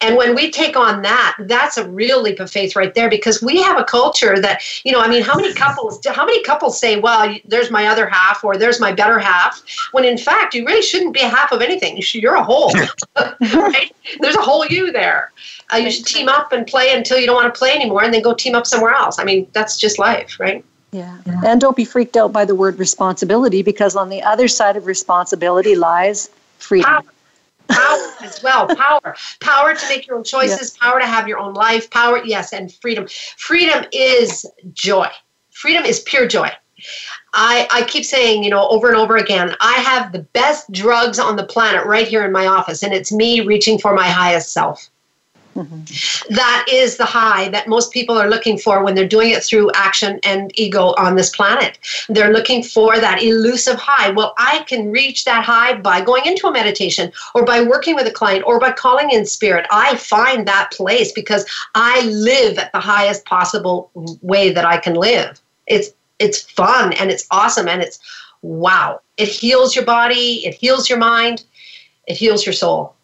And 0.00 0.16
when 0.16 0.34
we 0.34 0.50
take 0.50 0.76
on 0.76 1.02
that, 1.02 1.36
that's 1.40 1.76
a 1.76 1.88
real 1.88 2.22
leap 2.22 2.40
of 2.40 2.50
faith 2.50 2.76
right 2.76 2.94
there 2.94 3.10
because 3.10 3.42
we 3.42 3.60
have 3.62 3.78
a 3.78 3.84
culture 3.84 4.40
that, 4.40 4.62
you 4.84 4.92
know, 4.92 5.00
I 5.00 5.08
mean, 5.08 5.22
how 5.22 5.34
many 5.34 5.52
couples 5.54 6.00
how 6.06 6.24
many 6.24 6.42
couples 6.44 6.78
say, 6.78 6.98
"Well, 7.00 7.36
there's 7.44 7.70
my 7.70 7.86
other 7.86 8.08
half" 8.08 8.44
or 8.44 8.56
"There's 8.56 8.80
my 8.80 8.92
better 8.92 9.18
half," 9.18 9.62
when 9.92 10.04
in 10.04 10.18
fact, 10.18 10.54
you 10.54 10.64
really 10.64 10.82
shouldn't 10.82 11.14
be 11.14 11.20
a 11.20 11.28
half 11.28 11.52
of 11.52 11.62
anything. 11.62 12.00
You're 12.12 12.34
a 12.34 12.44
whole. 12.44 12.72
right? 13.16 13.94
There's 14.20 14.36
a 14.36 14.40
whole 14.40 14.66
you 14.66 14.92
there. 14.92 15.32
Uh, 15.72 15.78
you 15.78 15.90
should 15.90 16.06
team 16.06 16.28
up 16.28 16.52
and 16.52 16.66
play 16.66 16.92
until 16.92 17.18
you 17.18 17.26
don't 17.26 17.36
want 17.36 17.52
to 17.52 17.58
play 17.58 17.72
anymore 17.72 18.04
and 18.04 18.14
then 18.14 18.22
go 18.22 18.34
team 18.34 18.54
up 18.54 18.66
somewhere 18.66 18.92
else. 18.92 19.18
I 19.18 19.24
mean, 19.24 19.48
that's 19.52 19.78
just 19.78 19.98
life, 19.98 20.38
right? 20.38 20.64
Yeah. 20.96 21.18
yeah. 21.26 21.40
And 21.44 21.60
don't 21.60 21.76
be 21.76 21.84
freaked 21.84 22.16
out 22.16 22.32
by 22.32 22.46
the 22.46 22.54
word 22.54 22.78
responsibility 22.78 23.62
because 23.62 23.96
on 23.96 24.08
the 24.08 24.22
other 24.22 24.48
side 24.48 24.76
of 24.76 24.86
responsibility 24.86 25.76
lies 25.76 26.30
freedom. 26.58 26.90
Power, 26.90 27.04
power 27.68 28.14
as 28.22 28.42
well. 28.42 28.74
Power. 28.74 29.14
Power 29.40 29.74
to 29.74 29.88
make 29.88 30.06
your 30.06 30.16
own 30.16 30.24
choices, 30.24 30.70
power 30.70 30.98
to 30.98 31.06
have 31.06 31.28
your 31.28 31.38
own 31.38 31.52
life, 31.52 31.90
power, 31.90 32.24
yes, 32.24 32.54
and 32.54 32.72
freedom. 32.72 33.06
Freedom 33.36 33.84
is 33.92 34.46
joy. 34.72 35.08
Freedom 35.50 35.84
is 35.84 36.00
pure 36.00 36.26
joy. 36.26 36.50
I, 37.34 37.68
I 37.70 37.84
keep 37.84 38.04
saying, 38.04 38.42
you 38.42 38.50
know, 38.50 38.66
over 38.68 38.88
and 38.88 38.96
over 38.96 39.16
again, 39.16 39.54
I 39.60 39.74
have 39.74 40.12
the 40.12 40.20
best 40.20 40.72
drugs 40.72 41.18
on 41.18 41.36
the 41.36 41.44
planet 41.44 41.84
right 41.84 42.08
here 42.08 42.24
in 42.24 42.32
my 42.32 42.46
office, 42.46 42.82
and 42.82 42.94
it's 42.94 43.12
me 43.12 43.40
reaching 43.40 43.78
for 43.78 43.94
my 43.94 44.08
highest 44.08 44.52
self. 44.52 44.88
Mm-hmm. 45.56 46.34
That 46.34 46.66
is 46.70 46.98
the 46.98 47.06
high 47.06 47.48
that 47.48 47.66
most 47.66 47.90
people 47.92 48.18
are 48.18 48.28
looking 48.28 48.58
for 48.58 48.84
when 48.84 48.94
they're 48.94 49.08
doing 49.08 49.30
it 49.30 49.42
through 49.42 49.70
action 49.74 50.20
and 50.22 50.52
ego 50.58 50.94
on 50.98 51.16
this 51.16 51.30
planet. 51.30 51.78
They're 52.08 52.32
looking 52.32 52.62
for 52.62 53.00
that 53.00 53.22
elusive 53.22 53.76
high. 53.78 54.10
Well, 54.10 54.34
I 54.36 54.64
can 54.68 54.90
reach 54.90 55.24
that 55.24 55.44
high 55.44 55.74
by 55.74 56.02
going 56.02 56.26
into 56.26 56.46
a 56.46 56.52
meditation 56.52 57.10
or 57.34 57.44
by 57.44 57.62
working 57.62 57.94
with 57.94 58.06
a 58.06 58.10
client 58.10 58.44
or 58.46 58.60
by 58.60 58.72
calling 58.72 59.10
in 59.10 59.24
spirit. 59.24 59.66
I 59.70 59.96
find 59.96 60.46
that 60.46 60.72
place 60.72 61.12
because 61.12 61.46
I 61.74 62.02
live 62.06 62.58
at 62.58 62.72
the 62.72 62.80
highest 62.80 63.24
possible 63.24 63.90
way 64.20 64.52
that 64.52 64.66
I 64.66 64.76
can 64.76 64.94
live. 64.94 65.40
It's 65.66 65.90
it's 66.18 66.40
fun 66.40 66.92
and 66.94 67.10
it's 67.10 67.26
awesome 67.30 67.68
and 67.68 67.82
it's 67.82 67.98
wow. 68.42 69.00
It 69.16 69.28
heals 69.28 69.74
your 69.74 69.84
body, 69.84 70.46
it 70.46 70.54
heals 70.54 70.88
your 70.88 70.98
mind, 70.98 71.44
it 72.06 72.16
heals 72.16 72.44
your 72.44 72.52
soul. 72.52 72.94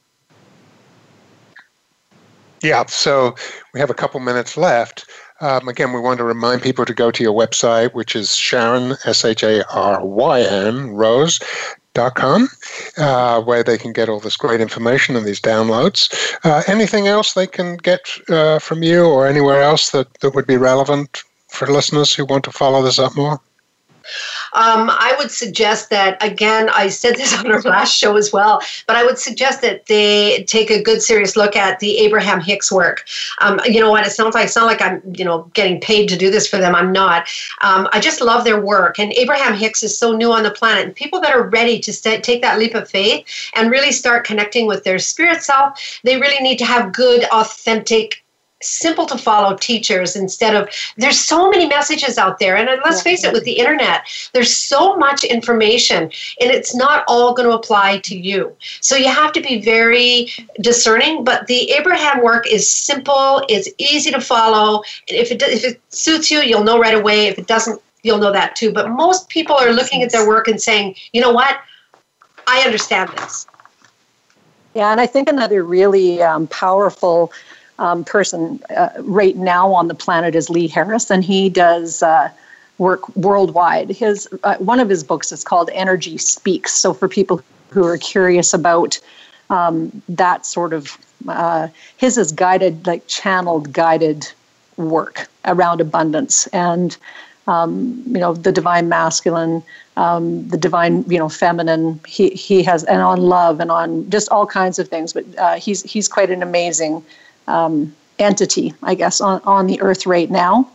Yeah, 2.62 2.84
so 2.86 3.34
we 3.74 3.80
have 3.80 3.90
a 3.90 3.94
couple 3.94 4.20
minutes 4.20 4.56
left. 4.56 5.04
Um, 5.40 5.66
again, 5.66 5.92
we 5.92 6.00
want 6.00 6.18
to 6.18 6.24
remind 6.24 6.62
people 6.62 6.84
to 6.84 6.94
go 6.94 7.10
to 7.10 7.22
your 7.22 7.34
website, 7.34 7.92
which 7.92 8.14
is 8.14 8.28
Sharyn, 8.28 8.96
S 9.04 9.24
H 9.24 9.42
A 9.42 9.66
R 9.74 10.04
Y 10.04 10.40
N, 10.40 10.90
Rose. 10.90 11.40
Dot 11.94 12.14
com, 12.14 12.48
uh, 12.96 13.42
where 13.42 13.62
they 13.62 13.76
can 13.76 13.92
get 13.92 14.08
all 14.08 14.18
this 14.18 14.34
great 14.34 14.62
information 14.62 15.14
and 15.14 15.26
these 15.26 15.42
downloads. 15.42 16.10
Uh, 16.42 16.62
anything 16.66 17.06
else 17.06 17.34
they 17.34 17.46
can 17.46 17.76
get 17.76 18.08
uh, 18.30 18.58
from 18.58 18.82
you 18.82 19.04
or 19.04 19.26
anywhere 19.26 19.60
else 19.60 19.90
that, 19.90 20.10
that 20.20 20.34
would 20.34 20.46
be 20.46 20.56
relevant 20.56 21.22
for 21.48 21.66
listeners 21.66 22.14
who 22.14 22.24
want 22.24 22.44
to 22.44 22.50
follow 22.50 22.80
this 22.80 22.98
up 22.98 23.14
more? 23.14 23.38
Um, 24.54 24.90
I 24.90 25.14
would 25.18 25.30
suggest 25.30 25.90
that, 25.90 26.22
again, 26.24 26.68
I 26.70 26.88
said 26.88 27.16
this 27.16 27.36
on 27.38 27.50
our 27.50 27.60
last 27.62 27.94
show 27.94 28.16
as 28.16 28.32
well, 28.32 28.62
but 28.86 28.96
I 28.96 29.04
would 29.04 29.18
suggest 29.18 29.62
that 29.62 29.86
they 29.86 30.44
take 30.44 30.70
a 30.70 30.82
good, 30.82 31.02
serious 31.02 31.36
look 31.36 31.56
at 31.56 31.78
the 31.80 31.98
Abraham 31.98 32.40
Hicks 32.40 32.70
work. 32.70 33.04
Um, 33.40 33.60
you 33.64 33.80
know 33.80 33.90
what? 33.90 34.06
It 34.06 34.10
sounds 34.10 34.34
like, 34.34 34.46
it's 34.46 34.56
not 34.56 34.66
like 34.66 34.82
I'm, 34.82 35.02
you 35.16 35.24
know, 35.24 35.50
getting 35.54 35.80
paid 35.80 36.08
to 36.08 36.16
do 36.16 36.30
this 36.30 36.46
for 36.46 36.58
them. 36.58 36.74
I'm 36.74 36.92
not. 36.92 37.28
Um, 37.62 37.88
I 37.92 38.00
just 38.00 38.20
love 38.20 38.44
their 38.44 38.60
work. 38.60 38.98
And 38.98 39.12
Abraham 39.12 39.54
Hicks 39.54 39.82
is 39.82 39.96
so 39.96 40.12
new 40.12 40.32
on 40.32 40.42
the 40.42 40.50
planet. 40.50 40.84
And 40.84 40.94
people 40.94 41.20
that 41.20 41.34
are 41.34 41.48
ready 41.48 41.78
to 41.80 41.92
st- 41.92 42.24
take 42.24 42.42
that 42.42 42.58
leap 42.58 42.74
of 42.74 42.88
faith 42.88 43.26
and 43.54 43.70
really 43.70 43.92
start 43.92 44.24
connecting 44.24 44.66
with 44.66 44.84
their 44.84 44.98
spirit 44.98 45.42
self, 45.42 46.00
they 46.04 46.20
really 46.20 46.42
need 46.42 46.58
to 46.58 46.64
have 46.64 46.92
good, 46.92 47.24
authentic 47.32 48.21
simple 48.62 49.06
to 49.06 49.18
follow 49.18 49.56
teachers 49.56 50.16
instead 50.16 50.54
of 50.54 50.68
there's 50.96 51.18
so 51.18 51.50
many 51.50 51.66
messages 51.66 52.18
out 52.18 52.38
there. 52.38 52.56
And 52.56 52.68
let's 52.84 52.98
yeah, 52.98 53.02
face 53.02 53.24
it 53.24 53.32
with 53.32 53.44
the 53.44 53.58
internet 53.58 54.06
there's 54.32 54.54
so 54.54 54.96
much 54.96 55.24
information 55.24 56.04
and 56.04 56.50
it's 56.50 56.74
not 56.74 57.04
all 57.08 57.34
going 57.34 57.48
to 57.48 57.54
apply 57.54 57.98
to 57.98 58.16
you. 58.16 58.54
So 58.80 58.96
you 58.96 59.08
have 59.08 59.32
to 59.32 59.40
be 59.40 59.60
very 59.60 60.28
discerning 60.60 61.24
but 61.24 61.46
the 61.46 61.70
abraham 61.72 62.22
work 62.22 62.46
is 62.50 62.70
simple 62.70 63.42
it's 63.48 63.68
easy 63.78 64.10
to 64.10 64.20
follow. 64.20 64.82
If 65.08 65.30
it 65.30 65.42
if 65.42 65.64
it 65.64 65.80
suits 65.88 66.30
you 66.30 66.40
you'll 66.40 66.64
know 66.64 66.78
right 66.78 66.94
away. 66.94 67.26
If 67.26 67.38
it 67.38 67.46
doesn't 67.46 67.80
you'll 68.02 68.18
know 68.18 68.32
that 68.32 68.56
too. 68.56 68.72
But 68.72 68.90
most 68.90 69.28
people 69.28 69.56
are 69.56 69.72
looking 69.72 70.02
at 70.02 70.10
their 70.10 70.26
work 70.26 70.48
and 70.48 70.60
saying 70.60 70.96
you 71.12 71.20
know 71.20 71.32
what? 71.32 71.58
I 72.46 72.62
understand 72.62 73.10
this. 73.10 73.46
Yeah 74.74 74.90
and 74.90 75.00
i 75.00 75.06
think 75.06 75.28
another 75.28 75.62
really 75.62 76.22
um, 76.22 76.46
powerful 76.46 77.30
um, 77.78 78.04
person 78.04 78.60
uh, 78.76 78.90
right 78.98 79.36
now 79.36 79.72
on 79.72 79.88
the 79.88 79.94
planet 79.94 80.34
is 80.34 80.50
Lee 80.50 80.68
Harris, 80.68 81.10
and 81.10 81.24
he 81.24 81.48
does 81.48 82.02
uh, 82.02 82.30
work 82.78 83.14
worldwide. 83.16 83.90
His 83.90 84.28
uh, 84.44 84.56
one 84.56 84.80
of 84.80 84.88
his 84.88 85.04
books 85.04 85.32
is 85.32 85.44
called 85.44 85.70
Energy 85.72 86.18
Speaks. 86.18 86.74
So 86.74 86.92
for 86.94 87.08
people 87.08 87.42
who 87.70 87.84
are 87.84 87.98
curious 87.98 88.52
about 88.52 88.98
um, 89.50 90.02
that 90.08 90.46
sort 90.46 90.72
of, 90.72 90.96
uh, 91.28 91.68
his 91.96 92.18
is 92.18 92.32
guided, 92.32 92.86
like 92.86 93.06
channeled, 93.06 93.72
guided 93.72 94.30
work 94.76 95.28
around 95.44 95.80
abundance 95.80 96.46
and 96.48 96.96
um, 97.46 98.02
you 98.06 98.18
know 98.18 98.34
the 98.34 98.52
divine 98.52 98.88
masculine 98.88 99.62
um, 99.96 100.46
the 100.48 100.56
divine 100.56 101.04
you 101.08 101.18
know 101.18 101.28
feminine 101.28 102.00
he 102.06 102.30
he 102.30 102.62
has 102.62 102.84
and 102.84 103.00
on 103.00 103.20
love 103.20 103.60
and 103.60 103.70
on 103.70 104.08
just 104.10 104.28
all 104.30 104.46
kinds 104.46 104.78
of 104.78 104.88
things 104.88 105.12
but 105.12 105.24
uh, 105.38 105.56
he's 105.56 105.82
he's 105.82 106.08
quite 106.08 106.30
an 106.30 106.42
amazing 106.42 107.04
um, 107.46 107.94
entity, 108.18 108.74
I 108.82 108.94
guess, 108.94 109.20
on, 109.20 109.40
on 109.44 109.66
the 109.66 109.80
earth 109.80 110.06
right 110.06 110.30
now. 110.30 110.68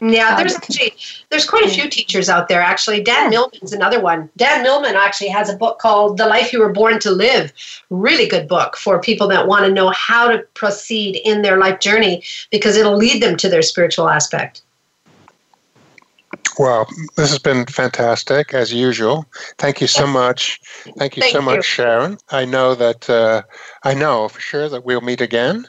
Yeah, 0.00 0.36
there's 0.36 0.54
actually 0.54 0.94
there's 1.30 1.44
quite 1.44 1.64
a 1.64 1.68
few 1.68 1.88
teachers 1.88 2.28
out 2.28 2.48
there. 2.48 2.60
Actually, 2.60 3.02
Dan 3.02 3.30
Millman's 3.30 3.72
another 3.72 4.00
one. 4.00 4.30
Dan 4.36 4.62
Millman 4.62 4.94
actually 4.94 5.28
has 5.30 5.48
a 5.48 5.56
book 5.56 5.80
called 5.80 6.18
"The 6.18 6.26
Life 6.26 6.52
You 6.52 6.60
Were 6.60 6.72
Born 6.72 7.00
to 7.00 7.10
Live." 7.10 7.52
Really 7.90 8.28
good 8.28 8.46
book 8.46 8.76
for 8.76 9.00
people 9.00 9.26
that 9.28 9.48
want 9.48 9.64
to 9.64 9.72
know 9.72 9.90
how 9.90 10.28
to 10.28 10.38
proceed 10.54 11.16
in 11.24 11.42
their 11.42 11.58
life 11.58 11.80
journey 11.80 12.22
because 12.52 12.76
it'll 12.76 12.96
lead 12.96 13.22
them 13.22 13.36
to 13.38 13.48
their 13.48 13.62
spiritual 13.62 14.08
aspect. 14.08 14.62
Well, 16.58 16.88
this 17.16 17.30
has 17.30 17.38
been 17.38 17.66
fantastic 17.66 18.52
as 18.52 18.72
usual. 18.72 19.26
Thank 19.58 19.80
you 19.80 19.86
so 19.86 20.06
much. 20.06 20.60
Thank 20.96 21.16
you 21.16 21.22
Thank 21.22 21.32
so 21.32 21.38
you. 21.38 21.44
much, 21.44 21.60
Sharyn. 21.60 22.20
I 22.30 22.44
know 22.44 22.74
that 22.74 23.08
uh, 23.08 23.42
I 23.84 23.94
know 23.94 24.28
for 24.28 24.40
sure 24.40 24.68
that 24.68 24.84
we'll 24.84 25.00
meet 25.00 25.20
again. 25.20 25.66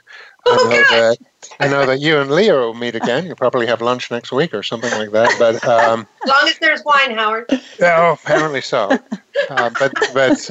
I 0.52 0.64
know 0.64 0.70
that 0.70 1.18
I 1.60 1.68
know 1.68 1.86
that 1.86 2.00
you 2.00 2.20
and 2.20 2.30
Leaha 2.30 2.68
will 2.68 2.74
meet 2.74 2.96
again. 2.96 3.26
You'll 3.26 3.36
probably 3.36 3.68
have 3.68 3.82
lunch 3.82 4.12
next 4.12 4.32
week 4.32 4.54
or 4.54 4.64
something 4.64 4.92
like 4.92 5.12
that. 5.12 5.34
But 5.40 5.66
um, 5.68 6.08
as 6.24 6.30
long 6.30 6.48
as 6.48 6.60
there's 6.60 6.84
wine, 6.84 7.12
Howard. 7.12 7.46
Oh, 7.82 8.14
apparently 8.14 8.62
so. 8.62 8.98
Uh, 9.50 9.70
but 9.80 9.94
but 10.14 10.50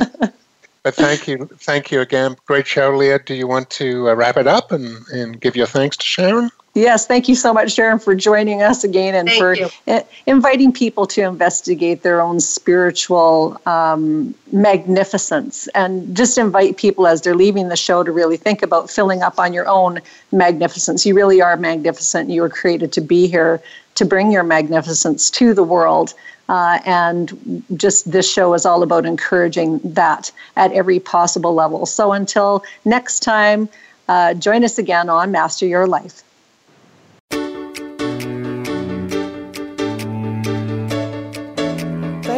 but 0.83 0.95
thank 0.95 1.29
you, 1.29 1.49
thank 1.61 1.91
you 1.91 2.01
again. 2.01 2.37
Great 2.47 2.67
show, 2.67 2.93
Leaha. 2.93 3.25
Do 3.25 3.35
you 3.35 3.47
want 3.47 3.71
to 3.71 4.09
uh, 4.09 4.15
wrap 4.15 4.37
it 4.37 4.47
up 4.47 4.73
and 4.73 5.07
and 5.09 5.41
give 5.41 5.57
your 5.57 5.67
thanks 5.67 5.97
to 5.99 6.05
Sharyn? 6.05 6.51
Yes, 6.79 7.07
thank 7.07 7.29
you 7.29 7.35
so 7.35 7.53
much, 7.53 7.75
Sharyn, 7.75 8.01
for 8.01 8.15
joining 8.15 8.63
us 8.63 8.85
again 8.85 9.15
and 9.15 9.29
thank 9.29 9.41
for 9.41 9.71
I- 9.89 10.05
inviting 10.27 10.73
people 10.73 11.07
to 11.09 11.23
investigate 11.23 12.03
their 12.03 12.21
own 12.21 12.39
spiritual 12.39 13.61
um, 13.67 14.33
magnificence 14.53 15.67
and 15.75 16.17
just 16.17 16.39
invite 16.39 16.77
people 16.77 17.09
as 17.09 17.23
they're 17.23 17.35
leaving 17.35 17.69
the 17.69 17.77
show 17.77 18.05
to 18.05 18.13
really 18.13 18.37
think 18.37 18.63
about 18.63 18.91
filling 18.91 19.23
up 19.23 19.41
on 19.41 19.53
your 19.53 19.67
own 19.69 20.01
magnificence. 20.31 21.05
You 21.05 21.15
really 21.15 21.43
are 21.43 21.57
magnificent. 21.57 22.31
You 22.31 22.43
were 22.43 22.49
created 22.49 22.93
to 22.93 23.01
be 23.01 23.27
here 23.27 23.61
to 23.97 24.05
bring 24.05 24.31
your 24.31 24.45
magnificence 24.45 25.31
to 25.31 25.55
the 25.55 25.65
world. 25.65 26.15
Uh, 26.49 26.79
and 26.87 27.63
just 27.77 28.11
this 28.11 28.31
show 28.31 28.55
is 28.55 28.65
all 28.65 28.83
about 28.85 29.05
encouraging 29.05 29.81
that 29.83 30.31
at 30.57 30.73
every 30.73 31.01
possible 31.01 31.55
level. 31.55 31.87
So 31.87 32.13
until 32.13 32.63
next 32.85 33.21
time, 33.21 33.69
uh, 34.09 34.35
join 34.35 34.65
us 34.65 34.79
again 34.79 35.11
on 35.11 35.33
Master 35.33 35.67
Your 35.67 35.87
Life. 35.87 36.23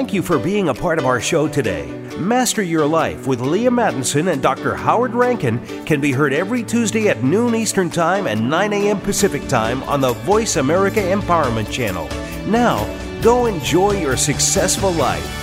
Thank 0.01 0.14
you 0.14 0.22
for 0.22 0.38
being 0.38 0.70
a 0.70 0.74
part 0.74 0.98
of 0.98 1.05
our 1.05 1.20
show 1.20 1.46
today. 1.46 1.84
Master 2.16 2.62
Your 2.62 2.86
Life 2.86 3.26
with 3.26 3.40
Leaha 3.40 3.68
Mattinson 3.68 4.32
and 4.32 4.40
Dr. 4.40 4.74
Howard 4.74 5.12
Rankin 5.12 5.62
can 5.84 6.01
be 6.01 6.11
heard 6.11 6.32
every 6.32 6.62
Tuesday 6.62 7.09
at 7.09 7.22
noon 7.22 7.55
Eastern 7.55 7.90
Time 7.90 8.26
and 8.26 8.48
9 8.48 8.72
a.m. 8.72 8.98
Pacific 8.98 9.46
Time 9.46 9.82
on 9.82 10.01
the 10.01 10.14
Voice 10.24 10.57
America 10.57 11.01
Empowerment 11.01 11.70
Channel. 11.70 12.09
Now, 12.51 12.82
go 13.20 13.44
enjoy 13.44 14.01
your 14.01 14.16
successful 14.16 14.90
life. 14.92 15.39